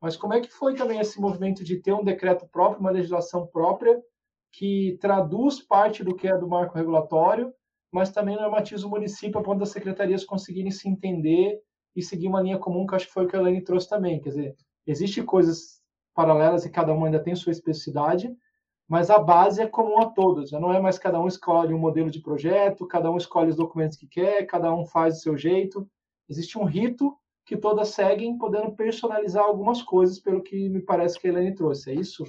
Mas 0.00 0.16
como 0.16 0.32
é 0.32 0.40
que 0.40 0.50
foi 0.50 0.74
também 0.74 0.98
esse 0.98 1.20
movimento 1.20 1.62
de 1.62 1.76
ter 1.76 1.92
um 1.92 2.04
decreto 2.04 2.48
próprio, 2.48 2.80
uma 2.80 2.90
legislação 2.90 3.46
própria, 3.46 4.02
que 4.50 4.96
traduz 4.98 5.60
parte 5.60 6.02
do 6.02 6.14
que 6.16 6.26
é 6.26 6.38
do 6.38 6.48
marco 6.48 6.74
regulatório, 6.74 7.52
mas 7.92 8.10
também 8.10 8.36
normatiza 8.36 8.86
o 8.86 8.90
município 8.90 9.38
a 9.38 9.42
ponto 9.42 9.58
das 9.58 9.70
secretarias 9.70 10.24
conseguirem 10.24 10.70
se 10.70 10.88
entender 10.88 11.60
e 11.96 12.02
seguir 12.02 12.28
uma 12.28 12.42
linha 12.42 12.58
comum, 12.58 12.86
que 12.86 12.94
acho 12.94 13.06
que 13.06 13.12
foi 13.12 13.24
o 13.24 13.28
que 13.28 13.34
a 13.34 13.40
Elaine 13.40 13.64
trouxe 13.64 13.88
também. 13.88 14.20
Quer 14.20 14.28
dizer, 14.28 14.56
existem 14.86 15.24
coisas 15.24 15.80
paralelas 16.14 16.64
e 16.64 16.70
cada 16.70 16.92
uma 16.92 17.06
ainda 17.06 17.18
tem 17.18 17.34
sua 17.34 17.52
especificidade, 17.52 18.30
mas 18.88 19.10
a 19.10 19.18
base 19.18 19.62
é 19.62 19.66
comum 19.66 19.98
a 20.00 20.06
todos. 20.06 20.50
Já 20.50 20.60
não 20.60 20.72
é 20.72 20.80
mais 20.80 20.98
cada 20.98 21.18
um 21.20 21.26
escolhe 21.26 21.74
um 21.74 21.78
modelo 21.78 22.10
de 22.10 22.20
projeto, 22.20 22.86
cada 22.86 23.10
um 23.10 23.16
escolhe 23.16 23.50
os 23.50 23.56
documentos 23.56 23.96
que 23.96 24.06
quer, 24.06 24.46
cada 24.46 24.72
um 24.72 24.84
faz 24.84 25.14
do 25.14 25.20
seu 25.20 25.36
jeito. 25.36 25.88
Existe 26.28 26.58
um 26.58 26.64
rito 26.64 27.16
que 27.44 27.56
todas 27.56 27.88
seguem, 27.88 28.36
podendo 28.36 28.72
personalizar 28.72 29.44
algumas 29.44 29.82
coisas, 29.82 30.18
pelo 30.18 30.42
que 30.42 30.68
me 30.68 30.80
parece 30.80 31.18
que 31.18 31.26
a 31.26 31.30
Elaine 31.30 31.54
trouxe. 31.54 31.90
É 31.90 31.94
isso? 31.94 32.24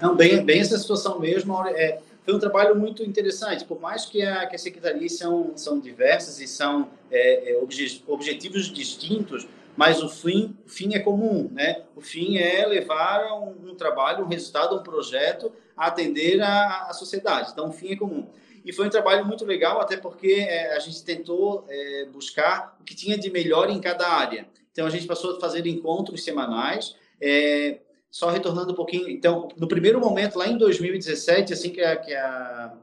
Não, 0.00 0.14
bem, 0.14 0.44
bem 0.44 0.60
essa 0.60 0.76
situação 0.78 1.18
mesmo. 1.18 1.54
É, 1.68 2.00
foi 2.24 2.34
um 2.34 2.38
trabalho 2.38 2.76
muito 2.76 3.02
interessante, 3.02 3.64
por 3.64 3.80
mais 3.80 4.04
que, 4.04 4.22
a, 4.22 4.46
que 4.46 4.54
as 4.54 4.62
secretarias 4.62 5.16
são, 5.16 5.56
são 5.56 5.80
diversas 5.80 6.40
e 6.40 6.46
são 6.46 6.88
é, 7.10 7.52
é 7.52 7.58
obje, 7.58 8.02
objetivos 8.06 8.72
distintos, 8.72 9.46
mas 9.76 10.02
o 10.02 10.08
fim, 10.08 10.56
o 10.64 10.68
fim 10.68 10.94
é 10.94 10.98
comum, 10.98 11.50
né? 11.50 11.82
O 11.96 12.00
fim 12.00 12.36
é 12.36 12.64
levar 12.66 13.24
um, 13.32 13.70
um 13.70 13.74
trabalho, 13.74 14.24
um 14.24 14.28
resultado, 14.28 14.76
um 14.76 14.82
projeto 14.82 15.50
a 15.76 15.86
atender 15.86 16.40
a, 16.42 16.88
a, 16.88 16.92
sociedade. 16.92 17.50
Então, 17.52 17.68
o 17.68 17.72
fim 17.72 17.92
é 17.92 17.96
comum. 17.96 18.26
E 18.64 18.72
foi 18.72 18.86
um 18.86 18.90
trabalho 18.90 19.24
muito 19.24 19.44
legal, 19.44 19.80
até 19.80 19.96
porque 19.96 20.46
é, 20.48 20.76
a 20.76 20.78
gente 20.78 21.02
tentou 21.02 21.64
é, 21.68 22.04
buscar 22.12 22.76
o 22.80 22.84
que 22.84 22.94
tinha 22.94 23.18
de 23.18 23.30
melhor 23.30 23.70
em 23.70 23.80
cada 23.80 24.06
área. 24.06 24.46
Então, 24.70 24.86
a 24.86 24.90
gente 24.90 25.06
passou 25.06 25.36
a 25.36 25.40
fazer 25.40 25.66
encontros 25.66 26.22
semanais, 26.22 26.94
é, 27.20 27.78
só 28.12 28.28
retornando 28.28 28.72
um 28.72 28.76
pouquinho, 28.76 29.08
então, 29.08 29.48
no 29.56 29.66
primeiro 29.66 29.98
momento, 29.98 30.38
lá 30.38 30.46
em 30.46 30.58
2017, 30.58 31.54
assim 31.54 31.70
que, 31.70 31.80
a, 31.80 31.96
que, 31.96 32.12
a, 32.12 32.74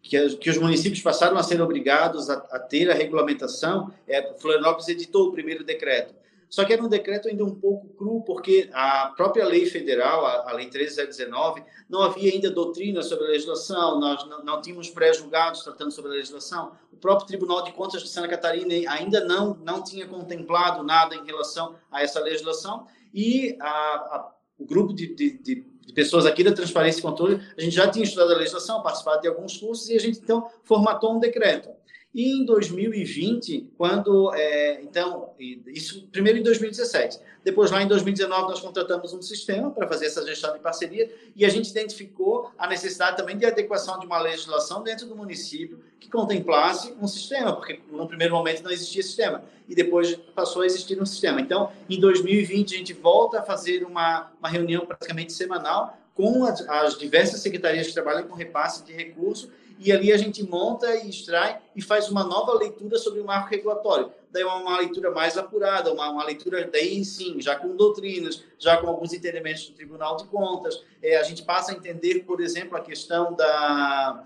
que, 0.00 0.16
a, 0.16 0.28
que 0.36 0.48
os 0.48 0.56
municípios 0.56 1.02
passaram 1.02 1.36
a 1.36 1.42
ser 1.42 1.60
obrigados 1.60 2.30
a, 2.30 2.34
a 2.34 2.60
ter 2.60 2.88
a 2.88 2.94
regulamentação, 2.94 3.92
é, 4.06 4.32
Florianópolis 4.38 4.86
editou 4.86 5.26
o 5.26 5.32
primeiro 5.32 5.64
decreto. 5.64 6.14
Só 6.48 6.64
que 6.64 6.72
era 6.72 6.80
um 6.80 6.88
decreto 6.88 7.26
ainda 7.26 7.44
um 7.44 7.56
pouco 7.56 7.88
cru, 7.94 8.22
porque 8.22 8.70
a 8.72 9.12
própria 9.16 9.44
lei 9.44 9.66
federal, 9.66 10.24
a, 10.24 10.48
a 10.48 10.52
Lei 10.52 10.70
13019, 10.70 11.64
não 11.90 12.00
havia 12.00 12.32
ainda 12.32 12.48
doutrina 12.52 13.02
sobre 13.02 13.24
a 13.24 13.30
legislação, 13.30 13.98
nós 13.98 14.24
não, 14.28 14.44
não 14.44 14.62
tínhamos 14.62 14.88
pré-julgados 14.90 15.64
tratando 15.64 15.90
sobre 15.90 16.12
a 16.12 16.14
legislação. 16.14 16.70
O 16.92 16.96
próprio 16.96 17.26
Tribunal 17.26 17.64
de 17.64 17.72
Contas 17.72 18.00
de 18.00 18.08
Santa 18.08 18.28
Catarina 18.28 18.72
ainda 18.92 19.24
não, 19.24 19.58
não 19.64 19.82
tinha 19.82 20.06
contemplado 20.06 20.84
nada 20.84 21.16
em 21.16 21.26
relação 21.26 21.74
a 21.90 22.00
essa 22.00 22.20
legislação 22.20 22.86
e 23.14 23.56
a, 23.60 23.68
a, 23.68 24.34
o 24.58 24.66
grupo 24.66 24.92
de, 24.92 25.14
de, 25.14 25.38
de, 25.38 25.64
pessoas 25.94 26.26
aqui 26.26 26.42
da 26.42 26.52
Transparência 26.52 26.98
e 26.98 27.02
Controle, 27.02 27.40
a 27.56 27.60
gente 27.60 27.76
já 27.76 27.88
tinha 27.88 28.04
estudado 28.04 28.32
a 28.32 28.36
legislação, 28.36 28.82
participado 28.82 29.22
de 29.22 29.28
alguns 29.28 29.56
cursos 29.56 29.88
e 29.88 29.94
a 29.94 30.00
gente 30.00 30.18
então 30.18 30.50
formatou 30.64 31.14
um 31.14 31.20
decreto. 31.20 31.68
E 32.14 32.30
em 32.30 32.44
2020, 32.44 33.72
quando, 33.76 34.32
é, 34.34 34.80
então, 34.82 35.30
isso 35.66 36.06
primeiro 36.12 36.38
em 36.38 36.44
2017, 36.44 37.18
depois 37.42 37.72
lá 37.72 37.82
em 37.82 37.88
2019 37.88 38.42
nós 38.42 38.60
contratamos 38.60 39.12
um 39.12 39.20
sistema 39.20 39.68
para 39.72 39.88
fazer 39.88 40.06
essa 40.06 40.24
gestão 40.24 40.52
de 40.52 40.60
parceria 40.60 41.12
e 41.34 41.44
a 41.44 41.48
gente 41.48 41.70
identificou 41.70 42.52
a 42.56 42.68
necessidade 42.68 43.16
também 43.16 43.36
de 43.36 43.44
adequação 43.44 43.98
de 43.98 44.06
uma 44.06 44.20
legislação 44.20 44.84
dentro 44.84 45.06
do 45.06 45.16
município 45.16 45.80
que 45.98 46.08
contemplasse 46.08 46.94
um 47.02 47.08
sistema, 47.08 47.52
porque 47.52 47.80
no 47.90 48.06
primeiro 48.06 48.32
momento 48.32 48.62
não 48.62 48.70
existia 48.70 49.02
sistema 49.02 49.42
e 49.68 49.74
depois 49.74 50.14
passou 50.36 50.62
a 50.62 50.66
existir 50.66 51.02
um 51.02 51.06
sistema. 51.06 51.40
Então, 51.40 51.72
em 51.90 51.98
2020 51.98 52.76
a 52.76 52.78
gente 52.78 52.92
volta 52.92 53.40
a 53.40 53.42
fazer 53.42 53.82
uma, 53.82 54.30
uma 54.38 54.48
reunião 54.48 54.86
praticamente 54.86 55.32
semanal 55.32 55.98
com 56.14 56.44
as, 56.44 56.60
as 56.68 56.96
diversas 56.96 57.40
secretarias 57.40 57.88
que 57.88 57.92
trabalham 57.92 58.28
com 58.28 58.36
repasse 58.36 58.84
de 58.84 58.92
recursos 58.92 59.50
e 59.78 59.92
ali 59.92 60.12
a 60.12 60.16
gente 60.16 60.42
monta 60.42 60.94
e 60.96 61.08
extrai 61.08 61.60
e 61.74 61.82
faz 61.82 62.08
uma 62.08 62.24
nova 62.24 62.54
leitura 62.54 62.98
sobre 62.98 63.20
o 63.20 63.24
marco 63.24 63.50
regulatório. 63.50 64.10
Daí 64.30 64.42
uma, 64.44 64.56
uma 64.56 64.78
leitura 64.78 65.10
mais 65.10 65.36
apurada, 65.36 65.92
uma, 65.92 66.08
uma, 66.10 66.24
leitura 66.24 66.68
daí 66.70 67.04
sim, 67.04 67.40
já 67.40 67.56
com 67.56 67.76
doutrinas, 67.76 68.42
já 68.58 68.76
com 68.76 68.88
alguns 68.88 69.12
entendimentos 69.12 69.68
do 69.68 69.74
Tribunal 69.74 70.16
de 70.16 70.24
Contas. 70.24 70.82
É, 71.02 71.16
a 71.16 71.22
gente 71.22 71.42
passa 71.42 71.72
a 71.72 71.74
entender, 71.74 72.24
por 72.24 72.40
exemplo, 72.40 72.76
a 72.76 72.80
questão 72.80 73.32
da, 73.34 74.24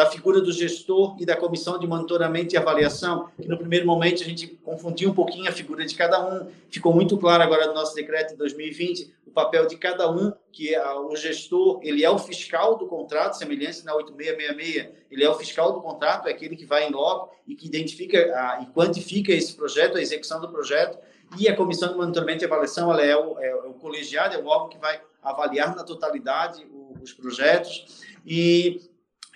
da 0.00 0.06
figura 0.06 0.40
do 0.40 0.50
gestor 0.50 1.14
e 1.20 1.26
da 1.26 1.36
comissão 1.36 1.78
de 1.78 1.86
monitoramento 1.86 2.54
e 2.54 2.56
avaliação, 2.56 3.28
que 3.38 3.46
no 3.46 3.58
primeiro 3.58 3.84
momento 3.84 4.22
a 4.22 4.24
gente 4.24 4.46
confundiu 4.64 5.10
um 5.10 5.12
pouquinho 5.12 5.46
a 5.46 5.52
figura 5.52 5.84
de 5.84 5.94
cada 5.94 6.26
um. 6.26 6.48
Ficou 6.70 6.94
muito 6.94 7.18
claro 7.18 7.42
agora 7.42 7.66
no 7.66 7.74
nosso 7.74 7.94
decreto 7.94 8.30
de 8.30 8.36
2020 8.36 9.12
o 9.26 9.30
papel 9.30 9.66
de 9.66 9.76
cada 9.76 10.10
um, 10.10 10.32
que 10.50 10.74
é 10.74 10.94
o 10.94 11.14
gestor, 11.14 11.80
ele 11.82 12.02
é 12.02 12.08
o 12.08 12.18
fiscal 12.18 12.78
do 12.78 12.86
contrato, 12.86 13.36
semelhança 13.36 13.84
na 13.84 13.94
8666, 13.94 14.88
ele 15.10 15.22
é 15.22 15.28
o 15.28 15.34
fiscal 15.34 15.70
do 15.74 15.82
contrato, 15.82 16.28
é 16.28 16.30
aquele 16.30 16.56
que 16.56 16.64
vai 16.64 16.88
em 16.88 16.90
loco 16.90 17.36
e 17.46 17.54
que 17.54 17.66
identifica 17.66 18.18
a, 18.34 18.62
e 18.62 18.72
quantifica 18.72 19.32
esse 19.32 19.54
projeto, 19.54 19.98
a 19.98 20.00
execução 20.00 20.40
do 20.40 20.48
projeto, 20.48 20.96
e 21.38 21.46
a 21.46 21.54
comissão 21.54 21.90
de 21.90 21.96
monitoramento 21.96 22.42
e 22.42 22.46
avaliação, 22.46 22.90
ela 22.90 23.04
é 23.04 23.14
o, 23.14 23.38
é 23.38 23.54
o 23.54 23.74
colegiado, 23.74 24.34
é 24.34 24.38
o 24.38 24.46
órgão 24.46 24.70
que 24.70 24.78
vai 24.78 24.98
avaliar 25.22 25.76
na 25.76 25.84
totalidade 25.84 26.66
os 27.02 27.12
projetos, 27.12 28.02
e 28.26 28.89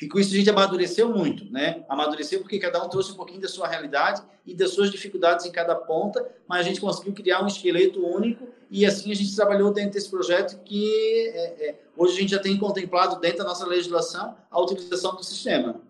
e 0.04 0.08
com 0.08 0.18
isso 0.18 0.34
a 0.34 0.36
gente 0.36 0.50
amadureceu 0.50 1.08
muito, 1.08 1.50
né? 1.50 1.82
Amadureceu 1.88 2.40
porque 2.40 2.58
cada 2.58 2.84
um 2.84 2.90
trouxe 2.90 3.12
um 3.12 3.14
pouquinho 3.14 3.40
da 3.40 3.48
sua 3.48 3.66
realidade 3.66 4.22
e 4.44 4.54
das 4.54 4.72
suas 4.72 4.90
dificuldades 4.90 5.46
em 5.46 5.50
cada 5.50 5.74
ponta, 5.74 6.30
mas 6.46 6.60
a 6.60 6.62
gente 6.62 6.78
conseguiu 6.78 7.14
criar 7.14 7.42
um 7.42 7.46
esqueleto 7.46 8.06
único 8.06 8.46
e 8.70 8.84
assim 8.84 9.10
a 9.10 9.14
gente 9.14 9.34
trabalhou 9.34 9.72
dentro 9.72 9.92
desse 9.92 10.10
projeto 10.10 10.62
que 10.62 11.32
é, 11.34 11.68
é, 11.68 11.80
hoje 11.96 12.18
a 12.18 12.20
gente 12.20 12.30
já 12.32 12.38
tem 12.38 12.58
contemplado 12.58 13.18
dentro 13.18 13.38
da 13.38 13.44
nossa 13.44 13.66
legislação 13.66 14.36
a 14.50 14.60
utilização 14.60 15.16
do 15.16 15.24
sistema. 15.24 15.80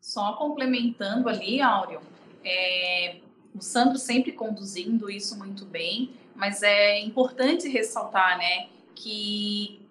Só 0.00 0.32
complementando 0.32 1.28
ali, 1.28 1.60
Áureo, 1.60 2.00
é, 2.42 3.16
o 3.54 3.60
Sandro 3.60 3.98
sempre 3.98 4.32
conduzindo 4.32 5.10
isso 5.10 5.36
muito 5.36 5.66
bem, 5.66 6.14
mas 6.34 6.62
é 6.62 6.98
importante 7.00 7.68
ressaltar, 7.68 8.38
né, 8.38 8.68
que 8.94 9.81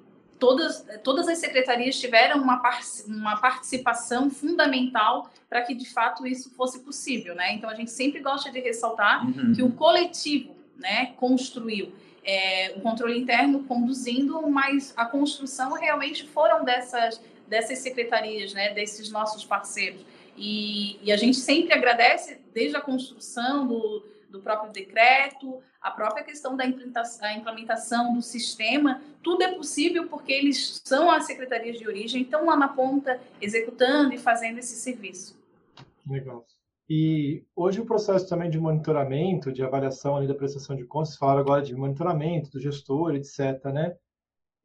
todas, 0.41 0.83
todas 1.03 1.27
as 1.27 1.37
secretarias 1.37 1.99
tiveram 1.99 2.41
uma, 2.41 2.59
uma 3.05 3.37
participação 3.37 4.31
fundamental 4.31 5.31
para 5.47 5.61
que 5.61 5.75
de 5.75 5.87
fato 5.87 6.25
isso 6.25 6.49
fosse 6.55 6.79
possível, 6.79 7.35
né? 7.35 7.53
Então 7.53 7.69
a 7.69 7.75
gente 7.75 7.91
sempre 7.91 8.19
gosta 8.21 8.51
de 8.51 8.59
ressaltar 8.59 9.23
uhum. 9.23 9.53
que 9.53 9.61
o 9.61 9.71
coletivo, 9.71 10.55
né, 10.75 11.13
construiu 11.17 11.93
é, 12.23 12.73
o 12.75 12.81
controle 12.81 13.19
interno 13.19 13.63
conduzindo, 13.65 14.41
mas 14.49 14.91
a 14.97 15.05
construção 15.05 15.73
realmente 15.73 16.27
foram 16.27 16.65
dessas 16.65 17.21
dessas 17.47 17.79
secretarias, 17.79 18.53
né, 18.53 18.73
desses 18.73 19.11
nossos 19.11 19.43
parceiros. 19.43 20.01
E, 20.37 20.97
e 21.03 21.11
a 21.11 21.17
gente 21.17 21.37
sempre 21.37 21.73
agradece 21.73 22.39
desde 22.53 22.77
a 22.77 22.81
construção 22.81 23.67
do, 23.67 24.05
do 24.32 24.39
próprio 24.39 24.71
decreto, 24.71 25.61
a 25.82 25.91
própria 25.91 26.23
questão 26.23 26.55
da 26.55 26.65
implementação 26.65 28.13
do 28.13 28.21
sistema, 28.21 29.01
tudo 29.21 29.43
é 29.43 29.53
possível 29.53 30.07
porque 30.07 30.32
eles 30.32 30.82
são 30.84 31.11
as 31.11 31.25
secretarias 31.25 31.77
de 31.77 31.88
origem, 31.88 32.21
estão 32.21 32.45
lá 32.45 32.55
na 32.55 32.69
ponta 32.69 33.19
executando 33.41 34.13
e 34.13 34.17
fazendo 34.17 34.57
esse 34.57 34.75
serviço. 34.75 35.39
Legal. 36.07 36.45
E 36.89 37.45
hoje 37.55 37.79
o 37.79 37.86
processo 37.86 38.27
também 38.27 38.49
de 38.49 38.59
monitoramento, 38.59 39.51
de 39.51 39.63
avaliação 39.63 40.17
ali 40.17 40.27
da 40.27 40.36
prestação 40.36 40.75
de 40.75 40.84
contas, 40.84 41.15
fala 41.15 41.39
agora 41.39 41.61
de 41.61 41.75
monitoramento 41.75 42.51
do 42.51 42.59
gestor, 42.59 43.15
etc., 43.15 43.63
né? 43.73 43.95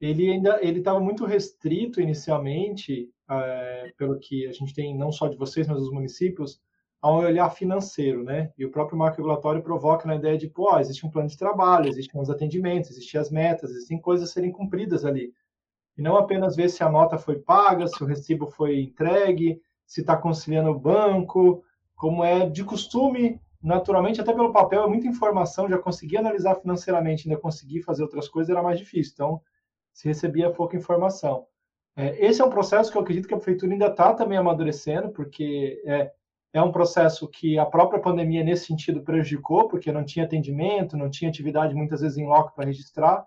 Ele 0.01 0.31
ainda 0.31 0.59
ele 0.61 0.81
estava 0.81 1.01
muito 1.01 1.25
restrito 1.25 2.01
inicialmente, 2.01 3.09
é, 3.31 3.93
pelo 3.97 4.19
que 4.19 4.47
a 4.47 4.53
gente 4.53 4.75
tem 4.75 4.97
não 4.97 5.11
só 5.13 5.29
de 5.29 5.37
vocês, 5.37 5.67
mas 5.67 5.79
dos 5.79 5.91
municípios, 5.91 6.61
a 7.07 7.13
um 7.13 7.25
olhar 7.25 7.49
financeiro, 7.51 8.25
né? 8.25 8.53
E 8.59 8.65
o 8.65 8.71
próprio 8.71 8.99
marco 8.99 9.19
regulatório 9.19 9.63
provoca 9.63 10.09
na 10.09 10.17
ideia 10.17 10.37
de, 10.37 10.49
pô, 10.49 10.77
existe 10.79 11.07
um 11.07 11.11
plano 11.11 11.29
de 11.29 11.39
trabalho, 11.39 11.89
existem 11.89 12.21
os 12.21 12.29
atendimentos, 12.29 12.91
existem 12.91 13.21
as 13.21 13.31
metas, 13.31 13.71
existem 13.71 14.01
coisas 14.01 14.29
a 14.29 14.33
serem 14.33 14.51
cumpridas 14.51 15.05
ali. 15.05 15.33
E 15.97 16.03
não 16.03 16.17
apenas 16.17 16.57
ver 16.57 16.69
se 16.69 16.83
a 16.83 16.91
nota 16.91 17.17
foi 17.17 17.39
paga, 17.39 17.87
se 17.87 18.03
o 18.03 18.07
recibo 18.07 18.47
foi 18.49 18.81
entregue, 18.81 19.61
se 19.87 20.01
está 20.01 20.17
conciliando 20.17 20.71
o 20.71 20.79
banco, 20.79 21.63
como 21.95 22.25
é 22.25 22.49
de 22.49 22.65
costume, 22.65 23.41
naturalmente, 23.63 24.21
até 24.21 24.33
pelo 24.33 24.53
papel, 24.53 24.83
é 24.83 24.89
muita 24.89 25.07
informação, 25.07 25.69
já 25.69 25.79
consegui 25.79 26.17
analisar 26.17 26.57
financeiramente, 26.57 27.29
ainda 27.29 27.41
consegui 27.41 27.83
fazer 27.83 28.03
outras 28.03 28.29
coisas, 28.29 28.51
era 28.51 28.63
mais 28.63 28.81
difícil. 28.81 29.13
Então, 29.15 29.41
se 29.93 30.09
recebia 30.09 30.51
pouca 30.51 30.77
informação. 30.77 31.47
É, 31.95 32.27
esse 32.27 32.43
é 32.43 32.45
um 32.45 32.51
processo 32.51 32.91
que 32.91 32.99
eu 32.99 33.03
acredito 33.03 33.29
que 33.29 33.33
a 33.33 33.39
prefeitura 33.39 33.73
ainda 33.73 33.87
está 33.87 34.13
também 34.13 34.37
amadurecendo, 34.37 35.11
porque 35.11 35.81
é, 35.87 36.13
é 36.57 36.63
um 36.63 36.73
processo 36.73 37.29
que 37.29 37.59
a 37.59 37.67
própria 37.67 38.01
pandemia, 38.01 38.43
nesse 38.43 38.67
sentido, 38.67 39.03
prejudicou, 39.03 39.69
porque 39.69 39.93
não 39.93 40.05
tinha 40.05 40.25
atendimento, 40.25 40.97
não 40.97 41.11
tinha 41.11 41.29
atividade 41.29 41.75
muitas 41.75 42.01
vezes 42.01 42.17
em 42.17 42.27
loco 42.27 42.55
para 42.55 42.65
registrar, 42.65 43.27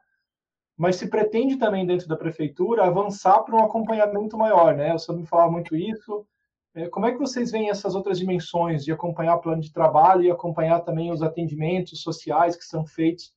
mas 0.75 0.95
se 0.95 1.09
pretende 1.09 1.57
também, 1.57 1.85
dentro 1.85 2.07
da 2.07 2.15
prefeitura, 2.15 2.85
avançar 2.85 3.43
para 3.43 3.55
um 3.55 3.63
acompanhamento 3.63 4.37
maior, 4.37 4.75
né? 4.75 4.95
O 4.95 5.13
me 5.13 5.27
falava 5.27 5.51
muito 5.51 5.75
isso. 5.75 6.25
É, 6.73 6.87
como 6.87 7.05
é 7.05 7.11
que 7.11 7.19
vocês 7.19 7.51
veem 7.51 7.69
essas 7.69 7.93
outras 7.95 8.17
dimensões 8.17 8.83
de 8.83 8.91
acompanhar 8.91 9.37
plano 9.37 9.61
de 9.61 9.71
trabalho 9.71 10.23
e 10.23 10.31
acompanhar 10.31 10.79
também 10.79 11.11
os 11.11 11.21
atendimentos 11.21 12.01
sociais 12.01 12.55
que 12.55 12.63
são 12.63 12.85
feitos 12.85 13.33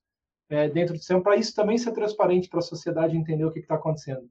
é, 0.49 0.69
dentro 0.69 0.95
do 0.95 0.99
sistema, 0.99 1.23
para 1.23 1.37
isso 1.37 1.55
também 1.55 1.77
ser 1.77 1.93
transparente 1.93 2.49
para 2.49 2.61
a 2.61 2.63
sociedade 2.63 3.17
entender 3.17 3.45
o 3.45 3.53
que 3.53 3.59
está 3.59 3.75
acontecendo? 3.75 4.29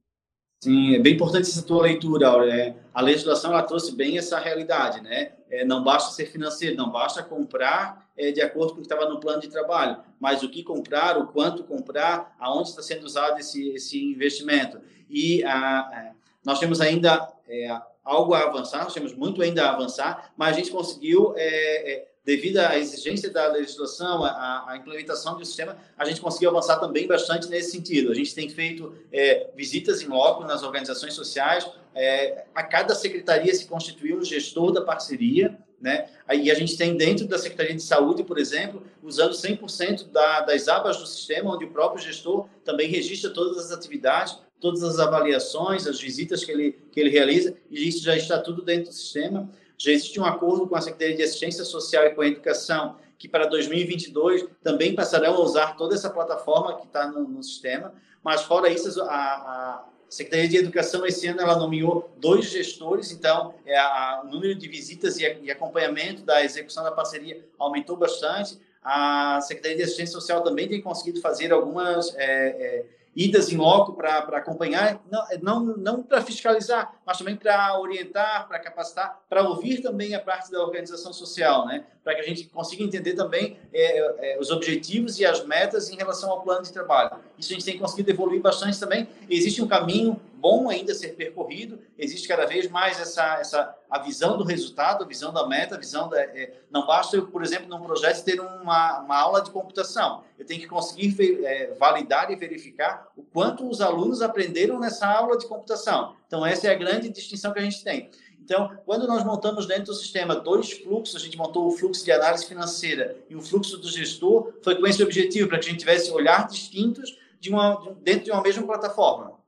Sim, 0.64 0.94
é 0.94 1.00
bem 1.00 1.16
importante 1.16 1.50
essa 1.50 1.64
tua 1.64 1.82
leitura, 1.82 2.28
Aurea. 2.28 2.54
É, 2.54 2.76
a 2.94 3.02
legislação 3.02 3.52
ela 3.52 3.64
trouxe 3.64 3.96
bem 3.96 4.20
essa 4.20 4.38
realidade, 4.38 5.02
né? 5.02 5.32
É, 5.50 5.66
não 5.66 5.84
basta 5.84 6.12
ser 6.12 6.28
financeiro, 6.28 6.76
não 6.76 6.92
basta 6.92 7.24
comprar 7.24 8.08
é, 8.16 8.32
de 8.32 8.42
acordo 8.42 8.74
com 8.74 8.76
o 8.76 8.82
que 8.82 8.86
estava 8.86 9.10
no 9.10 9.20
plano 9.20 9.42
de 9.42 9.50
trabalho, 9.50 9.98
mas 10.20 10.44
o 10.44 10.50
que 10.50 10.62
comprar, 10.62 11.18
o 11.18 11.28
quanto 11.28 11.64
comprar, 11.64 12.36
aonde 12.40 12.70
está 12.70 12.84
sendo 12.84 13.06
usado 13.06 13.40
esse, 13.40 13.70
esse 13.70 14.04
investimento. 14.04 14.80
E 15.10 15.44
a 15.44 16.14
nós 16.44 16.60
temos 16.60 16.80
ainda 16.80 17.32
é, 17.48 17.82
algo 18.04 18.36
a 18.36 18.44
avançar, 18.44 18.84
nós 18.84 18.94
temos 18.94 19.16
muito 19.16 19.42
ainda 19.42 19.66
a 19.66 19.74
avançar, 19.74 20.32
mas 20.38 20.56
a 20.56 20.60
gente 20.60 20.72
conseguiu 20.72 21.34
é, 21.38 21.92
é 21.92 22.11
devido 22.24 22.58
à 22.58 22.78
exigência 22.78 23.30
da 23.30 23.48
legislação, 23.48 24.24
à, 24.24 24.76
implementação 24.78 25.38
do 25.38 25.46
sistema, 25.46 25.78
a 25.98 26.06
gente 26.06 26.22
conseguiu 26.22 26.50
avançar 26.50 26.80
também 26.80 27.08
bastante 27.08 27.50
nesse 27.50 27.72
sentido. 27.72 28.12
A 28.12 28.16
gente 28.16 28.36
tem 28.36 28.50
feito 28.50 28.96
é, 29.12 29.50
visitas 29.56 30.02
em 30.02 30.08
loco 30.08 30.44
nas 30.44 30.64
organizações 30.64 31.14
sociais, 31.14 31.68
é, 31.94 32.46
a 32.54 32.64
cada 32.64 32.96
secretaria 32.96 33.54
se 33.54 33.66
constituiu 33.66 34.18
um 34.18 34.24
gestor 34.24 34.72
da 34.72 34.82
parceria, 34.82 35.58
né? 35.82 36.10
Aí 36.28 36.52
a 36.52 36.54
gente 36.54 36.78
tem 36.78 36.96
dentro 36.96 37.28
da 37.28 37.40
Secretaria 37.40 37.76
de 37.76 37.82
Saúde, 37.82 38.24
por 38.24 38.38
exemplo, 38.38 38.84
usando 39.02 39.32
100% 39.32 40.12
da, 40.12 40.42
das 40.42 40.68
abas 40.68 40.98
do 40.98 41.08
sistema, 41.08 41.54
onde 41.54 41.66
o 41.66 41.72
próprio 41.72 42.02
gestor 42.02 42.48
também 42.64 42.88
registra 42.88 43.32
todas 43.32 43.58
as 43.58 43.72
atividades, 43.72 44.38
todas 44.60 44.84
as 44.84 45.00
avaliações, 45.00 45.88
as 45.88 46.00
visitas 46.00 46.46
que 46.46 46.52
ele, 46.52 46.74
que 46.92 47.00
ele 47.00 47.10
realiza, 47.10 47.56
e 47.70 47.88
isso 47.88 48.04
já 48.04 48.16
está 48.16 48.40
tudo 48.40 48.62
dentro 48.62 48.92
do 48.92 48.96
sistema. 48.96 49.50
Já 49.82 49.92
existe 49.92 50.20
um 50.20 50.26
acordo 50.26 50.68
com 50.68 50.76
a 50.76 50.82
Secretaria 50.82 51.16
de 51.16 51.24
Assistência 51.24 51.66
Social 51.66 52.06
e 52.06 52.12
com 52.12 52.22
a 52.22 52.28
Educação, 52.28 52.98
que 53.18 53.28
para 53.28 53.48
2022 53.48 54.46
também 54.64 54.94
passarão 54.94 55.34
a 55.34 55.40
usar 55.40 55.76
toda 55.76 55.96
essa 55.96 56.08
plataforma 56.08 56.78
que 56.78 56.86
está 56.86 57.08
no, 57.08 57.28
no, 57.28 57.42
sistema. 57.42 57.92
Mas, 58.24 58.44
fora 58.44 58.70
isso, 58.70 59.02
a, 59.02 59.06
a, 59.06 59.86
Secretaria 60.08 60.48
de 60.48 60.58
Educação, 60.58 61.04
esse 61.04 61.26
ano, 61.26 61.42
ela 61.42 61.56
nomeou 61.56 62.12
dois 62.18 62.46
gestores, 62.46 63.12
então 63.12 63.56
é, 63.66 63.76
a, 63.76 64.22
o 64.24 64.28
número 64.30 64.54
de 64.54 64.68
visitas 64.68 65.18
e, 65.18 65.24
e 65.42 65.50
acompanhamento 65.50 66.22
da 66.22 66.44
execução 66.44 66.84
da 66.84 66.92
parceria 66.92 67.44
aumentou 67.58 67.98
bastante. 67.98 68.60
A 68.84 69.42
Secretaria 69.42 69.78
de 69.78 69.84
Assistência 69.84 70.14
Social 70.14 70.44
também 70.44 70.68
tem 70.68 70.80
conseguido 70.80 71.20
fazer 71.22 71.52
algumas. 71.52 72.14
É, 72.18 72.26
é, 72.26 72.86
idas 73.16 73.52
em 73.52 73.58
loco 73.58 73.94
para 73.94 74.20
acompanhar, 74.20 75.02
não, 75.42 75.60
não, 75.60 75.78
não 75.78 76.04
para 76.04 76.22
fiscalizar, 76.22 76.94
mas 77.06 77.18
também 77.18 77.36
para 77.36 77.80
orientar, 77.80 78.48
para 78.48 78.60
capacitar, 78.60 79.20
para 79.30 79.44
ouvir 79.48 79.82
também 79.82 80.16
a 80.16 80.20
parte 80.20 80.52
da 80.52 80.62
organização 80.64 81.12
social, 81.12 81.66
né? 81.66 81.86
para 82.04 82.16
que 82.16 82.22
a 82.22 82.24
gente 82.24 82.46
consiga 82.46 82.84
entender 82.84 83.14
também 83.14 83.58
é, 83.74 84.34
é, 84.34 84.40
os 84.40 84.50
objetivos 84.50 85.20
e 85.20 85.26
as 85.26 85.46
metas 85.46 85.90
em 85.90 85.96
relação 85.96 86.32
ao 86.32 86.42
plano 86.42 86.64
de 86.64 86.72
trabalho. 86.72 87.12
Isso 87.38 87.52
a 87.52 87.54
gente 87.54 87.66
tem 87.66 87.78
conseguido 87.78 88.10
evoluir 88.10 88.42
bastante 88.42 88.80
também. 88.80 89.08
Existe 89.30 89.62
um 89.62 89.68
caminho 89.68 90.20
bom 90.42 90.70
ainda 90.70 90.92
a 90.92 90.96
ser 90.96 91.10
percorrido, 91.10 91.80
existe 91.98 92.28
cada 92.28 92.46
vez 92.46 92.68
mais 92.70 93.00
essa, 93.00 93.38
essa 93.40 93.78
a 93.90 94.00
visão 94.00 94.38
do 94.38 94.44
resultado, 94.44 95.04
a 95.04 95.08
visão 95.08 95.32
da 95.32 95.48
meta, 95.48 95.76
a 95.76 95.78
visão 95.78 96.10
da... 96.10 96.20
É, 96.20 96.54
não 96.72 96.88
basta 96.88 97.16
eu, 97.16 97.28
por 97.28 97.44
exemplo, 97.44 97.70
num 97.70 97.82
projeto 97.82 98.24
ter 98.24 98.42
uma, 98.42 99.00
uma 99.00 99.18
aula 99.18 99.42
de 99.42 99.52
computação. 99.52 100.24
Eu 100.38 100.46
tenho 100.46 100.60
que 100.60 100.68
conseguir 100.68 101.46
é, 101.46 101.74
validar 101.80 102.32
e 102.32 102.36
verificar 102.36 103.08
o 103.16 103.22
quanto 103.22 103.70
os 103.70 103.80
alunos 103.80 104.22
aprenderam 104.22 104.80
nessa 104.80 105.08
aula 105.08 105.38
de 105.38 105.46
computação. 105.46 106.16
Então, 106.26 106.44
essa 106.44 106.68
é 106.68 106.72
a 106.72 106.76
grande 106.76 107.10
distinção 107.10 107.54
que 107.54 107.60
a 107.60 107.64
gente 107.64 107.84
tem. 107.84 108.10
Então, 108.44 108.76
quando 108.86 109.08
nós 109.08 109.24
montamos 109.24 109.68
dentro 109.68 109.86
do 109.86 109.94
sistema 109.94 110.36
dois 110.36 110.72
fluxos, 110.72 111.16
a 111.16 111.20
gente 111.20 111.38
montou 111.38 111.68
o 111.68 111.72
fluxo 111.72 112.04
de 112.04 112.12
análise 112.12 112.46
financeira 112.46 113.16
e 113.30 113.36
o 113.36 113.42
fluxo 113.42 113.78
do 113.78 113.88
gestor, 113.88 114.54
foi 114.64 114.76
com 114.76 114.88
esse 114.88 115.02
objetivo, 115.04 115.48
para 115.48 115.60
que 115.60 115.68
a 115.68 115.70
gente 115.70 115.80
tivesse 115.80 116.12
olhar 116.12 116.48
distintos 116.48 117.18
de 117.40 117.50
uma, 117.50 117.96
dentro 118.02 118.26
de 118.26 118.32
uma 118.32 118.42
mesma 118.42 118.64
plataforma. 118.64 119.41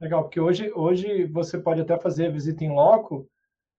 Legal, 0.00 0.22
porque 0.24 0.40
hoje, 0.40 0.72
hoje 0.74 1.24
você 1.26 1.58
pode 1.58 1.80
até 1.80 1.98
fazer 1.98 2.26
a 2.26 2.30
visita 2.30 2.64
em 2.64 2.70
loco, 2.72 3.28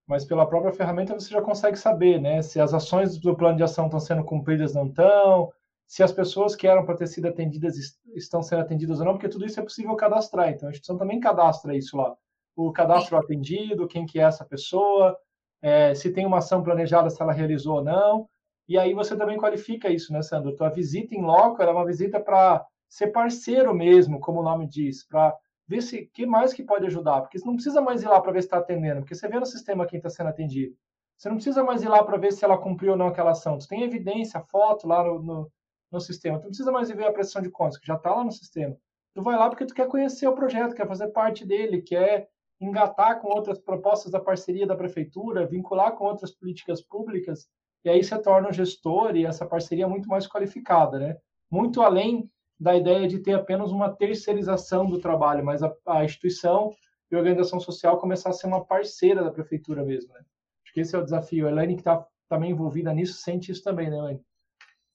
mas 0.07 0.25
pela 0.25 0.47
própria 0.47 0.73
ferramenta 0.73 1.13
você 1.13 1.29
já 1.31 1.41
consegue 1.41 1.77
saber, 1.77 2.21
né? 2.21 2.41
Se 2.41 2.59
as 2.59 2.73
ações 2.73 3.17
do 3.19 3.35
plano 3.35 3.57
de 3.57 3.63
ação 3.63 3.85
estão 3.85 3.99
sendo 3.99 4.23
cumpridas 4.23 4.75
ou 4.75 4.83
não 4.83 4.89
estão, 4.89 5.51
se 5.87 6.03
as 6.03 6.11
pessoas 6.11 6.55
que 6.55 6.67
eram 6.67 6.85
para 6.85 6.95
ter 6.97 7.07
sido 7.07 7.27
atendidas 7.27 7.75
estão 8.15 8.41
sendo 8.41 8.61
atendidas 8.61 8.99
ou 8.99 9.05
não, 9.05 9.13
porque 9.13 9.29
tudo 9.29 9.45
isso 9.45 9.59
é 9.59 9.63
possível 9.63 9.95
cadastrar. 9.95 10.49
Então 10.49 10.67
a 10.67 10.71
instituição 10.71 10.97
também 10.97 11.19
cadastra 11.19 11.75
isso 11.75 11.97
lá. 11.97 12.15
O 12.55 12.71
cadastro 12.71 13.17
atendido, 13.17 13.87
quem 13.87 14.05
que 14.05 14.19
é 14.19 14.23
essa 14.23 14.45
pessoa, 14.45 15.17
é, 15.61 15.93
se 15.93 16.11
tem 16.11 16.25
uma 16.25 16.37
ação 16.37 16.63
planejada, 16.63 17.09
se 17.09 17.21
ela 17.21 17.33
realizou 17.33 17.77
ou 17.77 17.83
não. 17.83 18.27
E 18.67 18.77
aí 18.79 18.93
você 18.93 19.15
também 19.15 19.37
qualifica 19.37 19.89
isso, 19.89 20.11
né, 20.13 20.21
Sandro? 20.21 20.55
Tua 20.55 20.69
visita 20.69 21.13
em 21.15 21.21
loco 21.21 21.61
era 21.61 21.71
uma 21.71 21.85
visita 21.85 22.19
para 22.19 22.65
ser 22.89 23.07
parceiro 23.07 23.73
mesmo, 23.73 24.19
como 24.19 24.39
o 24.39 24.43
nome 24.43 24.67
diz, 24.67 25.05
para 25.07 25.35
ver 25.67 25.81
se 25.81 26.05
que 26.07 26.25
mais 26.25 26.53
que 26.53 26.63
pode 26.63 26.85
ajudar, 26.85 27.21
porque 27.21 27.39
você 27.39 27.45
não 27.45 27.55
precisa 27.55 27.81
mais 27.81 28.03
ir 28.03 28.07
lá 28.07 28.21
para 28.21 28.31
ver 28.31 28.41
se 28.41 28.47
está 28.47 28.57
atendendo, 28.57 29.01
porque 29.01 29.15
você 29.15 29.27
vê 29.27 29.39
no 29.39 29.45
sistema 29.45 29.85
quem 29.85 29.97
está 29.97 30.09
sendo 30.09 30.29
atendido. 30.29 30.75
Você 31.17 31.29
não 31.29 31.35
precisa 31.35 31.63
mais 31.63 31.81
ir 31.81 31.87
lá 31.87 32.03
para 32.03 32.17
ver 32.17 32.33
se 32.33 32.43
ela 32.43 32.57
cumpriu 32.57 32.91
ou 32.91 32.97
não 32.97 33.07
aquela 33.07 33.31
ação. 33.31 33.57
Tu 33.57 33.67
tem 33.67 33.83
evidência, 33.83 34.41
foto 34.41 34.87
lá 34.87 35.03
no, 35.03 35.21
no, 35.21 35.51
no 35.91 35.99
sistema. 35.99 36.37
Tu 36.37 36.43
não 36.43 36.49
precisa 36.49 36.71
mais 36.71 36.89
ver 36.89 37.05
a 37.05 37.11
prestação 37.11 37.41
de 37.41 37.49
contas, 37.49 37.77
que 37.77 37.87
já 37.87 37.95
está 37.95 38.13
lá 38.13 38.23
no 38.23 38.31
sistema. 38.31 38.75
Tu 39.13 39.23
vai 39.23 39.37
lá 39.37 39.49
porque 39.49 39.65
tu 39.65 39.73
quer 39.73 39.87
conhecer 39.87 40.27
o 40.27 40.35
projeto, 40.35 40.75
quer 40.75 40.87
fazer 40.87 41.07
parte 41.07 41.45
dele, 41.45 41.81
quer 41.81 42.27
engatar 42.59 43.21
com 43.21 43.29
outras 43.29 43.59
propostas 43.59 44.11
da 44.11 44.19
parceria 44.19 44.67
da 44.67 44.75
prefeitura, 44.75 45.47
vincular 45.47 45.93
com 45.93 46.05
outras 46.05 46.31
políticas 46.31 46.81
públicas, 46.81 47.47
e 47.83 47.89
aí 47.89 48.03
você 48.03 48.17
torna 48.19 48.49
o 48.49 48.53
gestor 48.53 49.15
e 49.15 49.25
essa 49.25 49.45
parceria 49.45 49.87
muito 49.87 50.09
mais 50.09 50.27
qualificada, 50.27 50.97
né? 50.97 51.17
Muito 51.51 51.81
além 51.81 52.29
da 52.59 52.75
ideia 52.75 53.07
de 53.07 53.19
ter 53.19 53.33
apenas 53.33 53.71
uma 53.71 53.93
terceirização 53.93 54.85
do 54.85 54.99
trabalho, 54.99 55.43
mas 55.43 55.61
a, 55.61 55.73
a 55.87 56.03
instituição 56.03 56.73
e 57.11 57.15
a 57.15 57.19
organização 57.19 57.59
social 57.59 57.99
começar 57.99 58.29
a 58.29 58.33
ser 58.33 58.47
uma 58.47 58.65
parceira 58.65 59.23
da 59.23 59.31
prefeitura 59.31 59.83
mesmo, 59.83 60.13
né? 60.13 60.21
Acho 60.63 60.73
que 60.73 60.79
esse 60.79 60.95
é 60.95 60.99
o 60.99 61.03
desafio. 61.03 61.47
A 61.47 61.51
Elaine, 61.51 61.75
que 61.75 61.81
está 61.81 62.05
também 62.27 62.51
envolvida 62.51 62.93
nisso, 62.93 63.13
sente 63.13 63.51
isso 63.51 63.63
também, 63.63 63.89
né, 63.89 63.97
Elaine? 63.97 64.21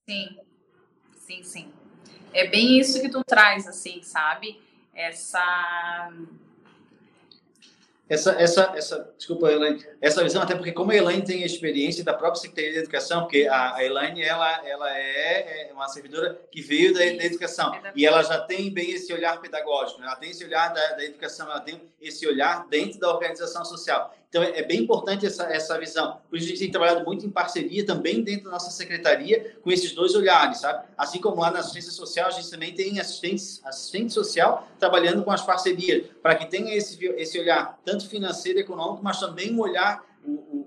Sim, 0.09 0.39
sim, 1.13 1.43
sim. 1.43 1.73
É 2.33 2.47
bem 2.49 2.79
isso 2.79 3.01
que 3.01 3.09
tu 3.09 3.23
traz, 3.25 3.67
assim, 3.67 4.03
sabe? 4.03 4.61
Essa 4.95 6.11
essa, 8.11 8.33
essa, 8.33 8.73
essa, 8.75 9.15
desculpa, 9.17 9.53
Elaine, 9.53 9.87
essa 10.01 10.21
visão, 10.25 10.43
até 10.43 10.57
porque 10.57 10.73
como 10.73 10.91
a 10.91 10.97
Elaine 10.97 11.23
tem 11.23 11.45
a 11.45 11.47
experiência 11.47 12.03
da 12.03 12.13
própria 12.13 12.41
Secretaria 12.41 12.73
de 12.73 12.79
Educação, 12.81 13.21
porque 13.21 13.47
a, 13.49 13.77
a 13.77 13.85
Elaine, 13.85 14.21
ela, 14.21 14.69
ela 14.69 14.99
é, 14.99 15.69
é 15.69 15.73
uma 15.73 15.87
servidora 15.87 16.37
que 16.51 16.61
veio 16.61 16.93
da, 16.93 16.99
da 16.99 17.25
educação, 17.25 17.73
é 17.73 17.93
e 17.95 18.05
ela 18.05 18.25
já 18.25 18.41
tem 18.41 18.69
bem 18.75 18.91
esse 18.91 19.13
olhar 19.13 19.41
pedagógico, 19.41 20.01
né? 20.01 20.09
ela 20.09 20.17
tem 20.17 20.31
esse 20.31 20.45
olhar 20.45 20.75
da, 20.75 20.95
da 20.95 21.05
educação, 21.05 21.49
ela 21.49 21.61
tem 21.61 21.81
esse 22.01 22.27
olhar 22.27 22.67
dentro 22.69 22.99
da 22.99 23.15
organização 23.15 23.65
social. 23.65 24.13
Então, 24.31 24.45
é, 24.45 24.63
bem 24.63 24.79
importante 24.79 25.27
essa, 25.27 25.43
essa 25.53 25.77
visão. 25.77 26.21
Por 26.31 26.37
isso, 26.37 26.47
a 26.47 26.49
gente 26.51 26.61
tem 26.61 26.71
trabalhado 26.71 27.05
muito 27.05 27.27
em 27.27 27.31
parceria 27.31 27.85
também 27.85 28.23
dentro 28.23 28.45
da 28.45 28.53
nossa 28.53 28.71
secretaria 28.71 29.57
com 29.61 29.73
esses 29.73 29.93
dois 29.93 30.15
olhares, 30.15 30.59
sabe? 30.59 30.87
Assim 30.97 31.21
como 31.21 31.41
lá 31.41 31.51
na 31.51 31.59
assistência 31.59 31.91
social, 31.91 32.29
a 32.29 32.31
gente 32.31 32.49
também 32.49 32.73
tem 32.73 33.01
assistente, 33.01 33.61
assistente 33.65 34.13
social 34.13 34.69
trabalhando 34.79 35.25
com 35.25 35.33
as 35.33 35.43
parcerias, 35.43 36.07
para 36.23 36.37
que 36.37 36.47
tenha 36.47 36.73
esse, 36.73 37.05
esse 37.05 37.41
olhar 37.41 37.77
tanto 37.85 38.09
financeiro 38.09 38.61
e 38.61 38.63
econômico, 38.63 39.03
mas 39.03 39.19
também 39.19 39.53
um 39.53 39.61
olhar 39.61 40.09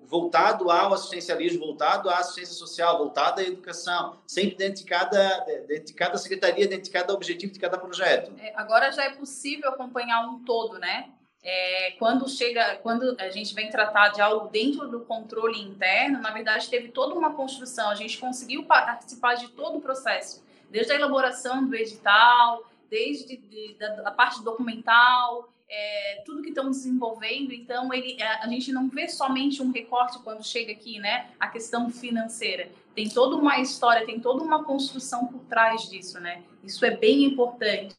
voltado 0.05 0.69
ao 0.69 0.93
assistencialismo, 0.93 1.65
voltado 1.65 2.09
à 2.09 2.17
assistência 2.17 2.55
social, 2.55 2.97
voltado 2.97 3.39
à 3.39 3.43
educação, 3.43 4.17
sempre 4.27 4.57
dentro 4.57 4.83
de 4.83 4.85
cada, 4.85 5.39
dentro 5.67 5.85
de 5.85 5.93
cada 5.93 6.17
secretaria, 6.17 6.67
dentro 6.67 6.83
de 6.83 6.91
cada 6.91 7.13
objetivo 7.13 7.53
de 7.53 7.59
cada 7.59 7.77
projeto. 7.77 8.33
É, 8.39 8.53
agora 8.57 8.91
já 8.91 9.05
é 9.05 9.11
possível 9.11 9.69
acompanhar 9.69 10.27
um 10.27 10.43
todo, 10.43 10.77
né? 10.79 11.11
É, 11.43 11.91
quando 11.99 12.27
chega, 12.29 12.77
quando 12.77 13.15
a 13.19 13.29
gente 13.29 13.53
vem 13.53 13.69
tratar 13.69 14.09
de 14.09 14.21
algo 14.21 14.47
dentro 14.47 14.87
do 14.87 15.01
controle 15.01 15.61
interno, 15.61 16.21
na 16.21 16.31
verdade 16.31 16.69
teve 16.69 16.87
toda 16.87 17.13
uma 17.13 17.33
construção, 17.33 17.89
a 17.89 17.95
gente 17.95 18.17
conseguiu 18.17 18.63
participar 18.63 19.35
de 19.35 19.49
todo 19.49 19.77
o 19.77 19.81
processo, 19.81 20.41
desde 20.69 20.93
a 20.93 20.95
elaboração 20.95 21.65
do 21.67 21.75
edital, 21.75 22.63
desde 22.89 23.35
de, 23.35 23.75
da, 23.77 24.07
a 24.07 24.11
parte 24.11 24.41
documental, 24.41 25.49
é, 25.67 26.21
tudo 26.23 26.43
que 26.43 26.49
estão 26.49 26.69
desenvolvendo. 26.69 27.51
Então, 27.51 27.91
ele, 27.91 28.21
é, 28.21 28.43
a 28.43 28.47
gente 28.47 28.71
não 28.71 28.87
vê 28.87 29.09
somente 29.09 29.61
um 29.61 29.71
recorte 29.71 30.19
quando 30.19 30.45
chega 30.45 30.71
aqui, 30.71 30.99
né? 30.99 31.31
A 31.39 31.47
questão 31.47 31.89
financeira. 31.89 32.69
Tem 32.93 33.09
toda 33.09 33.35
uma 33.35 33.59
história, 33.59 34.05
tem 34.05 34.19
toda 34.19 34.43
uma 34.43 34.63
construção 34.63 35.25
por 35.25 35.41
trás 35.45 35.89
disso, 35.89 36.19
né? 36.19 36.43
Isso 36.63 36.85
é 36.85 36.91
bem 36.91 37.23
importante. 37.23 37.95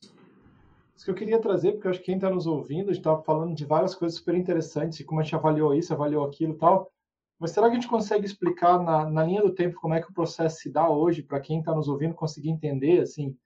Isso 0.94 1.04
que 1.04 1.10
eu 1.10 1.14
queria 1.14 1.40
trazer, 1.40 1.72
porque 1.72 1.86
eu 1.86 1.90
acho 1.90 2.00
que 2.00 2.06
quem 2.06 2.14
está 2.14 2.30
nos 2.30 2.46
ouvindo, 2.46 2.90
a 2.90 2.92
gente 2.92 3.00
estava 3.00 3.22
falando 3.22 3.54
de 3.54 3.64
várias 3.64 3.94
coisas 3.94 4.16
super 4.18 4.34
interessantes, 4.34 5.04
como 5.04 5.20
a 5.20 5.24
gente 5.24 5.34
avaliou 5.34 5.74
isso, 5.74 5.92
avaliou 5.92 6.24
aquilo 6.24 6.54
tal. 6.54 6.90
Mas 7.38 7.50
será 7.50 7.66
que 7.66 7.72
a 7.72 7.74
gente 7.74 7.88
consegue 7.88 8.24
explicar 8.24 8.78
na, 8.78 9.10
na 9.10 9.24
linha 9.24 9.42
do 9.42 9.52
tempo 9.52 9.80
como 9.80 9.94
é 9.94 10.00
que 10.00 10.08
o 10.08 10.14
processo 10.14 10.58
se 10.58 10.70
dá 10.70 10.88
hoje, 10.88 11.22
para 11.22 11.40
quem 11.40 11.58
está 11.58 11.74
nos 11.74 11.88
ouvindo 11.88 12.14
conseguir 12.14 12.50
entender? 12.50 13.00
Assim, 13.00 13.36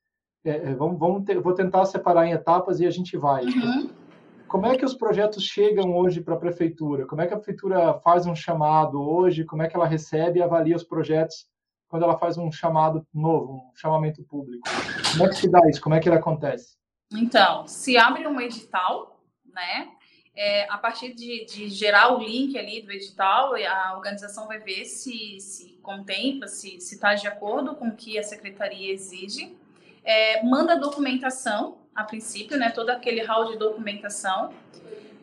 é, 0.44 0.50
é, 0.50 0.74
vamos, 0.74 0.98
vamos 0.98 1.24
ter, 1.24 1.40
vou 1.40 1.54
tentar 1.54 1.84
separar 1.86 2.26
em 2.26 2.32
etapas 2.32 2.80
e 2.80 2.86
a 2.86 2.90
gente 2.90 3.16
vai. 3.16 3.44
Uhum. 3.44 3.90
Como 4.46 4.66
é 4.66 4.76
que 4.76 4.84
os 4.84 4.94
projetos 4.94 5.42
chegam 5.42 5.94
hoje 5.96 6.22
para 6.22 6.34
a 6.34 6.38
prefeitura? 6.38 7.06
Como 7.06 7.20
é 7.20 7.26
que 7.26 7.34
a 7.34 7.36
prefeitura 7.36 7.94
faz 8.00 8.26
um 8.26 8.34
chamado 8.34 9.00
hoje? 9.00 9.44
Como 9.44 9.62
é 9.62 9.68
que 9.68 9.76
ela 9.76 9.86
recebe 9.86 10.38
e 10.38 10.42
avalia 10.42 10.74
os 10.76 10.84
projetos 10.84 11.46
quando 11.86 12.04
ela 12.04 12.16
faz 12.18 12.38
um 12.38 12.50
chamado 12.50 13.06
novo, 13.12 13.54
um 13.54 13.76
chamamento 13.76 14.22
público? 14.22 14.66
Como 15.12 15.24
é 15.24 15.28
que 15.28 15.36
se 15.36 15.50
dá 15.50 15.60
isso? 15.68 15.82
Como 15.82 15.94
é 15.94 16.00
que 16.00 16.08
ele 16.08 16.16
acontece? 16.16 16.77
Então, 17.12 17.66
se 17.66 17.96
abre 17.96 18.26
um 18.26 18.40
edital, 18.40 19.20
né? 19.52 19.90
É, 20.36 20.70
a 20.70 20.78
partir 20.78 21.14
de, 21.14 21.46
de, 21.46 21.68
gerar 21.68 22.14
o 22.14 22.18
link 22.22 22.56
ali 22.56 22.80
do 22.80 22.92
edital, 22.92 23.54
a 23.56 23.96
organização 23.96 24.46
vai 24.46 24.60
ver 24.60 24.84
se, 24.84 25.40
se 25.40 25.72
contempla, 25.82 26.46
se 26.46 26.76
está 26.76 27.14
de 27.14 27.26
acordo 27.26 27.74
com 27.74 27.88
o 27.88 27.96
que 27.96 28.16
a 28.16 28.22
secretaria 28.22 28.92
exige. 28.92 29.56
É, 30.04 30.42
manda 30.44 30.76
documentação, 30.76 31.78
a 31.92 32.04
princípio, 32.04 32.56
né, 32.56 32.70
todo 32.70 32.90
aquele 32.90 33.20
hall 33.22 33.46
de 33.46 33.58
documentação. 33.58 34.54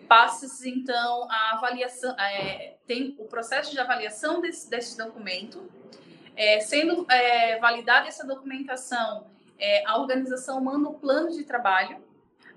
Passa-se, 0.05 0.69
então, 0.69 1.27
a 1.31 1.53
avaliação, 1.53 2.13
é, 2.19 2.75
tem 2.85 3.15
o 3.17 3.25
processo 3.25 3.71
de 3.71 3.79
avaliação 3.79 4.41
desse, 4.41 4.69
desse 4.69 4.97
documento. 4.97 5.71
É, 6.35 6.59
sendo 6.59 7.09
é, 7.09 7.57
validada 7.59 8.09
essa 8.09 8.27
documentação, 8.27 9.27
é, 9.59 9.85
a 9.85 9.97
organização 9.97 10.61
manda 10.61 10.89
um 10.89 10.93
plano 10.93 11.31
de 11.31 11.43
trabalho, 11.43 12.03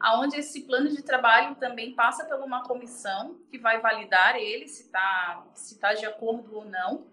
aonde 0.00 0.36
esse 0.38 0.62
plano 0.62 0.90
de 0.90 1.02
trabalho 1.02 1.54
também 1.56 1.92
passa 1.92 2.24
por 2.24 2.40
uma 2.40 2.62
comissão 2.62 3.36
que 3.50 3.58
vai 3.58 3.80
validar 3.80 4.36
ele 4.36 4.68
se 4.68 4.84
está 4.84 5.44
se 5.54 5.78
tá 5.78 5.94
de 5.94 6.06
acordo 6.06 6.56
ou 6.56 6.64
não. 6.64 7.04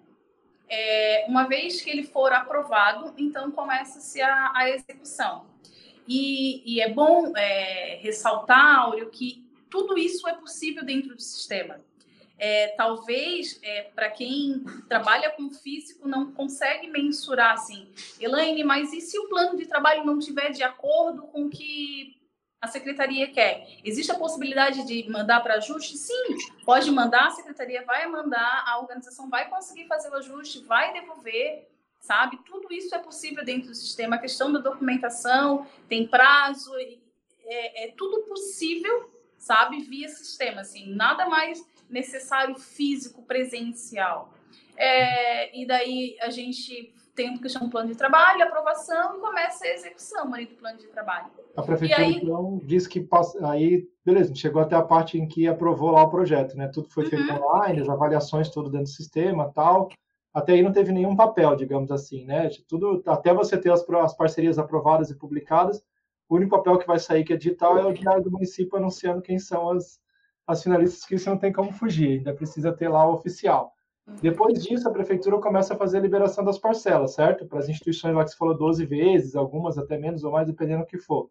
É, 0.67 1.25
uma 1.27 1.47
vez 1.47 1.81
que 1.81 1.89
ele 1.89 2.03
for 2.03 2.31
aprovado, 2.33 3.13
então 3.17 3.51
começa-se 3.51 4.21
a, 4.21 4.51
a, 4.55 4.69
execução. 4.69 5.45
E, 6.07 6.63
e 6.65 6.81
é 6.81 6.89
bom 6.91 7.35
é, 7.35 7.99
ressaltar, 8.01 8.79
Áureo, 8.79 9.09
que 9.09 9.45
tudo 9.69 9.97
isso 9.97 10.27
é 10.27 10.33
possível 10.33 10.83
dentro 10.83 11.15
do 11.15 11.21
sistema. 11.21 11.79
É, 12.37 12.69
talvez 12.75 13.59
é, 13.63 13.83
para 13.95 14.09
quem 14.09 14.63
trabalha 14.89 15.31
com 15.31 15.49
físico 15.49 16.07
não 16.07 16.31
consegue 16.33 16.87
mensurar 16.87 17.53
assim, 17.53 17.87
Elaine, 18.19 18.63
mas 18.63 18.91
e 18.91 18.99
se 18.99 19.17
o 19.17 19.29
plano 19.29 19.57
de 19.57 19.65
trabalho 19.65 20.03
não 20.03 20.19
tiver 20.19 20.51
de 20.51 20.61
acordo 20.61 21.23
com 21.27 21.45
o 21.45 21.49
que 21.49 22.15
a 22.61 22.67
secretaria 22.67 23.31
quer? 23.31 23.67
Existe 23.83 24.11
a 24.11 24.17
possibilidade 24.17 24.85
de 24.85 25.09
mandar 25.09 25.39
para 25.41 25.55
ajuste? 25.55 25.97
Sim, 25.97 26.35
pode 26.65 26.91
mandar, 26.91 27.27
a 27.27 27.31
secretaria 27.31 27.85
vai 27.85 28.05
mandar, 28.07 28.63
a 28.67 28.79
organização 28.79 29.29
vai 29.29 29.49
conseguir 29.49 29.87
fazer 29.87 30.09
o 30.09 30.15
ajuste, 30.15 30.63
vai 30.63 30.91
devolver, 30.91 31.69
sabe? 31.99 32.37
Tudo 32.45 32.73
isso 32.73 32.93
é 32.93 32.99
possível 32.99 33.45
dentro 33.45 33.69
do 33.69 33.75
sistema. 33.75 34.15
A 34.15 34.19
questão 34.19 34.51
da 34.51 34.59
documentação 34.59 35.67
tem 35.87 36.07
prazo, 36.07 36.75
é, 37.45 37.85
é 37.85 37.91
tudo 37.91 38.23
possível, 38.23 39.11
sabe? 39.37 39.81
Via 39.81 40.09
sistema, 40.09 40.61
assim, 40.61 40.93
nada 40.93 41.27
mais 41.27 41.63
necessário 41.89 42.55
físico, 42.55 43.23
presencial. 43.23 44.33
É, 44.77 45.57
e 45.57 45.65
daí 45.65 46.17
a 46.21 46.29
gente 46.29 46.93
tem 47.15 47.29
uma 47.29 47.41
questão 47.41 47.63
do 47.63 47.69
plano 47.69 47.89
de 47.89 47.95
trabalho, 47.95 48.43
aprovação 48.43 49.17
e 49.17 49.21
começa 49.21 49.65
a 49.65 49.69
execução 49.69 50.33
ali 50.33 50.45
do 50.45 50.55
plano 50.55 50.77
de 50.77 50.87
trabalho. 50.87 51.27
A 51.55 51.63
prefeitura, 51.63 52.01
aí, 52.01 52.17
então, 52.17 52.59
disse 52.63 52.89
que 52.89 52.99
passa, 52.99 53.49
aí, 53.49 53.87
beleza, 54.03 54.35
chegou 54.35 54.61
até 54.61 54.75
a 54.75 54.81
parte 54.81 55.17
em 55.17 55.25
que 55.25 55.47
aprovou 55.47 55.91
lá 55.91 56.03
o 56.03 56.09
projeto, 56.09 56.57
né? 56.57 56.67
Tudo 56.67 56.89
foi 56.89 57.05
feito 57.05 57.31
uhum. 57.31 57.37
online, 57.37 57.81
as 57.81 57.89
avaliações 57.89 58.49
tudo 58.49 58.69
dentro 58.69 58.87
do 58.87 58.89
sistema 58.95 59.49
tal. 59.53 59.89
Até 60.33 60.51
aí 60.51 60.61
não 60.61 60.73
teve 60.73 60.91
nenhum 60.91 61.15
papel, 61.15 61.55
digamos 61.55 61.89
assim, 61.89 62.25
né? 62.25 62.49
Tudo, 62.67 63.01
até 63.05 63.33
você 63.33 63.57
ter 63.57 63.71
as, 63.71 63.87
as 63.89 64.13
parcerias 64.13 64.59
aprovadas 64.59 65.09
e 65.09 65.15
publicadas, 65.15 65.81
o 66.27 66.35
único 66.35 66.57
papel 66.57 66.77
que 66.77 66.87
vai 66.87 66.99
sair 66.99 67.23
que 67.23 67.31
é 67.31 67.37
digital 67.37 67.77
é 67.77 67.85
o 67.85 67.93
diário 67.93 68.23
do 68.23 68.31
município 68.31 68.77
anunciando 68.77 69.21
quem 69.21 69.39
são 69.39 69.69
as, 69.69 70.01
as 70.47 70.63
finalistas 70.63 71.05
que 71.05 71.15
isso 71.15 71.29
não 71.29 71.37
tem 71.37 71.51
como 71.51 71.71
fugir, 71.71 72.17
ainda 72.19 72.33
precisa 72.33 72.71
ter 72.71 72.87
lá 72.87 73.07
o 73.07 73.13
oficial. 73.13 73.73
Depois 74.21 74.63
disso, 74.63 74.87
a 74.87 74.91
prefeitura 74.91 75.39
começa 75.39 75.73
a 75.73 75.77
fazer 75.77 75.97
a 75.97 76.01
liberação 76.01 76.43
das 76.43 76.59
parcelas, 76.59 77.15
certo? 77.15 77.47
Para 77.47 77.59
as 77.59 77.67
instituições 77.67 78.15
lá 78.15 78.23
que 78.23 78.29
você 78.29 78.37
falou 78.37 78.55
12 78.55 78.85
vezes, 78.85 79.35
algumas 79.35 79.77
até 79.79 79.97
menos 79.97 80.23
ou 80.23 80.31
mais, 80.31 80.47
dependendo 80.47 80.83
do 80.83 80.87
que 80.87 80.99
for. 80.99 81.29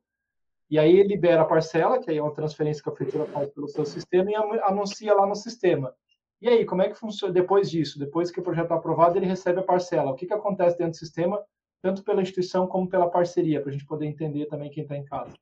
E 0.69 0.79
aí 0.79 1.03
libera 1.05 1.43
a 1.43 1.45
parcela, 1.45 2.01
que 2.01 2.11
aí 2.11 2.19
é 2.19 2.23
uma 2.23 2.35
transferência 2.35 2.83
que 2.83 2.89
a 2.89 2.93
prefeitura 2.93 3.27
faz 3.27 3.49
pelo 3.51 3.69
seu 3.69 3.85
sistema 3.85 4.31
e 4.31 4.35
anuncia 4.35 5.15
lá 5.15 5.25
no 5.25 5.37
sistema. 5.37 5.95
E 6.41 6.49
aí, 6.49 6.65
como 6.65 6.83
é 6.83 6.89
que 6.89 6.99
funciona 6.99 7.33
depois 7.33 7.71
disso? 7.71 7.99
Depois 7.99 8.31
que 8.31 8.41
o 8.41 8.43
projeto 8.43 8.73
é 8.73 8.77
aprovado, 8.77 9.17
ele 9.17 9.27
recebe 9.27 9.61
a 9.61 9.63
parcela. 9.63 10.11
O 10.11 10.15
que, 10.15 10.27
que 10.27 10.35
acontece 10.35 10.77
dentro 10.77 10.93
do 10.93 10.99
sistema, 10.99 11.41
tanto 11.81 12.03
pela 12.03 12.21
instituição 12.21 12.67
como 12.67 12.89
pela 12.89 13.09
parceria, 13.09 13.61
para 13.61 13.71
a 13.71 13.73
gente 13.73 13.87
poder 13.87 14.07
entender 14.07 14.47
também 14.47 14.69
quem 14.69 14.83
está 14.83 14.97
em 14.97 15.05
casa? 15.05 15.35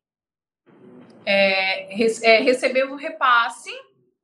É, 1.25 1.93
é, 1.93 2.41
recebeu 2.41 2.93
o 2.93 2.97
repasse, 2.97 3.71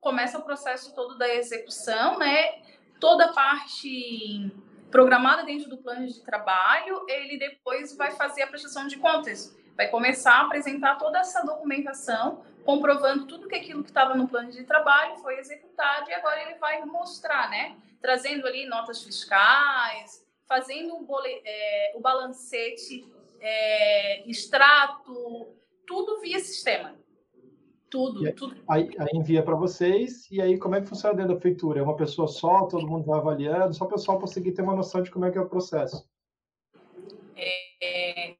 começa 0.00 0.38
o 0.38 0.42
processo 0.42 0.94
todo 0.94 1.16
da 1.16 1.28
execução, 1.34 2.18
né? 2.18 2.62
Toda 3.00 3.26
a 3.26 3.32
parte 3.32 4.50
programada 4.90 5.44
dentro 5.44 5.68
do 5.68 5.78
plano 5.78 6.06
de 6.06 6.20
trabalho, 6.22 7.04
ele 7.08 7.38
depois 7.38 7.96
vai 7.96 8.12
fazer 8.12 8.42
a 8.42 8.46
prestação 8.46 8.86
de 8.86 8.96
contas, 8.96 9.56
vai 9.76 9.88
começar 9.88 10.32
a 10.32 10.42
apresentar 10.42 10.96
toda 10.96 11.18
essa 11.18 11.44
documentação, 11.44 12.42
comprovando 12.64 13.26
tudo 13.26 13.48
que 13.48 13.54
aquilo 13.54 13.82
que 13.82 13.90
estava 13.90 14.14
no 14.14 14.26
plano 14.26 14.50
de 14.50 14.64
trabalho 14.64 15.16
foi 15.18 15.38
executado 15.38 16.10
e 16.10 16.14
agora 16.14 16.42
ele 16.42 16.54
vai 16.58 16.84
mostrar, 16.84 17.50
né? 17.50 17.76
Trazendo 18.00 18.46
ali 18.46 18.66
notas 18.66 19.02
fiscais, 19.02 20.26
fazendo 20.46 20.96
o, 20.96 21.04
bole, 21.04 21.42
é, 21.44 21.92
o 21.94 22.00
balancete, 22.00 23.06
é, 23.40 24.28
extrato, 24.28 25.57
tudo 25.88 26.20
via 26.20 26.38
sistema. 26.38 26.94
Tudo, 27.90 28.26
aí, 28.26 28.32
tudo. 28.34 28.56
Aí, 28.68 28.90
aí 28.98 29.08
envia 29.14 29.42
para 29.42 29.56
vocês, 29.56 30.30
e 30.30 30.42
aí 30.42 30.58
como 30.58 30.74
é 30.74 30.82
que 30.82 30.86
funciona 30.86 31.16
dentro 31.16 31.34
da 31.34 31.40
feitura? 31.40 31.80
É 31.80 31.82
uma 31.82 31.96
pessoa 31.96 32.28
só, 32.28 32.66
todo 32.66 32.86
mundo 32.86 33.06
vai 33.06 33.18
avaliando, 33.18 33.72
só 33.72 33.86
o 33.86 33.88
pessoal 33.88 34.20
conseguir 34.20 34.52
ter 34.52 34.60
uma 34.60 34.76
noção 34.76 35.02
de 35.02 35.10
como 35.10 35.24
é 35.24 35.30
que 35.30 35.38
é 35.38 35.40
o 35.40 35.48
processo. 35.48 36.06
É, 37.34 38.34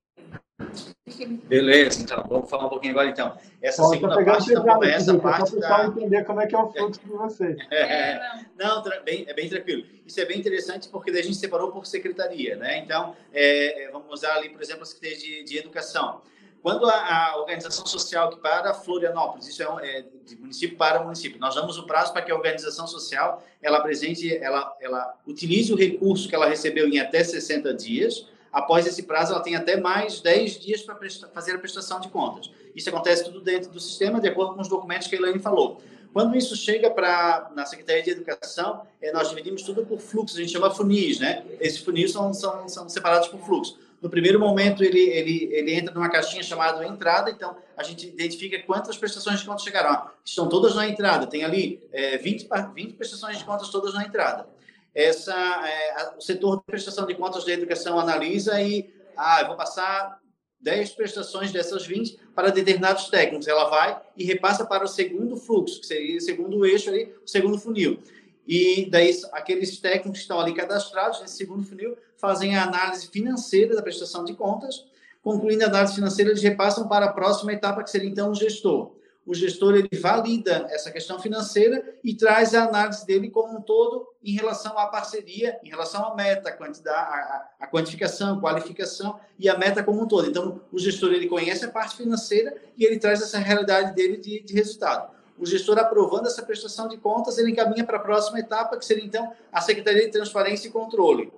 Felipe. 1.19 1.47
Beleza, 1.47 2.03
então, 2.03 2.23
vamos 2.29 2.51
falar 2.51 2.67
um 2.67 2.69
pouquinho 2.69 2.93
agora, 2.93 3.09
então. 3.09 3.37
Essa 3.63 3.83
Ó, 3.83 3.89
segunda 3.89 4.23
parte, 4.23 4.51
então, 4.51 4.65
começa 4.65 5.13
a 5.13 5.19
parte 5.19 5.59
da... 5.59 5.69
Para 5.69 5.87
entender 5.87 6.25
como 6.25 6.41
é 6.41 6.47
que 6.47 6.55
é 6.55 6.59
o 6.59 6.71
fluxo 6.71 7.01
de 7.01 7.11
vocês. 7.11 7.57
É, 7.71 7.81
é, 7.81 8.47
não, 8.59 8.83
bem, 9.05 9.25
é 9.27 9.35
bem 9.35 9.49
tranquilo. 9.49 9.87
Isso 10.07 10.21
é 10.21 10.25
bem 10.25 10.39
interessante 10.39 10.89
porque 10.89 11.11
daí 11.11 11.21
a 11.21 11.25
gente 11.25 11.37
separou 11.37 11.73
por 11.73 11.87
secretaria, 11.87 12.57
né? 12.57 12.79
Então, 12.79 13.17
é, 13.33 13.85
é 13.85 13.91
vamos 13.91 14.13
usar 14.13 14.35
ali, 14.35 14.51
por 14.51 14.61
exemplo, 14.61 14.83
a 14.83 14.87
Secretaria 14.87 15.19
de, 15.19 15.45
de 15.45 15.59
Educação. 15.59 16.21
Quando 16.63 16.89
a, 16.89 17.31
a, 17.31 17.37
organização 17.39 17.87
social 17.87 18.31
que 18.31 18.41
para 18.41 18.75
Florianópolis, 18.75 19.47
isso 19.49 19.63
é, 19.63 19.71
um, 19.71 19.79
é, 19.79 20.05
de 20.25 20.37
município 20.37 20.77
para 20.77 21.03
município, 21.03 21.39
nós 21.39 21.55
damos 21.55 21.79
o 21.79 21.85
prazo 21.85 22.13
para 22.13 22.23
que 22.23 22.33
a 22.33 22.35
organização 22.35 22.87
social 22.87 23.43
ela 23.63 23.79
apresente, 23.79 24.37
ela, 24.37 24.77
ela 24.81 25.15
utilize 25.27 25.73
o 25.73 25.77
recurso 25.77 26.29
que 26.29 26.35
ela 26.35 26.49
recebeu 26.49 26.89
em 26.89 26.99
até 26.99 27.23
60 27.23 27.73
dias. 27.75 28.27
Após 28.53 28.87
esse 28.87 29.05
prazo, 29.05 29.33
ela 29.33 29.43
tem 29.43 29.55
até 29.55 29.77
mais 29.77 30.21
10 30.21 30.59
dias 30.59 30.83
para 30.83 30.97
fazer 31.33 31.55
a 31.55 31.59
prestação 31.59 32.01
de 32.01 32.09
contas. 32.09 32.51
Isso 32.75 32.89
acontece 32.89 33.25
tudo 33.25 33.41
dentro 33.41 33.71
do 33.71 33.79
sistema, 33.79 34.21
de 34.21 34.29
acordo 34.29 34.55
com 34.55 34.61
os 34.61 34.69
documentos 34.69 35.07
que 35.07 35.15
a 35.15 35.19
Elaine 35.19 35.39
falou. 35.39 35.81
Quando 36.13 36.37
isso 36.37 36.57
chega 36.57 36.91
para 36.91 37.51
na 37.55 37.67
Secretaria 37.67 38.03
de 38.03 38.11
Educação, 38.11 38.83
é, 39.01 39.13
nós 39.13 39.29
dividimos 39.29 39.63
tudo 39.63 39.85
por 39.85 40.01
fluxo, 40.01 40.37
a 40.37 40.41
gente 40.41 40.53
chama 40.53 40.71
funis, 40.71 41.21
né? 41.21 41.45
Esses 41.61 41.79
funis 41.79 42.13
são, 42.13 42.33
são, 42.33 42.69
são 42.69 42.89
separados 42.89 43.29
por 43.29 43.39
fluxo. 43.41 43.79
No 44.01 44.09
primeiro 44.09 44.39
momento, 44.39 44.85
ele, 44.85 45.01
ele, 45.01 45.49
ele 45.53 45.75
entra 45.75 45.93
numa 45.93 46.09
caixinha 46.09 46.43
chamada 46.43 46.87
entrada, 46.87 47.31
então 47.31 47.57
a 47.77 47.83
gente 47.83 48.07
identifica 48.07 48.63
quantas 48.63 48.97
prestações 48.97 49.41
de 49.41 49.47
contas 49.47 49.65
chegaram. 49.65 50.09
Estão 50.25 50.49
todas 50.49 50.77
na 50.77 50.89
entrada, 50.89 51.27
tem 51.27 51.45
ali 51.45 51.83
é, 51.93 52.17
20, 52.17 52.49
20 52.75 52.95
prestações 52.95 53.39
de 53.39 53.45
contas 53.45 53.69
todas 53.71 53.95
na 53.95 54.05
entrada. 54.05 54.49
Essa, 54.95 55.35
é, 55.35 56.17
o 56.17 56.21
setor 56.21 56.59
de 56.59 56.65
prestação 56.65 57.07
de 57.07 57.15
contas 57.15 57.45
da 57.45 57.53
educação 57.53 57.99
analisa 57.99 58.61
e, 58.63 58.89
ah, 59.17 59.41
eu 59.43 59.49
vou 59.49 59.57
passar 59.57 60.21
10 60.61 60.91
prestações 60.91 61.53
dessas 61.53 61.87
20 61.87 62.19
para 62.35 62.51
determinados 62.51 63.09
técnicos. 63.09 63.49
Ela 63.49 63.69
vai 63.69 64.01
e 64.17 64.25
repassa 64.25 64.65
para 64.65 64.85
o 64.85 64.89
segundo 64.89 65.37
fluxo, 65.37 65.81
que 65.81 65.87
seria 65.87 66.19
o 66.19 66.21
segundo 66.21 66.65
eixo 66.65 66.89
ali, 66.89 67.13
o 67.25 67.29
segundo 67.29 67.59
funil. 67.59 68.01
E 68.47 68.89
daí 68.91 69.11
aqueles 69.33 69.79
técnicos 69.79 70.19
que 70.19 70.23
estão 70.23 70.41
ali 70.41 70.55
cadastrados 70.55 71.21
nesse 71.21 71.37
segundo 71.37 71.65
funil 71.65 71.97
fazem 72.19 72.57
a 72.57 72.65
análise 72.65 73.09
financeira 73.09 73.75
da 73.75 73.83
prestação 73.83 74.25
de 74.25 74.35
contas. 74.35 74.85
Concluindo 75.23 75.65
a 75.65 75.69
análise 75.69 75.95
financeira, 75.95 76.31
eles 76.31 76.43
repassam 76.43 76.89
para 76.89 77.07
a 77.07 77.13
próxima 77.13 77.53
etapa, 77.53 77.83
que 77.83 77.91
seria 77.91 78.09
então 78.09 78.31
o 78.31 78.35
gestor. 78.35 78.93
O 79.27 79.35
gestor 79.35 79.75
ele 79.75 79.91
valida 80.01 80.67
essa 80.71 80.91
questão 80.91 81.19
financeira 81.19 81.85
e 82.03 82.15
traz 82.15 82.55
a 82.55 82.65
análise 82.65 83.05
dele 83.05 83.29
como 83.29 83.59
um 83.59 83.61
todo 83.61 84.09
em 84.25 84.33
relação 84.33 84.79
à 84.79 84.87
parceria, 84.87 85.59
em 85.63 85.69
relação 85.69 86.03
à 86.07 86.15
meta, 86.15 86.49
a, 86.49 86.93
a, 86.93 87.49
a 87.61 87.67
quantificação, 87.67 88.41
qualificação 88.41 89.21
e 89.39 89.49
a 89.49 89.59
meta 89.59 89.83
como 89.83 90.03
um 90.03 90.09
todo. 90.09 90.29
Então, 90.29 90.63
o 90.73 90.79
gestor 90.79 91.13
ele 91.13 91.29
conhece 91.29 91.65
a 91.65 91.71
parte 91.71 91.97
financeira 91.97 92.57
e 92.77 92.87
ele 92.87 92.99
traz 92.99 93.21
essa 93.21 93.39
realidade 93.39 93.95
dele 93.95 94.17
de, 94.17 94.41
de 94.41 94.55
resultado 94.55 95.19
o 95.39 95.47
gestor 95.47 95.79
aprovando 95.79 96.27
essa 96.27 96.43
prestação 96.43 96.89
de 96.89 96.97
contas, 96.97 97.39
ele 97.39 97.53
encaminha 97.53 97.85
para 97.85 97.97
a 97.97 98.01
próxima 98.01 98.41
etapa, 98.41 98.77
que 98.77 98.85
seria 98.85 99.05
então 99.05 99.33
a 99.53 99.61
Secretaria 99.61 100.05
de 100.05 100.11
Transparência 100.11 100.69
e 100.69 100.73
Controle. 100.73 101.33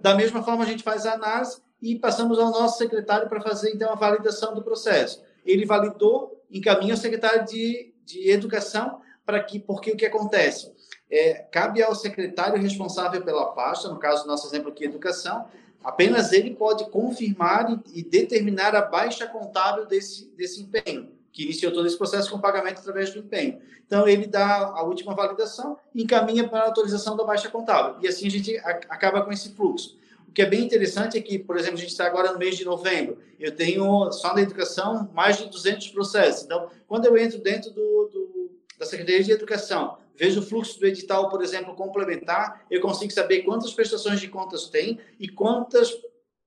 Da 0.00 0.14
mesma 0.14 0.42
forma, 0.42 0.64
a 0.64 0.66
gente 0.66 0.82
faz 0.82 1.06
a 1.06 1.14
análise 1.14 1.60
e 1.82 1.96
passamos 1.96 2.38
ao 2.38 2.50
nosso 2.50 2.78
secretário 2.78 3.28
para 3.28 3.40
fazer 3.40 3.72
então 3.74 3.90
a 3.90 3.94
validação 3.94 4.54
do 4.54 4.62
processo. 4.62 5.22
Ele 5.44 5.64
validou, 5.64 6.44
encaminha 6.50 6.94
ao 6.94 6.98
secretário 6.98 7.44
de, 7.44 7.92
de 8.04 8.30
Educação 8.30 9.00
para 9.24 9.42
que, 9.42 9.58
porque 9.58 9.90
o 9.90 9.96
que 9.96 10.06
acontece? 10.06 10.72
É, 11.10 11.34
cabe 11.50 11.82
ao 11.82 11.94
secretário 11.94 12.60
responsável 12.60 13.22
pela 13.22 13.52
pasta, 13.52 13.88
no 13.88 13.98
caso 13.98 14.26
nosso 14.26 14.46
exemplo 14.46 14.70
aqui, 14.70 14.84
Educação, 14.84 15.46
apenas 15.82 16.32
ele 16.32 16.54
pode 16.54 16.88
confirmar 16.90 17.70
e, 17.70 18.00
e 18.00 18.02
determinar 18.02 18.74
a 18.74 18.82
baixa 18.82 19.26
contábil 19.26 19.86
desse, 19.86 20.30
desse 20.36 20.62
empenho 20.62 21.17
que 21.32 21.44
iniciou 21.44 21.72
todo 21.72 21.86
esse 21.86 21.96
processo 21.96 22.30
com 22.30 22.40
pagamento 22.40 22.80
através 22.80 23.12
do 23.12 23.20
empenho. 23.20 23.60
Então, 23.86 24.06
ele 24.06 24.26
dá 24.26 24.66
a 24.66 24.82
última 24.82 25.14
validação 25.14 25.78
e 25.94 26.02
encaminha 26.02 26.48
para 26.48 26.60
a 26.60 26.64
autorização 26.66 27.16
da 27.16 27.24
baixa 27.24 27.48
contábil. 27.48 27.96
E 28.02 28.08
assim 28.08 28.26
a 28.26 28.30
gente 28.30 28.56
acaba 28.58 29.22
com 29.22 29.32
esse 29.32 29.50
fluxo. 29.54 29.98
O 30.28 30.32
que 30.32 30.42
é 30.42 30.46
bem 30.46 30.62
interessante 30.62 31.16
é 31.16 31.20
que, 31.20 31.38
por 31.38 31.56
exemplo, 31.56 31.76
a 31.76 31.80
gente 31.80 31.90
está 31.90 32.06
agora 32.06 32.32
no 32.32 32.38
mês 32.38 32.56
de 32.56 32.64
novembro, 32.64 33.18
eu 33.40 33.54
tenho 33.54 34.12
só 34.12 34.34
na 34.34 34.42
educação 34.42 35.10
mais 35.14 35.38
de 35.38 35.48
200 35.48 35.88
processos. 35.88 36.44
Então, 36.44 36.68
quando 36.86 37.06
eu 37.06 37.16
entro 37.16 37.38
dentro 37.38 37.70
do, 37.70 38.10
do, 38.12 38.50
da 38.78 38.84
Secretaria 38.84 39.24
de 39.24 39.32
Educação, 39.32 39.96
vejo 40.14 40.40
o 40.40 40.42
fluxo 40.42 40.78
do 40.78 40.86
edital, 40.86 41.30
por 41.30 41.42
exemplo, 41.42 41.74
complementar, 41.74 42.66
eu 42.70 42.80
consigo 42.80 43.12
saber 43.12 43.42
quantas 43.42 43.72
prestações 43.72 44.20
de 44.20 44.28
contas 44.28 44.68
tem 44.68 44.98
e 45.18 45.28
quantas 45.28 45.96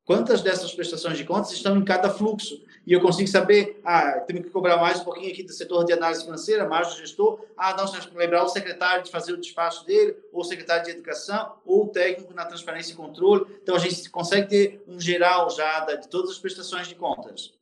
quantas 0.05 0.41
dessas 0.41 0.73
prestações 0.73 1.17
de 1.17 1.23
contas 1.23 1.51
estão 1.51 1.77
em 1.77 1.83
cada 1.83 2.09
fluxo 2.09 2.61
e 2.85 2.93
eu 2.93 3.01
consigo 3.01 3.27
saber, 3.27 3.79
ah, 3.85 4.19
temos 4.25 4.43
que 4.43 4.49
cobrar 4.49 4.77
mais 4.77 4.99
um 4.99 5.03
pouquinho 5.03 5.31
aqui 5.31 5.43
do 5.43 5.53
setor 5.53 5.83
de 5.83 5.93
análise 5.93 6.23
financeira, 6.23 6.67
mais 6.67 6.89
do 6.89 6.97
gestor, 6.97 7.39
ah, 7.55 7.75
nós 7.77 7.91
temos 7.91 8.07
que 8.07 8.17
lembrar 8.17 8.43
o 8.43 8.49
secretário 8.49 9.03
de 9.03 9.11
fazer 9.11 9.33
o 9.33 9.37
despacho 9.39 9.85
dele, 9.85 10.17
ou 10.33 10.41
o 10.41 10.43
secretário 10.43 10.83
de 10.83 10.91
educação, 10.91 11.53
ou 11.63 11.85
o 11.85 11.87
técnico 11.89 12.33
na 12.33 12.45
transparência 12.45 12.93
e 12.93 12.95
controle. 12.95 13.45
Então, 13.61 13.75
a 13.75 13.79
gente 13.79 14.09
consegue 14.09 14.49
ter 14.49 14.83
um 14.87 14.99
geral 14.99 15.49
já 15.51 15.85
de 15.95 16.07
todas 16.07 16.31
as 16.31 16.39
prestações 16.39 16.87
de 16.87 16.95
contas. 16.95 17.53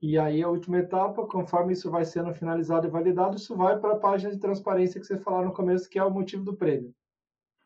E 0.00 0.18
aí, 0.18 0.42
a 0.42 0.48
última 0.48 0.78
etapa, 0.78 1.26
conforme 1.26 1.74
isso 1.74 1.90
vai 1.90 2.04
sendo 2.04 2.32
finalizado 2.32 2.86
e 2.86 2.90
validado, 2.90 3.36
isso 3.36 3.54
vai 3.54 3.78
para 3.78 3.92
a 3.92 3.98
página 3.98 4.32
de 4.32 4.38
transparência 4.38 5.00
que 5.00 5.06
você 5.06 5.18
falou 5.18 5.44
no 5.44 5.52
começo, 5.52 5.88
que 5.88 5.98
é 5.98 6.04
o 6.04 6.10
motivo 6.10 6.44
do 6.44 6.54
prêmio. 6.54 6.94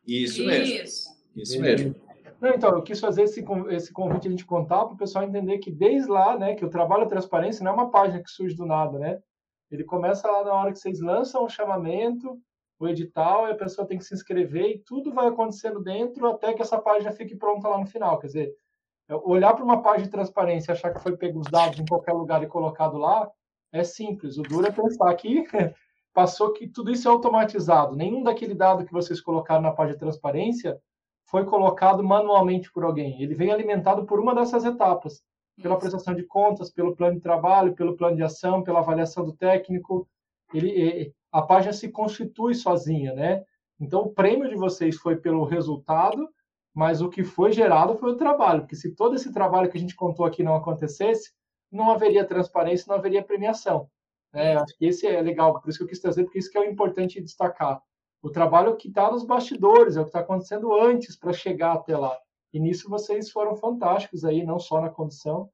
Isso 0.07 0.45
mesmo. 0.45 0.75
Isso, 0.75 1.09
isso 1.37 1.61
mesmo. 1.61 1.95
Não, 2.41 2.51
então, 2.51 2.71
eu 2.71 2.83
quis 2.83 3.01
fazer 3.01 3.23
esse, 3.23 3.45
esse 3.71 3.93
convite 3.93 4.29
a 4.29 4.31
gente 4.31 4.47
contar 4.47 4.85
para 4.85 4.95
o 4.95 4.99
pessoal 4.99 5.25
entender 5.25 5.59
que 5.59 5.71
desde 5.71 6.09
lá, 6.09 6.39
né, 6.39 6.55
que 6.55 6.65
o 6.65 6.71
trabalho 6.71 7.03
de 7.03 7.11
transparência 7.11 7.65
não 7.65 7.73
é 7.73 7.75
uma 7.75 7.91
página 7.91 8.23
que 8.23 8.31
surge 8.31 8.55
do 8.55 8.65
nada, 8.65 8.99
né? 8.99 9.21
Ele 9.71 9.85
começa 9.85 10.31
lá 10.31 10.45
na 10.45 10.55
hora 10.55 10.73
que 10.73 10.79
vocês 10.79 11.01
lançam 11.01 11.45
o 11.45 11.49
chamamento, 11.49 12.41
o 12.79 12.87
edital, 12.87 13.47
a 13.47 13.55
pessoa 13.55 13.87
tem 13.87 13.99
que 13.99 14.05
se 14.05 14.15
inscrever 14.15 14.71
e 14.71 14.79
tudo 14.79 15.13
vai 15.13 15.27
acontecendo 15.27 15.81
dentro 15.81 16.29
até 16.29 16.55
que 16.55 16.63
essa 16.63 16.79
página 16.81 17.11
fique 17.11 17.35
pronta 17.35 17.69
lá 17.69 17.79
no 17.79 17.87
final. 17.87 18.19
Quer 18.21 18.29
dizer, 18.29 18.55
é, 19.09 19.15
olhar 19.17 19.55
para 19.55 19.65
uma 19.65 19.83
página 19.83 20.05
de 20.05 20.11
transparência 20.11 20.71
e 20.71 20.75
achar 20.75 20.95
que 20.95 21.01
foi 21.01 21.17
pego 21.17 21.41
os 21.41 21.51
dados 21.51 21.79
em 21.79 21.87
qualquer 21.87 22.13
lugar 22.13 22.43
e 22.43 22.47
colocado 22.47 22.97
lá 22.97 23.29
é 23.73 23.83
simples. 23.83 24.39
O 24.39 24.43
duro 24.43 24.67
é 24.67 24.71
pensar 24.71 25.13
que 25.17 25.45
passou 26.15 26.53
que 26.53 26.69
tudo 26.69 26.91
isso 26.93 27.09
é 27.09 27.11
automatizado. 27.11 27.97
Nenhum 27.97 28.23
daquele 28.23 28.55
dado 28.55 28.85
que 28.85 28.93
vocês 28.93 29.21
colocaram 29.21 29.63
na 29.63 29.73
página 29.73 29.95
de 29.95 30.01
transparência 30.01 30.81
foi 31.29 31.45
colocado 31.45 32.03
manualmente 32.03 32.73
por 32.73 32.85
alguém. 32.85 33.23
Ele 33.23 33.35
vem 33.35 33.53
alimentado 33.53 34.07
por 34.07 34.19
uma 34.19 34.35
dessas 34.35 34.65
etapas, 34.65 35.23
pela 35.63 35.79
prestação 35.79 36.15
de 36.15 36.23
contas, 36.23 36.71
pelo 36.71 36.97
plano 36.97 37.17
de 37.17 37.21
trabalho, 37.21 37.75
pelo 37.75 37.97
plano 37.97 38.17
de 38.17 38.23
ação, 38.23 38.63
pela 38.63 38.79
avaliação 38.79 39.25
do 39.25 39.37
técnico. 39.37 40.09
Ele, 40.55 41.13
a 41.31 41.43
página 41.43 41.75
se 41.75 41.91
constitui 41.91 42.55
sozinha, 42.55 43.15
né? 43.15 43.45
Então, 43.79 44.01
o 44.01 44.11
prêmio 44.11 44.49
de 44.49 44.57
vocês 44.57 44.97
foi 44.97 45.17
pelo 45.17 45.45
resultado, 45.45 46.27
mas 46.75 47.03
o 47.03 47.11
que 47.11 47.23
foi 47.23 47.53
gerado 47.53 47.97
foi 47.97 48.13
o 48.13 48.17
trabalho, 48.17 48.63
porque 48.63 48.77
se 48.77 48.95
todo 48.95 49.15
esse 49.15 49.33
trabalho 49.33 49.71
que 49.71 49.77
a 49.77 49.81
gente 49.81 49.95
contou 49.95 50.25
aqui 50.25 50.43
não 50.43 50.55
acontecesse, 50.55 51.33
não 51.71 51.91
haveria 51.91 52.25
transparência, 52.25 52.87
não 52.89 52.97
haveria 52.97 53.23
premiação. 53.23 53.91
É, 54.33 54.57
acho 54.57 54.77
que 54.79 54.87
esse 54.87 55.07
é 55.07 55.21
legal, 55.21 55.61
por 55.61 55.69
isso 55.69 55.79
que 55.79 55.85
eu 55.85 55.89
quis 55.89 56.01
trazer, 56.01 56.25
porque 56.25 56.39
isso 56.39 56.51
que 56.51 56.59
é 56.59 56.71
importante 56.71 57.21
destacar 57.21 57.83
o 58.23 58.31
trabalho 58.31 58.77
que 58.77 58.89
está 58.89 59.11
nos 59.11 59.25
bastidores, 59.25 59.97
é 59.97 60.01
o 60.01 60.05
que 60.05 60.11
está 60.11 60.21
acontecendo 60.21 60.75
antes 60.75 61.17
para 61.17 61.33
chegar 61.33 61.75
até 61.75 61.97
lá. 61.97 62.17
E 62.53 62.59
nisso 62.59 62.89
vocês 62.89 63.31
foram 63.31 63.55
fantásticos 63.55 64.25
aí, 64.25 64.45
não 64.45 64.59
só 64.59 64.81
na 64.81 64.89
condição, 64.89 65.49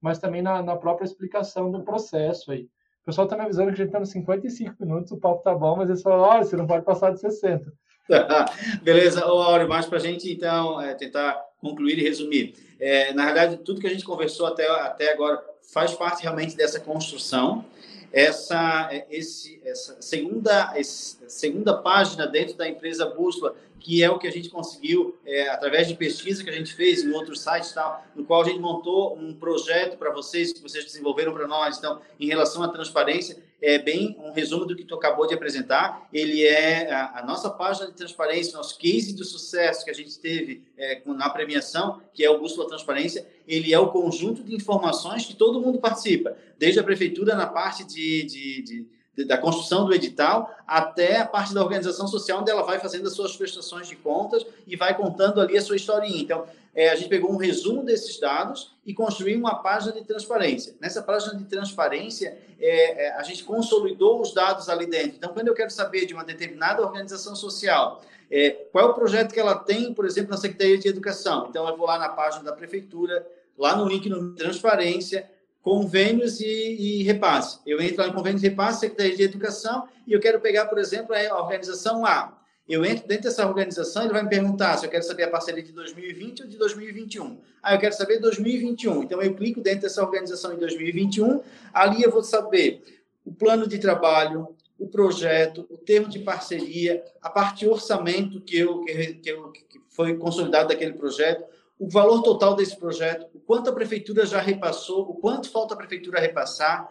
mas 0.00 0.18
também 0.18 0.42
na, 0.42 0.62
na 0.62 0.76
própria 0.76 1.04
explicação 1.04 1.70
do 1.70 1.82
processo 1.82 2.50
aí. 2.50 2.68
O 3.02 3.06
pessoal 3.06 3.26
está 3.26 3.36
me 3.36 3.44
avisando 3.44 3.68
que 3.68 3.74
a 3.74 3.76
gente 3.76 3.86
está 3.86 4.00
nos 4.00 4.10
55 4.10 4.74
minutos, 4.80 5.12
o 5.12 5.18
papo 5.18 5.42
tá 5.42 5.54
bom, 5.54 5.76
mas 5.76 5.88
eles 5.88 6.02
falaram, 6.02 6.22
olha, 6.22 6.44
você 6.44 6.56
não 6.56 6.66
pode 6.66 6.84
passar 6.84 7.12
de 7.12 7.20
60. 7.20 7.72
Beleza, 8.82 9.24
Áureo, 9.24 9.68
mas 9.68 9.86
para 9.86 9.98
a 9.98 10.00
gente, 10.00 10.30
então, 10.30 10.80
é, 10.80 10.94
tentar 10.94 11.40
concluir 11.58 11.98
e 11.98 12.02
resumir. 12.02 12.54
É, 12.80 13.12
na 13.12 13.26
verdade, 13.26 13.58
tudo 13.58 13.80
que 13.80 13.86
a 13.86 13.90
gente 13.90 14.04
conversou 14.04 14.46
até, 14.46 14.68
até 14.68 15.12
agora 15.12 15.42
faz 15.72 15.94
parte 15.94 16.22
realmente 16.22 16.56
dessa 16.56 16.80
construção 16.80 17.64
essa, 18.12 18.90
esse, 19.10 19.60
essa 19.64 19.96
segunda, 20.00 20.74
segunda 20.82 21.76
página 21.76 22.26
dentro 22.26 22.56
da 22.56 22.68
empresa 22.68 23.06
Bússola, 23.06 23.54
que 23.78 24.02
é 24.02 24.10
o 24.10 24.18
que 24.18 24.26
a 24.26 24.30
gente 24.30 24.48
conseguiu 24.48 25.16
é, 25.24 25.48
através 25.48 25.88
de 25.88 25.94
pesquisa 25.94 26.42
que 26.42 26.50
a 26.50 26.52
gente 26.52 26.74
fez 26.74 27.04
em 27.04 27.12
outros 27.12 27.40
sites, 27.40 27.72
tal, 27.72 28.04
no 28.14 28.24
qual 28.24 28.42
a 28.42 28.44
gente 28.44 28.58
montou 28.58 29.16
um 29.16 29.34
projeto 29.34 29.96
para 29.96 30.10
vocês, 30.12 30.52
que 30.52 30.62
vocês 30.62 30.84
desenvolveram 30.84 31.32
para 31.32 31.46
nós. 31.46 31.78
Então, 31.78 32.00
em 32.18 32.26
relação 32.26 32.62
à 32.62 32.68
transparência, 32.68 33.38
é 33.60 33.78
bem 33.78 34.16
um 34.20 34.32
resumo 34.32 34.64
do 34.64 34.76
que 34.76 34.84
tu 34.84 34.94
acabou 34.94 35.26
de 35.26 35.34
apresentar. 35.34 36.08
Ele 36.12 36.46
é 36.46 36.92
a, 36.92 37.20
a 37.20 37.26
nossa 37.26 37.50
página 37.50 37.86
de 37.86 37.92
transparência, 37.92 38.56
nosso 38.56 38.78
case 38.78 39.12
de 39.12 39.24
sucesso 39.24 39.84
que 39.84 39.90
a 39.90 39.94
gente 39.94 40.18
teve 40.18 40.62
é, 40.76 41.02
na 41.06 41.28
premiação, 41.28 42.00
que 42.14 42.24
é 42.24 42.30
o 42.30 42.38
Bússola 42.38 42.68
Transparência. 42.68 43.26
Ele 43.46 43.72
é 43.72 43.78
o 43.78 43.88
conjunto 43.88 44.44
de 44.44 44.54
informações 44.54 45.26
que 45.26 45.34
todo 45.34 45.60
mundo 45.60 45.78
participa, 45.78 46.36
desde 46.56 46.78
a 46.78 46.84
prefeitura 46.84 47.34
na 47.34 47.46
parte 47.46 47.84
de, 47.84 48.22
de, 48.24 48.62
de 48.62 48.86
da 49.26 49.38
construção 49.38 49.84
do 49.84 49.94
edital 49.94 50.54
até 50.66 51.18
a 51.18 51.26
parte 51.26 51.54
da 51.54 51.62
organização 51.62 52.06
social, 52.06 52.40
onde 52.40 52.50
ela 52.50 52.62
vai 52.62 52.78
fazendo 52.78 53.08
as 53.08 53.14
suas 53.14 53.36
prestações 53.36 53.88
de 53.88 53.96
contas 53.96 54.44
e 54.66 54.76
vai 54.76 54.96
contando 54.96 55.40
ali 55.40 55.56
a 55.56 55.62
sua 55.62 55.76
historinha. 55.76 56.20
Então, 56.20 56.44
é, 56.74 56.90
a 56.90 56.96
gente 56.96 57.08
pegou 57.08 57.32
um 57.32 57.36
resumo 57.36 57.82
desses 57.82 58.20
dados 58.20 58.76
e 58.86 58.94
construiu 58.94 59.38
uma 59.38 59.56
página 59.56 59.92
de 59.92 60.04
transparência. 60.04 60.74
Nessa 60.80 61.02
página 61.02 61.34
de 61.34 61.44
transparência, 61.44 62.38
é, 62.60 63.06
é, 63.06 63.12
a 63.14 63.22
gente 63.22 63.42
consolidou 63.44 64.20
os 64.20 64.32
dados 64.32 64.68
ali 64.68 64.86
dentro. 64.86 65.16
Então, 65.16 65.32
quando 65.32 65.48
eu 65.48 65.54
quero 65.54 65.70
saber 65.70 66.06
de 66.06 66.14
uma 66.14 66.24
determinada 66.24 66.82
organização 66.82 67.34
social, 67.34 68.02
é, 68.30 68.50
qual 68.70 68.86
é 68.86 68.90
o 68.90 68.94
projeto 68.94 69.32
que 69.32 69.40
ela 69.40 69.56
tem, 69.56 69.92
por 69.92 70.04
exemplo, 70.04 70.30
na 70.30 70.36
Secretaria 70.36 70.78
de 70.78 70.88
Educação? 70.88 71.46
Então, 71.48 71.66
eu 71.66 71.76
vou 71.76 71.86
lá 71.86 71.98
na 71.98 72.10
página 72.10 72.44
da 72.44 72.52
Prefeitura, 72.52 73.26
lá 73.56 73.74
no 73.74 73.88
link 73.88 74.08
no 74.08 74.34
Transparência, 74.34 75.28
convênios 75.68 76.40
e, 76.40 76.46
e 76.46 77.02
repasse. 77.02 77.58
Eu 77.66 77.78
entro 77.78 77.98
lá 77.98 78.08
em 78.08 78.12
convênios 78.14 78.42
e 78.42 78.48
repasse, 78.48 78.80
Secretaria 78.80 79.14
de 79.14 79.22
Educação, 79.24 79.86
e 80.06 80.14
eu 80.14 80.18
quero 80.18 80.40
pegar, 80.40 80.64
por 80.64 80.78
exemplo, 80.78 81.14
a 81.14 81.42
organização 81.42 82.06
A. 82.06 82.38
Eu 82.66 82.86
entro 82.86 83.06
dentro 83.06 83.24
dessa 83.24 83.46
organização, 83.46 84.04
ele 84.04 84.14
vai 84.14 84.22
me 84.22 84.30
perguntar 84.30 84.78
se 84.78 84.86
eu 84.86 84.90
quero 84.90 85.04
saber 85.04 85.24
a 85.24 85.28
parceria 85.28 85.62
de 85.62 85.70
2020 85.72 86.42
ou 86.44 86.48
de 86.48 86.56
2021. 86.56 87.38
Ah, 87.62 87.74
eu 87.74 87.78
quero 87.78 87.94
saber 87.94 88.18
2021. 88.18 89.02
Então, 89.02 89.20
eu 89.20 89.34
clico 89.34 89.60
dentro 89.60 89.82
dessa 89.82 90.02
organização 90.02 90.54
em 90.54 90.56
2021. 90.56 91.42
Ali 91.74 92.02
eu 92.02 92.10
vou 92.10 92.24
saber 92.24 92.82
o 93.22 93.30
plano 93.30 93.68
de 93.68 93.78
trabalho, 93.78 94.48
o 94.78 94.86
projeto, 94.86 95.66
o 95.68 95.76
termo 95.76 96.08
de 96.08 96.20
parceria, 96.20 97.04
a 97.20 97.28
parte 97.28 97.60
de 97.60 97.68
orçamento 97.68 98.40
que, 98.40 98.58
eu, 98.58 98.84
que, 98.86 99.20
eu, 99.30 99.52
que 99.52 99.80
foi 99.90 100.16
consolidado 100.16 100.68
daquele 100.68 100.94
projeto, 100.94 101.44
o 101.78 101.88
valor 101.88 102.22
total 102.22 102.54
desse 102.54 102.76
projeto, 102.76 103.28
o 103.34 103.40
quanto 103.40 103.70
a 103.70 103.72
prefeitura 103.72 104.26
já 104.26 104.40
repassou, 104.40 105.02
o 105.02 105.14
quanto 105.14 105.50
falta 105.50 105.74
a 105.74 105.76
prefeitura 105.76 106.20
repassar, 106.20 106.88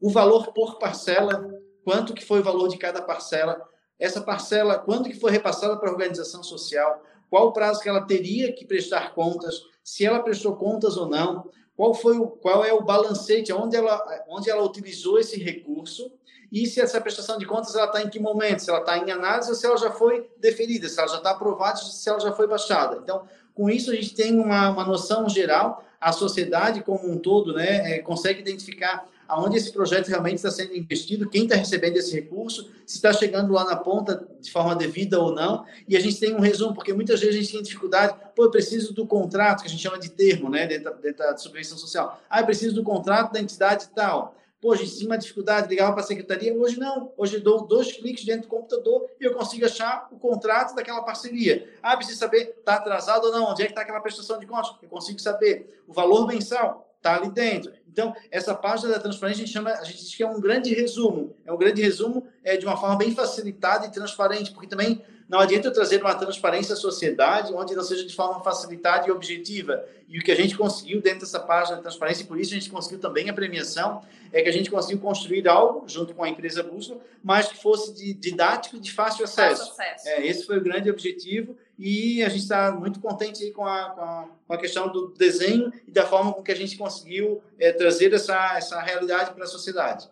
o 0.00 0.10
valor 0.10 0.52
por 0.52 0.78
parcela, 0.78 1.46
quanto 1.84 2.14
que 2.14 2.24
foi 2.24 2.40
o 2.40 2.42
valor 2.42 2.68
de 2.68 2.78
cada 2.78 3.02
parcela, 3.02 3.60
essa 3.98 4.20
parcela, 4.20 4.78
quando 4.78 5.08
que 5.08 5.18
foi 5.18 5.30
repassada 5.30 5.76
para 5.76 5.88
a 5.88 5.92
organização 5.92 6.42
social, 6.42 7.02
qual 7.30 7.48
o 7.48 7.52
prazo 7.52 7.80
que 7.80 7.88
ela 7.88 8.02
teria 8.02 8.52
que 8.52 8.64
prestar 8.64 9.14
contas, 9.14 9.62
se 9.82 10.04
ela 10.04 10.20
prestou 10.20 10.56
contas 10.56 10.96
ou 10.96 11.08
não, 11.08 11.48
qual 11.76 11.92
foi 11.92 12.16
o, 12.16 12.28
qual 12.28 12.64
é 12.64 12.72
o 12.72 12.82
balancete, 12.82 13.52
onde 13.52 13.76
ela, 13.76 14.02
onde 14.28 14.48
ela 14.48 14.64
utilizou 14.64 15.18
esse 15.18 15.38
recurso 15.40 16.12
e 16.52 16.66
se 16.66 16.80
essa 16.80 17.00
prestação 17.00 17.36
de 17.36 17.46
contas 17.46 17.74
ela 17.74 17.86
está 17.86 18.02
em 18.02 18.08
que 18.08 18.20
momento, 18.20 18.60
se 18.60 18.70
ela 18.70 18.78
está 18.78 18.96
em 18.96 19.10
análise 19.10 19.50
ou 19.50 19.56
se 19.56 19.66
ela 19.66 19.76
já 19.76 19.90
foi 19.90 20.30
deferida, 20.38 20.88
se 20.88 20.98
ela 20.98 21.08
já 21.08 21.16
está 21.16 21.30
aprovada, 21.30 21.76
se 21.76 22.08
ela 22.08 22.20
já 22.20 22.32
foi 22.32 22.46
baixada. 22.46 23.00
Então, 23.02 23.26
com 23.54 23.70
isso, 23.70 23.90
a 23.90 23.94
gente 23.94 24.14
tem 24.14 24.38
uma, 24.38 24.70
uma 24.70 24.84
noção 24.84 25.28
geral, 25.28 25.84
a 26.00 26.12
sociedade 26.12 26.82
como 26.82 27.10
um 27.10 27.18
todo 27.18 27.54
né, 27.54 27.94
é, 27.94 27.98
consegue 28.00 28.40
identificar 28.40 29.06
aonde 29.26 29.56
esse 29.56 29.72
projeto 29.72 30.08
realmente 30.08 30.36
está 30.36 30.50
sendo 30.50 30.76
investido, 30.76 31.28
quem 31.28 31.44
está 31.44 31.56
recebendo 31.56 31.96
esse 31.96 32.12
recurso, 32.12 32.70
se 32.86 32.96
está 32.96 33.12
chegando 33.12 33.52
lá 33.52 33.64
na 33.64 33.76
ponta 33.76 34.26
de 34.40 34.50
forma 34.50 34.76
devida 34.76 35.18
ou 35.18 35.34
não. 35.34 35.64
E 35.88 35.96
a 35.96 36.00
gente 36.00 36.20
tem 36.20 36.34
um 36.34 36.40
resumo, 36.40 36.74
porque 36.74 36.92
muitas 36.92 37.20
vezes 37.20 37.36
a 37.36 37.40
gente 37.40 37.52
tem 37.52 37.62
dificuldade, 37.62 38.14
pô, 38.34 38.44
eu 38.44 38.50
preciso 38.50 38.92
do 38.92 39.06
contrato, 39.06 39.62
que 39.62 39.66
a 39.66 39.70
gente 39.70 39.82
chama 39.82 39.98
de 39.98 40.10
termo, 40.10 40.50
né, 40.50 40.66
dentro, 40.66 40.94
dentro 41.00 41.18
da 41.18 41.36
subvenção 41.36 41.78
social. 41.78 42.20
Ah, 42.28 42.40
eu 42.40 42.46
preciso 42.46 42.74
do 42.74 42.82
contrato 42.82 43.32
da 43.32 43.40
entidade 43.40 43.88
tal. 43.94 44.36
Pô, 44.64 44.72
a 44.72 44.76
gente 44.76 44.96
tinha 44.96 45.10
uma 45.10 45.18
dificuldade, 45.18 45.68
ligava 45.68 45.92
para 45.92 46.02
a 46.02 46.06
secretaria, 46.06 46.54
hoje 46.54 46.80
não. 46.80 47.12
Hoje 47.18 47.38
dou 47.38 47.66
dois 47.66 47.92
cliques 47.92 48.24
dentro 48.24 48.44
do 48.44 48.48
computador 48.48 49.10
e 49.20 49.24
eu 49.24 49.34
consigo 49.34 49.66
achar 49.66 50.08
o 50.10 50.18
contrato 50.18 50.74
daquela 50.74 51.02
parceria. 51.02 51.68
Ah, 51.82 51.94
preciso 51.94 52.18
saber, 52.18 52.54
está 52.60 52.76
atrasado 52.76 53.26
ou 53.26 53.30
não, 53.30 53.50
onde 53.50 53.60
é 53.60 53.66
que 53.66 53.72
está 53.72 53.82
aquela 53.82 54.00
prestação 54.00 54.38
de 54.38 54.46
contas? 54.46 54.74
Eu 54.80 54.88
consigo 54.88 55.20
saber. 55.20 55.82
O 55.86 55.92
valor 55.92 56.26
mensal 56.26 56.90
está 56.96 57.14
ali 57.14 57.30
dentro. 57.30 57.74
Então, 57.86 58.14
essa 58.30 58.54
página 58.54 58.94
da 58.94 58.98
transparência 58.98 59.42
a 59.42 59.46
gente 59.46 59.52
chama, 59.52 59.70
a 59.70 59.84
gente 59.84 59.98
diz 59.98 60.14
que 60.14 60.22
é 60.22 60.26
um 60.26 60.40
grande 60.40 60.72
resumo. 60.72 61.36
É 61.44 61.52
um 61.52 61.58
grande 61.58 61.82
resumo 61.82 62.26
é, 62.42 62.56
de 62.56 62.64
uma 62.64 62.78
forma 62.78 62.96
bem 62.96 63.14
facilitada 63.14 63.84
e 63.84 63.92
transparente, 63.92 64.50
porque 64.50 64.66
também 64.66 65.04
não 65.28 65.38
adianta 65.38 65.68
eu 65.68 65.72
trazer 65.72 66.00
uma 66.00 66.14
transparência 66.14 66.74
à 66.74 66.76
sociedade 66.76 67.52
onde 67.54 67.74
não 67.74 67.82
seja 67.82 68.04
de 68.04 68.14
forma 68.14 68.42
facilitada 68.42 69.08
e 69.08 69.10
objetiva. 69.10 69.84
E 70.06 70.18
o 70.18 70.22
que 70.22 70.30
a 70.30 70.34
gente 70.34 70.56
conseguiu 70.56 71.00
dentro 71.00 71.20
dessa 71.20 71.40
página 71.40 71.76
de 71.76 71.82
transparência, 71.82 72.22
e 72.22 72.26
por 72.26 72.38
isso 72.38 72.52
a 72.52 72.58
gente 72.58 72.70
conseguiu 72.70 72.98
também 73.00 73.30
a 73.30 73.32
premiação, 73.32 74.02
é 74.32 74.42
que 74.42 74.48
a 74.48 74.52
gente 74.52 74.70
conseguiu 74.70 75.00
construir 75.00 75.48
algo 75.48 75.88
junto 75.88 76.14
com 76.14 76.22
a 76.22 76.28
empresa 76.28 76.62
Bússola, 76.62 77.00
mas 77.22 77.48
que 77.48 77.56
fosse 77.56 77.94
de, 77.94 78.12
didático 78.12 78.76
e 78.76 78.80
de 78.80 78.92
fácil 78.92 79.24
acesso. 79.24 79.68
Fácil 79.68 79.82
acesso. 79.82 80.08
É, 80.08 80.26
esse 80.26 80.44
foi 80.44 80.58
o 80.58 80.62
grande 80.62 80.90
objetivo 80.90 81.56
e 81.78 82.22
a 82.22 82.28
gente 82.28 82.42
está 82.42 82.70
muito 82.70 83.00
contente 83.00 83.50
com 83.52 83.66
a, 83.66 83.90
com 83.90 84.00
a, 84.00 84.28
com, 84.46 84.52
a, 84.52 84.58
questão 84.58 84.92
do 84.92 85.08
desenho 85.14 85.72
e 85.88 85.90
da 85.90 86.04
forma 86.04 86.32
com 86.32 86.42
que 86.42 86.52
a 86.52 86.56
gente 86.56 86.76
conseguiu 86.76 87.42
é, 87.58 87.72
trazer 87.72 88.12
essa, 88.12 88.56
essa 88.56 88.80
realidade 88.80 89.32
para 89.32 89.44
a 89.44 89.48
sociedade. 89.48 90.08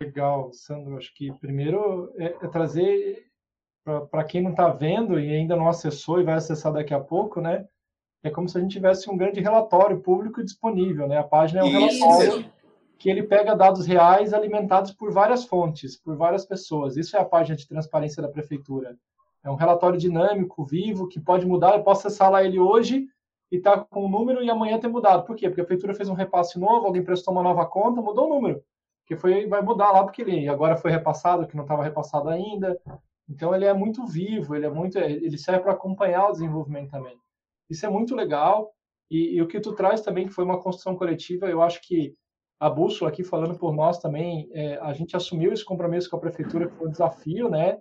Legal, 0.00 0.52
Sandro. 0.52 0.96
Acho 0.96 1.14
que 1.14 1.32
primeiro 1.32 2.12
é, 2.16 2.34
é 2.42 2.48
trazer 2.48 3.23
para 4.10 4.24
quem 4.24 4.42
não 4.42 4.50
está 4.50 4.68
vendo 4.68 5.20
e 5.20 5.30
ainda 5.32 5.56
não 5.56 5.68
acessou 5.68 6.20
e 6.20 6.24
vai 6.24 6.34
acessar 6.34 6.72
daqui 6.72 6.94
a 6.94 7.00
pouco, 7.00 7.40
né? 7.40 7.66
É 8.22 8.30
como 8.30 8.48
se 8.48 8.56
a 8.56 8.60
gente 8.60 8.72
tivesse 8.72 9.10
um 9.10 9.16
grande 9.16 9.40
relatório 9.40 10.00
público 10.00 10.42
disponível, 10.42 11.06
né? 11.06 11.18
A 11.18 11.24
página 11.24 11.60
é 11.60 11.64
um 11.64 11.86
Isso. 11.86 12.04
relatório 12.04 12.52
que 12.98 13.10
ele 13.10 13.22
pega 13.22 13.54
dados 13.54 13.84
reais 13.84 14.32
alimentados 14.32 14.92
por 14.92 15.12
várias 15.12 15.44
fontes, 15.44 15.96
por 15.96 16.16
várias 16.16 16.46
pessoas. 16.46 16.96
Isso 16.96 17.16
é 17.16 17.20
a 17.20 17.24
página 17.24 17.54
de 17.54 17.68
transparência 17.68 18.22
da 18.22 18.28
prefeitura. 18.28 18.96
É 19.42 19.50
um 19.50 19.56
relatório 19.56 19.98
dinâmico, 19.98 20.64
vivo, 20.64 21.06
que 21.06 21.20
pode 21.20 21.44
mudar. 21.46 21.76
Eu 21.76 21.82
posso 21.82 22.06
acessar 22.06 22.30
lá 22.30 22.42
ele 22.42 22.58
hoje 22.58 23.06
e 23.52 23.60
tá 23.60 23.78
com 23.78 24.06
um 24.06 24.08
número 24.08 24.42
e 24.42 24.48
amanhã 24.48 24.78
ter 24.78 24.88
mudado. 24.88 25.26
Por 25.26 25.36
quê? 25.36 25.48
Porque 25.48 25.60
a 25.60 25.64
prefeitura 25.64 25.94
fez 25.94 26.08
um 26.08 26.14
repasse 26.14 26.58
novo, 26.58 26.86
alguém 26.86 27.04
prestou 27.04 27.34
uma 27.34 27.42
nova 27.42 27.66
conta, 27.66 28.00
mudou 28.00 28.26
o 28.26 28.34
número. 28.34 28.62
Que 29.06 29.16
foi, 29.16 29.46
vai 29.46 29.60
mudar 29.60 29.92
lá 29.92 30.02
porque 30.02 30.22
ele 30.22 30.48
agora 30.48 30.76
foi 30.76 30.90
repassado, 30.90 31.46
que 31.46 31.54
não 31.54 31.64
estava 31.64 31.84
repassado 31.84 32.30
ainda. 32.30 32.80
Então 33.28 33.54
ele 33.54 33.64
é 33.64 33.72
muito 33.72 34.06
vivo, 34.06 34.54
ele 34.54 34.66
é 34.66 34.70
muito, 34.70 34.98
ele 34.98 35.38
serve 35.38 35.62
para 35.62 35.72
acompanhar 35.72 36.28
o 36.28 36.32
desenvolvimento 36.32 36.90
também. 36.90 37.16
Isso 37.68 37.86
é 37.86 37.88
muito 37.88 38.14
legal. 38.14 38.72
E, 39.10 39.36
e, 39.36 39.42
o 39.42 39.46
que 39.46 39.60
tu 39.60 39.74
traz 39.74 40.00
também, 40.00 40.26
que 40.26 40.32
foi 40.32 40.44
uma 40.44 40.60
construção 40.60 40.96
coletiva, 40.96 41.46
eu 41.46 41.62
acho 41.62 41.80
que 41.82 42.14
a 42.58 42.70
bússola 42.70 43.10
aqui 43.10 43.22
falando 43.22 43.58
por 43.58 43.74
nós 43.74 43.98
também, 43.98 44.48
é, 44.52 44.78
a 44.78 44.92
gente 44.92 45.16
assumiu 45.16 45.52
esse 45.52 45.64
compromisso 45.64 46.08
com 46.08 46.16
a 46.16 46.20
prefeitura, 46.20 46.68
que 46.68 46.76
foi 46.76 46.88
um 46.88 46.90
desafio, 46.90 47.48
né? 47.48 47.78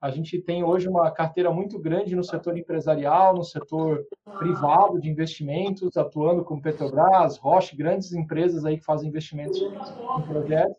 A 0.00 0.10
gente 0.10 0.38
tem 0.42 0.62
hoje 0.62 0.88
uma 0.88 1.10
carteira 1.10 1.50
muito 1.50 1.78
grande 1.78 2.14
no 2.14 2.22
setor 2.22 2.58
empresarial, 2.58 3.34
no 3.34 3.42
setor 3.42 4.04
privado 4.38 5.00
de 5.00 5.08
investimentos, 5.08 5.96
atuando 5.96 6.44
com 6.44 6.60
Petrobras, 6.60 7.38
Roche, 7.38 7.76
grandes 7.76 8.12
empresas 8.12 8.64
aí 8.64 8.76
que 8.76 8.84
fazem 8.84 9.08
investimentos 9.08 9.58
em 9.62 10.22
projetos. 10.26 10.76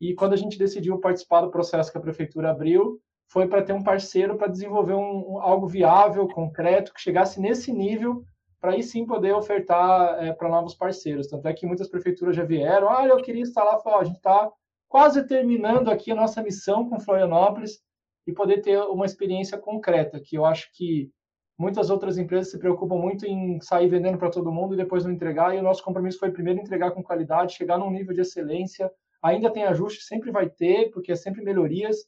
E 0.00 0.14
quando 0.14 0.34
a 0.34 0.36
gente 0.36 0.58
decidiu 0.58 0.98
participar 0.98 1.40
do 1.40 1.50
processo 1.50 1.90
que 1.90 1.96
a 1.96 2.02
prefeitura 2.02 2.50
abriu, 2.50 3.00
foi 3.30 3.46
para 3.46 3.62
ter 3.62 3.72
um 3.72 3.82
parceiro 3.82 4.36
para 4.36 4.48
desenvolver 4.48 4.94
um, 4.94 5.34
um, 5.34 5.38
algo 5.40 5.66
viável, 5.66 6.26
concreto, 6.26 6.92
que 6.92 7.00
chegasse 7.00 7.40
nesse 7.40 7.72
nível, 7.72 8.24
para 8.60 8.72
aí 8.72 8.82
sim 8.82 9.06
poder 9.06 9.32
ofertar 9.32 10.22
é, 10.22 10.32
para 10.32 10.48
novos 10.48 10.74
parceiros. 10.74 11.28
Tanto 11.28 11.46
é 11.46 11.54
que 11.54 11.64
muitas 11.64 11.88
prefeituras 11.88 12.34
já 12.34 12.44
vieram, 12.44 12.90
ah, 12.90 13.06
eu 13.06 13.16
queria 13.22 13.42
instalar, 13.42 13.80
falei, 13.80 14.00
a 14.00 14.04
gente 14.04 14.16
está 14.16 14.50
quase 14.88 15.24
terminando 15.26 15.90
aqui 15.90 16.10
a 16.10 16.16
nossa 16.16 16.42
missão 16.42 16.88
com 16.88 16.98
Florianópolis 16.98 17.80
e 18.26 18.32
poder 18.32 18.60
ter 18.62 18.78
uma 18.78 19.06
experiência 19.06 19.56
concreta, 19.56 20.20
que 20.20 20.36
eu 20.36 20.44
acho 20.44 20.68
que 20.74 21.08
muitas 21.56 21.88
outras 21.88 22.18
empresas 22.18 22.50
se 22.50 22.58
preocupam 22.58 22.96
muito 22.96 23.24
em 23.24 23.60
sair 23.60 23.88
vendendo 23.88 24.18
para 24.18 24.30
todo 24.30 24.50
mundo 24.50 24.74
e 24.74 24.76
depois 24.76 25.04
não 25.04 25.12
entregar, 25.12 25.54
e 25.54 25.58
o 25.58 25.62
nosso 25.62 25.84
compromisso 25.84 26.18
foi 26.18 26.32
primeiro 26.32 26.58
entregar 26.58 26.90
com 26.90 27.02
qualidade, 27.02 27.54
chegar 27.54 27.78
num 27.78 27.90
nível 27.90 28.12
de 28.12 28.22
excelência, 28.22 28.90
ainda 29.22 29.52
tem 29.52 29.64
ajuste, 29.64 30.02
sempre 30.02 30.32
vai 30.32 30.50
ter, 30.50 30.90
porque 30.90 31.12
é 31.12 31.16
sempre 31.16 31.44
melhorias, 31.44 31.98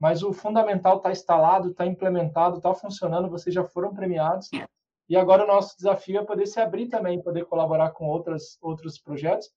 mas 0.00 0.22
o 0.22 0.32
fundamental 0.32 0.98
está 0.98 1.10
instalado, 1.10 1.70
está 1.70 1.86
implementado, 1.86 2.58
está 2.58 2.74
funcionando, 2.74 3.30
vocês 3.30 3.54
já 3.54 3.64
foram 3.64 3.94
premiados. 3.94 4.50
E 5.08 5.16
agora 5.16 5.44
o 5.44 5.46
nosso 5.46 5.76
desafio 5.76 6.18
é 6.20 6.24
poder 6.24 6.46
se 6.46 6.60
abrir 6.60 6.88
também, 6.88 7.22
poder 7.22 7.44
colaborar 7.44 7.90
com 7.90 8.06
outras, 8.06 8.58
outros 8.60 8.98
projetos 8.98 9.50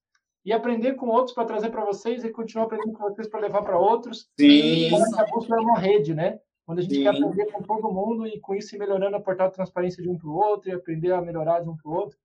e 0.46 0.54
aprender 0.54 0.94
com 0.94 1.08
outros 1.08 1.34
para 1.34 1.46
trazer 1.46 1.70
para 1.70 1.84
vocês 1.84 2.24
e 2.24 2.30
continuar 2.30 2.66
aprendendo 2.66 2.94
com 2.94 3.04
vocês 3.04 3.28
para 3.28 3.42
levar 3.42 3.64
para 3.64 3.78
outros. 3.78 4.30
Sim. 4.40 4.90
a 5.18 5.26
bússola 5.26 5.58
é 5.58 5.62
uma 5.62 5.78
rede, 5.78 6.14
né? 6.14 6.40
Onde 6.66 6.82
a 6.82 6.84
gente 6.84 6.96
Sim. 6.96 7.04
quer 7.04 7.10
aprender 7.10 7.52
com 7.52 7.62
todo 7.64 7.92
mundo 7.92 8.28
e 8.28 8.40
com 8.40 8.56
isso 8.56 8.76
ir 8.76 8.80
melhorando 8.80 9.16
a 9.16 9.22
portal 9.22 9.48
de 9.48 9.56
transparência 9.56 10.02
de 10.02 10.10
um 10.10 10.18
para 10.18 10.30
o 10.30 10.36
outro 10.36 10.70
e 10.70 10.74
aprender 10.74 11.12
a 11.12 11.22
melhorar 11.22 11.62
de 11.62 11.70
um 11.70 11.76
para 11.76 11.90
o 11.90 11.94
outro. 11.94 12.18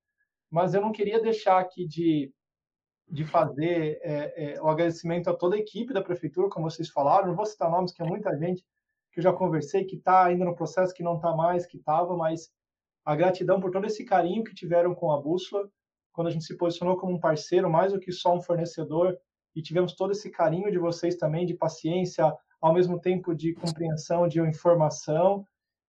Mas 0.51 0.75
eu 0.75 0.81
não 0.81 0.93
queria 0.93 1.21
deixar 1.21 1.59
aqui 1.59 1.87
de 1.87 2.33
de 3.13 3.27
fazer 3.27 4.01
é, 4.03 4.55
é, 4.55 4.63
o 4.63 4.69
agradecimento 4.69 5.29
a 5.29 5.35
toda 5.35 5.55
a 5.55 5.59
equipe 5.59 5.93
da 5.93 6.01
prefeitura, 6.01 6.49
como 6.49 6.71
vocês 6.71 6.89
falaram. 6.89 7.29
Não 7.29 7.37
vou 7.37 7.45
citar 7.45 7.71
nomes, 7.71 7.93
que 7.93 8.03
é 8.03 8.07
muita 8.07 8.35
gente 8.39 8.65
que 9.13 9.21
eu 9.21 9.23
já 9.23 9.31
conversei, 9.31 9.85
que 9.85 9.97
está 9.97 10.25
ainda 10.25 10.47
no 10.47 10.55
processo, 10.55 10.95
que 10.95 11.03
não 11.03 11.17
está 11.17 11.37
mais, 11.37 11.67
que 11.67 11.77
estava, 11.77 12.17
mas 12.17 12.51
a 13.05 13.15
gratidão 13.15 13.61
por 13.61 13.71
todo 13.71 13.87
esse 13.87 14.03
carinho 14.07 14.43
que 14.43 14.55
tiveram 14.55 14.95
com 14.95 15.13
a 15.13 15.21
Bússola, 15.21 15.69
quando 16.11 16.29
a 16.29 16.31
gente 16.31 16.47
se 16.47 16.57
posicionou 16.57 16.97
como 16.97 17.13
um 17.13 17.21
parceiro, 17.21 17.69
mais 17.69 17.93
do 17.93 18.01
que 18.01 18.11
só 18.11 18.35
um 18.35 18.41
fornecedor, 18.41 19.15
e 19.55 19.61
tivemos 19.61 19.95
todo 19.95 20.13
esse 20.13 20.31
carinho 20.31 20.71
de 20.71 20.79
vocês 20.79 21.17
também, 21.17 21.45
de 21.45 21.53
paciência, 21.53 22.33
ao 22.63 22.73
mesmo 22.73 22.99
tempo 22.99 23.35
de 23.35 23.53
compreensão, 23.53 24.27
de 24.27 24.41
informação. 24.41 25.45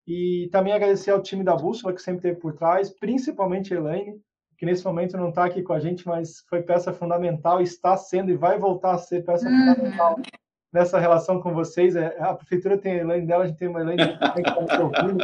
E 0.06 0.50
também 0.52 0.74
agradecer 0.74 1.12
ao 1.12 1.22
time 1.22 1.46
da 1.46 1.56
Bússola, 1.56 1.94
que 1.94 2.02
sempre 2.02 2.18
esteve 2.18 2.42
por 2.42 2.54
trás, 2.54 2.90
principalmente 2.90 3.74
a 3.74 3.78
Elaine, 3.78 4.20
que 4.64 4.66
nesse 4.66 4.86
momento 4.86 5.18
não 5.18 5.28
está 5.28 5.44
aqui 5.44 5.62
com 5.62 5.74
a 5.74 5.80
gente, 5.82 6.08
mas 6.08 6.40
foi 6.50 6.62
peça 6.62 6.94
fundamental, 6.94 7.62
está 7.62 7.98
sendo 7.98 8.32
e 8.32 8.38
vai 8.38 8.58
voltar 8.58 8.94
a 8.94 8.98
ser 8.98 9.22
peça 9.26 9.46
uhum. 9.46 9.60
fundamental 9.60 10.18
nessa 10.72 10.98
relação 10.98 11.42
com 11.42 11.54
vocês. 11.54 11.98
É, 11.98 12.18
a 12.18 12.34
prefeitura 12.34 12.78
tem 12.78 12.94
a 12.94 13.02
Elaine 13.02 13.28
dela, 13.28 13.44
a 13.44 13.48
gente 13.48 13.58
tem 13.58 13.68
uma 13.68 13.82
Elaine 13.82 13.98
que 14.34 14.40
está 14.40 14.82
ouvindo. 14.82 15.22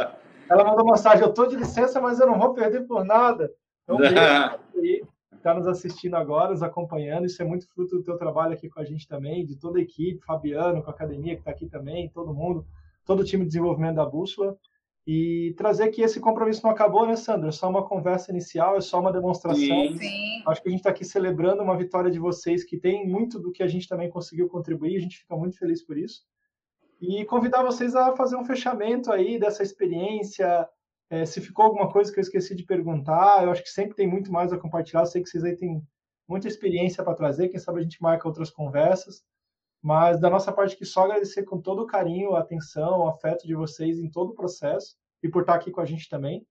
Ela 0.50 0.62
mandou 0.62 0.84
mensagem, 0.84 1.22
eu 1.22 1.30
estou 1.30 1.46
de 1.46 1.56
licença, 1.56 2.02
mas 2.02 2.20
eu 2.20 2.26
não 2.26 2.38
vou 2.38 2.52
perder 2.52 2.86
por 2.86 3.02
nada. 3.02 3.50
Então, 3.82 3.96
está 5.34 5.54
nos 5.54 5.66
assistindo 5.66 6.16
agora, 6.16 6.50
nos 6.50 6.62
acompanhando. 6.62 7.24
Isso 7.24 7.40
é 7.40 7.44
muito 7.46 7.66
fruto 7.72 7.96
do 7.96 8.02
teu 8.02 8.18
trabalho 8.18 8.52
aqui 8.52 8.68
com 8.68 8.80
a 8.80 8.84
gente 8.84 9.08
também, 9.08 9.46
de 9.46 9.56
toda 9.56 9.78
a 9.78 9.82
equipe, 9.82 10.22
Fabiano, 10.22 10.82
com 10.82 10.90
a 10.90 10.92
academia 10.92 11.32
que 11.32 11.40
está 11.40 11.50
aqui 11.50 11.66
também, 11.66 12.10
todo 12.10 12.34
mundo, 12.34 12.66
todo 13.06 13.20
o 13.20 13.24
time 13.24 13.44
de 13.44 13.48
desenvolvimento 13.48 13.96
da 13.96 14.04
Bússola 14.04 14.54
e 15.12 15.52
trazer 15.54 15.88
que 15.88 16.02
esse 16.02 16.20
compromisso 16.20 16.62
não 16.62 16.70
acabou, 16.70 17.04
né, 17.04 17.16
Sandra? 17.16 17.48
É 17.48 17.50
só 17.50 17.68
uma 17.68 17.84
conversa 17.84 18.30
inicial, 18.30 18.76
é 18.76 18.80
só 18.80 19.00
uma 19.00 19.12
demonstração. 19.12 19.58
Sim. 19.58 19.98
Sim. 19.98 20.42
Acho 20.46 20.62
que 20.62 20.68
a 20.68 20.70
gente 20.70 20.78
está 20.78 20.90
aqui 20.90 21.04
celebrando 21.04 21.64
uma 21.64 21.76
vitória 21.76 22.08
de 22.12 22.20
vocês 22.20 22.62
que 22.62 22.78
tem 22.78 23.08
muito 23.08 23.36
do 23.36 23.50
que 23.50 23.60
a 23.60 23.66
gente 23.66 23.88
também 23.88 24.08
conseguiu 24.08 24.48
contribuir, 24.48 24.96
a 24.96 25.00
gente 25.00 25.18
fica 25.18 25.34
muito 25.34 25.58
feliz 25.58 25.84
por 25.84 25.98
isso. 25.98 26.22
E 27.00 27.24
convidar 27.24 27.64
vocês 27.64 27.96
a 27.96 28.14
fazer 28.14 28.36
um 28.36 28.44
fechamento 28.44 29.10
aí 29.10 29.36
dessa 29.36 29.64
experiência. 29.64 30.68
É, 31.10 31.26
se 31.26 31.40
ficou 31.40 31.64
alguma 31.64 31.90
coisa 31.90 32.12
que 32.12 32.20
eu 32.20 32.22
esqueci 32.22 32.54
de 32.54 32.62
perguntar, 32.62 33.42
eu 33.42 33.50
acho 33.50 33.64
que 33.64 33.70
sempre 33.70 33.96
tem 33.96 34.06
muito 34.06 34.30
mais 34.30 34.52
a 34.52 34.58
compartilhar. 34.58 35.00
Eu 35.00 35.06
sei 35.06 35.20
que 35.24 35.28
vocês 35.28 35.42
aí 35.42 35.56
têm 35.56 35.82
muita 36.28 36.46
experiência 36.46 37.02
para 37.02 37.16
trazer, 37.16 37.48
quem 37.48 37.58
sabe 37.58 37.80
a 37.80 37.82
gente 37.82 38.00
marca 38.00 38.28
outras 38.28 38.48
conversas. 38.48 39.24
Mas 39.82 40.20
da 40.20 40.30
nossa 40.30 40.52
parte 40.52 40.76
aqui, 40.76 40.84
só 40.84 41.02
agradecer 41.02 41.42
com 41.42 41.60
todo 41.60 41.82
o 41.82 41.86
carinho, 41.86 42.36
a 42.36 42.40
atenção, 42.40 43.00
o 43.00 43.08
afeto 43.08 43.44
de 43.44 43.56
vocês 43.56 43.98
em 43.98 44.08
todo 44.08 44.30
o 44.30 44.34
processo 44.36 44.99
e 45.22 45.28
por 45.28 45.42
estar 45.42 45.54
aqui 45.54 45.70
com 45.70 45.80
a 45.80 45.86
gente 45.86 46.08
também. 46.08 46.46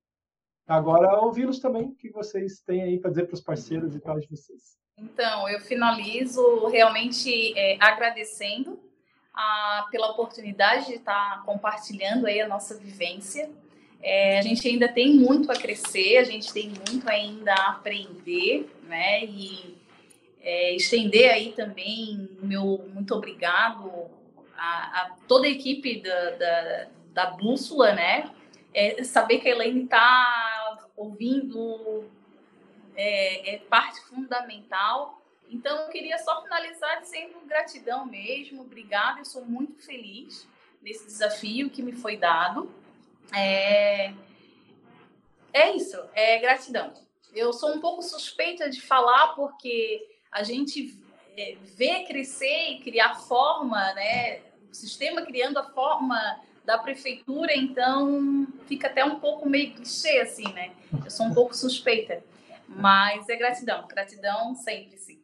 Agora, 0.67 1.19
ouvi-los 1.21 1.59
também, 1.59 1.87
o 1.87 1.95
que 1.95 2.11
vocês 2.11 2.61
têm 2.61 2.83
aí 2.83 2.99
para 2.99 3.09
dizer 3.09 3.25
para 3.25 3.33
os 3.33 3.41
parceiros 3.41 3.95
e 3.95 3.99
para 3.99 4.19
de 4.19 4.27
vocês. 4.27 4.77
Então, 4.97 5.49
eu 5.49 5.59
finalizo 5.61 6.67
realmente 6.67 7.57
é, 7.57 7.77
agradecendo 7.79 8.79
a, 9.33 9.87
pela 9.89 10.11
oportunidade 10.11 10.87
de 10.87 10.95
estar 10.95 11.43
compartilhando 11.43 12.27
aí 12.27 12.39
a 12.41 12.47
nossa 12.47 12.77
vivência. 12.77 13.49
É, 14.01 14.37
a 14.37 14.41
gente 14.41 14.67
ainda 14.67 14.87
tem 14.87 15.15
muito 15.15 15.51
a 15.51 15.55
crescer, 15.55 16.17
a 16.17 16.23
gente 16.23 16.53
tem 16.53 16.71
muito 16.87 17.09
ainda 17.09 17.53
a 17.53 17.71
aprender, 17.71 18.69
né? 18.83 19.25
E 19.25 19.77
é, 20.41 20.75
estender 20.75 21.31
aí 21.31 21.51
também 21.53 22.29
meu 22.41 22.89
muito 22.93 23.13
obrigado 23.13 24.09
a, 24.55 25.01
a 25.01 25.15
toda 25.27 25.47
a 25.47 25.49
equipe 25.49 26.01
da, 26.01 26.29
da, 26.31 26.87
da 27.13 27.25
Bússola, 27.31 27.93
né? 27.93 28.29
É, 28.73 29.03
saber 29.03 29.39
que 29.39 29.47
a 29.47 29.51
Elaine 29.51 29.83
está 29.83 30.89
ouvindo 30.95 32.05
é, 32.95 33.55
é, 33.55 33.57
parte 33.59 34.01
fundamental. 34.01 35.21
Então, 35.49 35.75
eu 35.81 35.89
queria 35.89 36.17
só 36.19 36.43
finalizar 36.43 37.01
dizendo 37.01 37.39
gratidão 37.47 38.05
mesmo, 38.05 38.61
obrigada, 38.61 39.19
eu 39.19 39.25
sou 39.25 39.43
muito 39.45 39.81
feliz 39.83 40.47
nesse 40.81 41.05
desafio 41.05 41.69
que 41.69 41.81
me 41.81 41.93
foi 41.93 42.17
dado. 42.17 42.71
É, 43.33 44.13
é 45.53 45.75
isso, 45.75 45.97
é 46.13 46.37
gratidão. 46.39 46.93
Eu 47.33 47.53
sou 47.53 47.73
um 47.73 47.79
pouco 47.79 48.01
suspeita 48.01 48.69
de 48.69 48.81
falar 48.81 49.29
porque 49.29 50.07
a 50.31 50.43
gente 50.43 50.95
é, 51.37 51.55
vê 51.61 52.03
crescer 52.05 52.71
e 52.71 52.79
criar 52.81 53.15
forma, 53.15 53.93
né? 53.93 54.41
O 54.69 54.73
sistema 54.73 55.21
criando 55.23 55.57
a 55.57 55.63
forma 55.63 56.41
da 56.69 56.77
prefeitura, 56.77 57.51
então 57.55 58.45
fica 58.67 58.85
até 58.85 59.03
um 59.03 59.19
pouco 59.19 59.49
meio 59.49 59.73
clichê, 59.73 60.19
assim, 60.19 60.47
né? 60.53 60.69
Eu 61.03 61.09
sou 61.09 61.25
um 61.25 61.33
pouco 61.33 61.57
suspeita. 61.57 62.21
Mas 62.67 63.27
é 63.27 63.35
gratidão, 63.35 63.87
gratidão 63.87 64.53
sempre, 64.53 64.95
sim. 64.95 65.19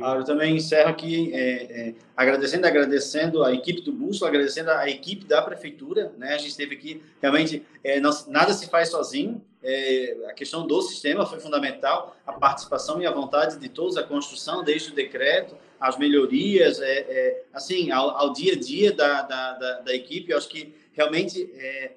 Ah, 0.00 0.14
eu 0.14 0.24
também 0.24 0.54
encerro 0.54 0.88
aqui 0.88 1.34
é, 1.34 1.88
é, 1.88 1.94
agradecendo, 2.16 2.64
agradecendo 2.64 3.42
a 3.42 3.52
equipe 3.52 3.80
do 3.80 3.92
Bússola, 3.92 4.30
agradecendo 4.30 4.70
a 4.70 4.88
equipe 4.88 5.24
da 5.24 5.42
prefeitura, 5.42 6.12
né? 6.16 6.34
A 6.34 6.38
gente 6.38 6.50
esteve 6.50 6.76
aqui, 6.76 7.02
realmente, 7.20 7.66
é, 7.82 7.98
não, 7.98 8.12
nada 8.28 8.52
se 8.52 8.68
faz 8.68 8.88
sozinho, 8.90 9.44
é, 9.64 10.16
a 10.28 10.32
questão 10.32 10.64
do 10.64 10.80
sistema 10.82 11.26
foi 11.26 11.40
fundamental, 11.40 12.16
a 12.24 12.34
participação 12.34 13.02
e 13.02 13.06
a 13.06 13.10
vontade 13.10 13.58
de 13.58 13.68
todos, 13.68 13.96
a 13.96 14.04
construção, 14.04 14.62
desde 14.62 14.92
o 14.92 14.94
decreto, 14.94 15.56
as 15.82 15.98
melhorias, 15.98 16.80
é, 16.80 16.98
é, 17.00 17.44
assim, 17.52 17.90
ao, 17.90 18.10
ao, 18.10 18.32
dia 18.32 18.52
a 18.52 18.56
dia 18.56 18.92
da, 18.92 19.22
da, 19.22 19.52
da, 19.54 19.80
da 19.80 19.94
equipe, 19.94 20.30
eu 20.30 20.38
acho 20.38 20.48
que 20.48 20.72
realmente 20.92 21.52
é, 21.56 21.90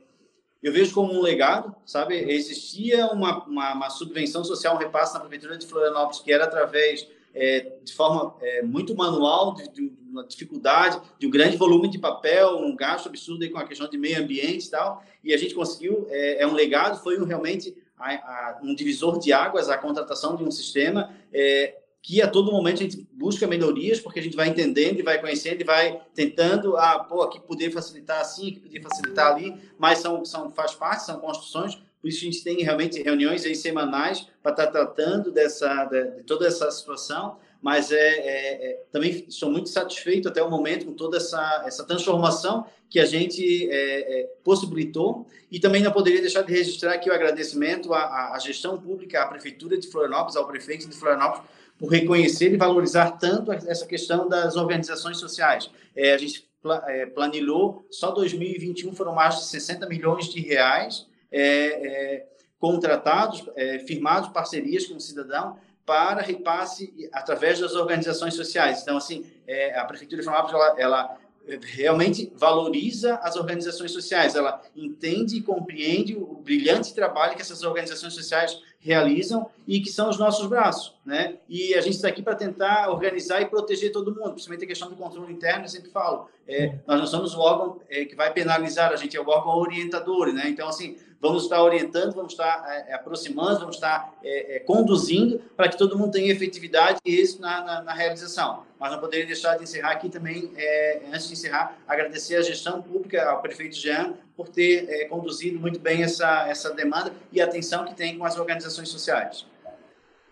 eu 0.64 0.74
vejo 0.74 0.92
como 0.92 1.14
um 1.14 1.22
legado, 1.22 1.76
sabe? 1.86 2.16
Existia 2.16 3.06
uma, 3.06 3.46
uma, 3.46 3.74
uma, 3.74 3.90
subvenção 3.92 4.44
social, 4.44 4.74
um 4.74 4.80
repasse 4.80 5.14
na 5.14 5.20
Prefeitura 5.20 5.56
de 5.56 5.68
Florianópolis, 5.68 6.20
que 6.20 6.34
era 6.34 6.46
através, 6.46 7.08
é, 7.36 7.74
de 7.84 7.94
forma 7.94 8.36
é, 8.42 8.64
muito 8.64 8.96
manual, 8.96 9.54
de, 9.54 9.70
de, 9.70 9.94
uma 10.10 10.26
dificuldade, 10.26 11.00
de 11.20 11.28
um 11.28 11.30
grande 11.30 11.56
volume 11.56 11.88
de 11.88 12.00
papel, 12.00 12.58
um 12.58 12.76
gasto 12.76 13.08
absurdo 13.08 13.44
aí 13.44 13.52
com 13.52 13.60
a 13.60 13.68
questão 13.68 13.88
de 13.88 14.00
meio 14.00 14.20
ambiente 14.20 14.66
e 14.66 14.72
tal, 14.72 15.04
e 15.24 15.32
a 15.32 15.38
gente 15.38 15.54
conseguiu, 15.54 16.08
é, 16.10 16.42
é 16.42 16.48
um 16.48 16.54
legado, 16.54 17.04
foi 17.04 17.22
um, 17.22 17.26
realmente 17.26 17.78
a, 18.00 18.14
a, 18.14 18.60
um 18.64 18.74
divisor 18.74 19.20
de 19.20 19.32
águas 19.32 19.70
a 19.70 19.78
contratação 19.78 20.36
de 20.36 20.44
um 20.44 20.50
sistema 20.50 21.14
é, 21.32 21.76
que 22.06 22.22
a 22.22 22.28
todo 22.28 22.52
momento 22.52 22.76
a 22.76 22.84
gente 22.84 23.08
busca 23.12 23.48
melhorias, 23.48 24.00
porque 24.00 24.20
a 24.20 24.22
gente 24.22 24.36
vai 24.36 24.48
entendendo 24.48 25.00
e 25.00 25.02
vai 25.02 25.20
conhecendo 25.20 25.62
e 25.62 25.64
vai 25.64 26.00
tentando, 26.14 26.78
ah, 26.78 27.00
pô, 27.00 27.24
aqui 27.24 27.40
poder 27.40 27.72
facilitar 27.72 28.22
assim, 28.22 28.50
aqui 28.50 28.60
poder 28.60 28.80
facilitar 28.80 29.34
ali, 29.34 29.60
mas 29.76 29.98
são, 29.98 30.24
são, 30.24 30.52
faz 30.52 30.76
parte, 30.76 31.04
são 31.04 31.20
construções, 31.20 31.74
por 32.00 32.08
isso 32.08 32.20
a 32.20 32.26
gente 32.26 32.44
tem 32.44 32.62
realmente 32.62 33.02
reuniões 33.02 33.44
aí 33.44 33.56
semanais 33.56 34.28
para 34.44 34.52
estar 34.52 34.68
tá 34.68 34.72
tratando 34.72 35.32
dessa, 35.32 35.86
de, 35.86 36.18
de 36.18 36.24
toda 36.26 36.46
essa 36.46 36.70
situação, 36.70 37.40
mas 37.60 37.92
é, 37.92 37.98
é, 37.98 38.70
é, 38.70 38.84
também 38.92 39.26
estou 39.28 39.50
muito 39.50 39.70
satisfeito 39.70 40.28
até 40.28 40.44
o 40.44 40.52
momento 40.52 40.86
com 40.86 40.94
toda 40.94 41.18
essa, 41.18 41.64
essa 41.66 41.84
transformação 41.84 42.68
que 42.88 43.00
a 43.00 43.06
gente 43.06 43.68
é, 43.72 44.20
é, 44.20 44.24
possibilitou. 44.44 45.26
E 45.52 45.60
também 45.60 45.82
não 45.82 45.92
poderia 45.92 46.22
deixar 46.22 46.44
de 46.44 46.54
registrar 46.54 46.94
aqui 46.94 47.10
o 47.10 47.14
agradecimento 47.14 47.92
à, 47.92 48.34
à 48.36 48.38
gestão 48.38 48.80
pública, 48.80 49.24
à 49.24 49.26
Prefeitura 49.26 49.80
de 49.80 49.88
Florianópolis, 49.88 50.36
ao 50.36 50.46
prefeito 50.46 50.88
de 50.88 50.96
Florianópolis, 50.96 51.50
por 51.78 51.92
reconhecer 51.92 52.54
e 52.54 52.58
valorizar 52.58 53.12
tanto 53.12 53.52
essa 53.52 53.86
questão 53.86 54.28
das 54.28 54.56
organizações 54.56 55.18
sociais. 55.18 55.70
É, 55.96 56.14
a 56.14 56.18
gente 56.18 56.48
é, 56.88 57.06
planilhou, 57.06 57.86
só 57.92 58.12
2021 58.12 58.94
foram 58.94 59.14
mais 59.14 59.36
de 59.36 59.46
60 59.46 59.88
milhões 59.88 60.30
de 60.30 60.42
reais 60.42 61.08
é, 61.32 61.42
é, 61.42 62.28
contratados, 62.60 63.44
é, 63.56 63.80
firmados 63.80 64.30
parcerias 64.30 64.86
com 64.88 64.96
o 64.96 65.00
cidadão 65.00 65.58
para 65.86 66.22
repasse 66.22 66.92
através 67.14 67.60
das 67.60 67.76
organizações 67.76 68.34
sociais. 68.34 68.82
Então, 68.82 68.98
assim, 68.98 69.26
é, 69.46 69.78
a 69.78 69.86
Prefeitura 69.86 70.22
de 70.22 70.28
Florianópolis, 70.28 70.80
ela, 70.80 70.80
ela 70.80 71.18
realmente 71.62 72.32
valoriza 72.36 73.16
as 73.16 73.36
organizações 73.36 73.92
sociais, 73.92 74.36
ela 74.36 74.62
entende 74.76 75.38
e 75.38 75.42
compreende 75.42 76.16
o 76.16 76.42
brilhante 76.44 76.94
trabalho 76.94 77.36
que 77.36 77.42
essas 77.42 77.62
organizações 77.62 78.14
sociais 78.14 78.60
realizam 78.80 79.48
e 79.68 79.80
que 79.80 79.92
são 79.92 80.10
os 80.10 80.18
nossos 80.18 80.48
braços, 80.48 80.95
né? 81.06 81.38
E 81.48 81.76
a 81.76 81.82
gente 81.82 81.96
está 81.96 82.08
aqui 82.08 82.24
para 82.24 82.36
tentar 82.36 82.90
organizar 82.90 83.40
e 83.42 83.46
proteger 83.46 83.92
todo 83.92 84.14
mundo, 84.14 84.32
principalmente 84.32 84.66
a 84.66 84.68
questão 84.68 84.90
do 84.90 84.96
controle 84.96 85.32
interno, 85.32 85.66
eu 85.66 85.70
sempre 85.70 85.92
falo, 85.92 86.28
é, 86.48 86.80
nós 86.88 87.00
não 87.00 87.06
somos 87.06 87.36
o 87.36 87.40
órgão 87.40 87.80
é, 87.88 88.06
que 88.06 88.16
vai 88.16 88.34
penalizar, 88.34 88.92
a 88.92 88.96
gente 88.96 89.16
é 89.16 89.22
o 89.22 89.28
órgão 89.28 89.56
orientador, 89.56 90.34
né? 90.34 90.50
Então, 90.50 90.68
assim, 90.68 90.98
vamos 91.22 91.44
estar 91.44 91.62
orientando, 91.62 92.14
vamos 92.14 92.34
estar 92.34 92.66
é, 92.88 92.94
aproximando, 92.94 93.60
vamos 93.60 93.76
estar 93.76 94.18
é, 94.24 94.56
é, 94.56 94.60
conduzindo 94.60 95.40
para 95.56 95.70
que 95.70 95.78
todo 95.78 95.98
mundo 95.98 96.12
tenha 96.12 96.32
efetividade 96.32 97.00
e 97.06 97.22
isso 97.22 97.40
na, 97.40 97.64
na, 97.64 97.82
na, 97.84 97.94
realização. 97.94 98.64
Mas 98.80 98.92
não 98.92 99.00
poderia 99.00 99.26
deixar 99.26 99.58
de 99.58 99.64
encerrar 99.64 99.92
aqui 99.92 100.10
também, 100.10 100.52
é, 100.56 101.02
antes 101.12 101.28
de 101.28 101.34
encerrar, 101.34 101.78
agradecer 101.88 102.36
a 102.36 102.42
gestão 102.42 102.82
pública, 102.82 103.30
ao 103.30 103.42
prefeito 103.42 103.76
Jean, 103.76 104.14
por 104.36 104.50
ter 104.50 104.90
é, 104.90 105.06
conduzido 105.06 105.60
muito 105.60 105.80
bem 105.80 106.04
essa, 106.04 106.48
essa 106.48 106.74
demanda 106.74 107.14
e 107.32 107.42
atenção 107.42 107.86
que 107.86 107.96
tem 107.96 108.18
com 108.18 108.26
as 108.26 108.38
organizações 108.38 108.90
sociais. 108.90 109.46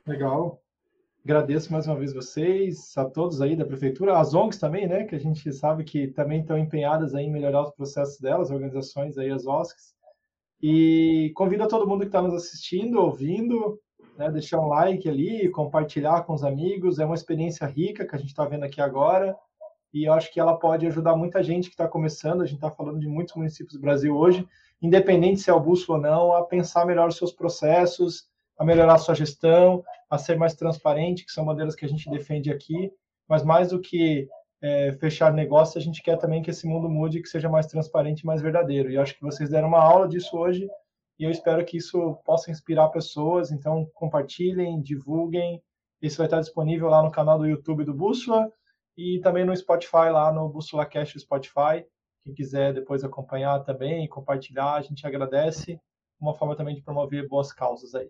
Legal. 0.05 0.62
Agradeço 1.25 1.71
mais 1.71 1.87
uma 1.87 1.95
vez 1.95 2.13
vocês, 2.13 2.91
a 2.97 3.05
todos 3.05 3.41
aí 3.41 3.55
da 3.55 3.63
prefeitura, 3.63 4.19
as 4.19 4.33
ONGs 4.33 4.59
também, 4.59 4.85
né, 4.85 5.05
que 5.05 5.15
a 5.15 5.19
gente 5.19 5.53
sabe 5.53 5.85
que 5.85 6.09
também 6.09 6.41
estão 6.41 6.57
empenhadas 6.57 7.15
aí 7.15 7.25
em 7.25 7.31
melhorar 7.31 7.61
os 7.61 7.71
processos 7.71 8.19
delas, 8.19 8.51
organizações 8.51 9.17
aí, 9.17 9.31
as 9.31 9.47
OSCs. 9.47 9.93
E 10.61 11.31
convido 11.33 11.63
a 11.63 11.67
todo 11.67 11.87
mundo 11.87 12.01
que 12.01 12.07
está 12.07 12.21
nos 12.21 12.33
assistindo, 12.33 12.99
ouvindo, 12.99 13.79
né, 14.17 14.29
deixar 14.31 14.59
um 14.59 14.67
like 14.67 15.07
ali, 15.07 15.49
compartilhar 15.49 16.23
com 16.23 16.33
os 16.33 16.43
amigos. 16.43 16.99
É 16.99 17.05
uma 17.05 17.15
experiência 17.15 17.65
rica 17.67 18.05
que 18.05 18.15
a 18.15 18.19
gente 18.19 18.29
está 18.29 18.43
vendo 18.43 18.65
aqui 18.65 18.81
agora 18.81 19.33
e 19.93 20.05
eu 20.05 20.13
acho 20.13 20.29
que 20.33 20.41
ela 20.41 20.57
pode 20.57 20.85
ajudar 20.87 21.15
muita 21.15 21.41
gente 21.41 21.69
que 21.69 21.75
está 21.75 21.87
começando. 21.87 22.41
A 22.41 22.45
gente 22.45 22.55
está 22.55 22.69
falando 22.69 22.99
de 22.99 23.07
muitos 23.07 23.35
municípios 23.35 23.75
do 23.75 23.81
Brasil 23.81 24.13
hoje, 24.13 24.45
independente 24.81 25.39
se 25.39 25.49
é 25.49 25.53
o 25.53 25.59
bússola 25.59 25.99
ou 25.99 26.03
não, 26.03 26.35
a 26.35 26.43
pensar 26.43 26.85
melhor 26.85 27.07
os 27.07 27.15
seus 27.15 27.31
processos, 27.31 28.27
a 28.63 28.65
melhorar 28.65 28.95
a 28.95 28.97
sua 28.97 29.13
gestão, 29.13 29.83
a 30.09 30.17
ser 30.17 30.37
mais 30.37 30.55
transparente, 30.55 31.25
que 31.25 31.31
são 31.31 31.45
modelos 31.45 31.75
que 31.75 31.85
a 31.85 31.87
gente 31.87 32.09
defende 32.09 32.51
aqui. 32.51 32.91
Mas 33.27 33.43
mais 33.43 33.69
do 33.69 33.79
que 33.79 34.27
é, 34.61 34.93
fechar 34.93 35.31
negócio, 35.33 35.77
a 35.77 35.81
gente 35.81 36.01
quer 36.01 36.17
também 36.17 36.41
que 36.41 36.49
esse 36.49 36.65
mundo 36.65 36.89
mude, 36.89 37.21
que 37.21 37.27
seja 37.27 37.49
mais 37.49 37.67
transparente 37.67 38.25
mais 38.25 38.41
verdadeiro. 38.41 38.89
E 38.89 38.97
acho 38.97 39.15
que 39.15 39.21
vocês 39.21 39.49
deram 39.49 39.67
uma 39.67 39.83
aula 39.83 40.07
disso 40.07 40.37
hoje 40.37 40.67
e 41.19 41.23
eu 41.23 41.29
espero 41.29 41.63
que 41.65 41.77
isso 41.77 42.15
possa 42.25 42.49
inspirar 42.49 42.89
pessoas. 42.89 43.51
Então, 43.51 43.85
compartilhem, 43.93 44.81
divulguem. 44.81 45.61
Isso 46.01 46.17
vai 46.17 46.27
estar 46.27 46.39
disponível 46.39 46.89
lá 46.89 47.03
no 47.03 47.11
canal 47.11 47.37
do 47.37 47.45
YouTube 47.45 47.83
do 47.83 47.93
Bússola 47.93 48.51
e 48.97 49.19
também 49.21 49.45
no 49.45 49.55
Spotify, 49.55 50.09
lá 50.11 50.31
no 50.31 50.49
Bússola 50.49 50.85
Cash 50.85 51.13
Spotify. 51.17 51.85
Quem 52.23 52.33
quiser 52.33 52.73
depois 52.73 53.03
acompanhar 53.03 53.59
também, 53.63 54.07
compartilhar, 54.07 54.75
a 54.75 54.81
gente 54.81 55.05
agradece. 55.05 55.79
Uma 56.19 56.33
forma 56.33 56.55
também 56.55 56.75
de 56.75 56.81
promover 56.81 57.27
boas 57.27 57.51
causas 57.51 57.93
aí. 57.93 58.09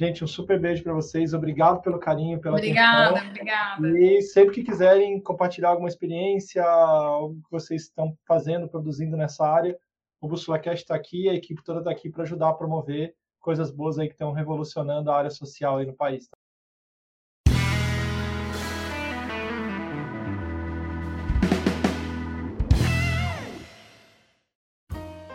Gente, 0.00 0.24
um 0.24 0.26
super 0.26 0.58
beijo 0.58 0.82
para 0.82 0.94
vocês. 0.94 1.34
Obrigado 1.34 1.82
pelo 1.82 1.98
carinho, 1.98 2.40
pela 2.40 2.56
obrigada, 2.56 3.18
atenção. 3.18 3.28
Obrigada, 3.28 3.76
obrigada. 3.76 4.00
E 4.00 4.22
sempre 4.22 4.54
que 4.54 4.64
quiserem 4.64 5.20
compartilhar 5.20 5.68
alguma 5.68 5.90
experiência, 5.90 6.64
algo 6.64 7.34
que 7.42 7.50
vocês 7.50 7.82
estão 7.82 8.16
fazendo, 8.26 8.66
produzindo 8.66 9.14
nessa 9.14 9.46
área, 9.46 9.78
o 10.18 10.26
BússolaCast 10.26 10.84
está 10.84 10.94
aqui, 10.94 11.28
a 11.28 11.34
equipe 11.34 11.62
toda 11.62 11.80
está 11.80 11.90
aqui 11.90 12.08
para 12.08 12.22
ajudar 12.22 12.48
a 12.48 12.54
promover 12.54 13.14
coisas 13.40 13.70
boas 13.70 13.98
aí 13.98 14.06
que 14.06 14.14
estão 14.14 14.32
revolucionando 14.32 15.10
a 15.10 15.18
área 15.18 15.28
social 15.28 15.76
aí 15.76 15.84
no 15.84 15.92
país. 15.92 16.30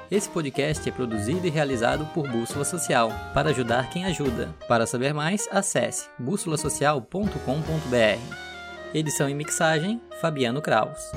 Esse 0.10 0.30
podcast 0.30 0.88
é 0.88 0.92
produzido 0.92 1.48
e 1.48 1.50
realizado 1.50 2.06
por 2.14 2.30
Bússola 2.30 2.64
Social, 2.64 3.10
para 3.34 3.50
ajudar 3.50 3.90
quem 3.90 4.06
ajuda. 4.06 4.54
Para 4.68 4.86
saber 4.86 5.14
mais, 5.14 5.48
acesse 5.52 6.08
bússolasocial.com.br. 6.20 8.94
Edição 8.94 9.28
e 9.28 9.34
mixagem, 9.34 10.00
Fabiano 10.22 10.62
Kraus. 10.62 11.12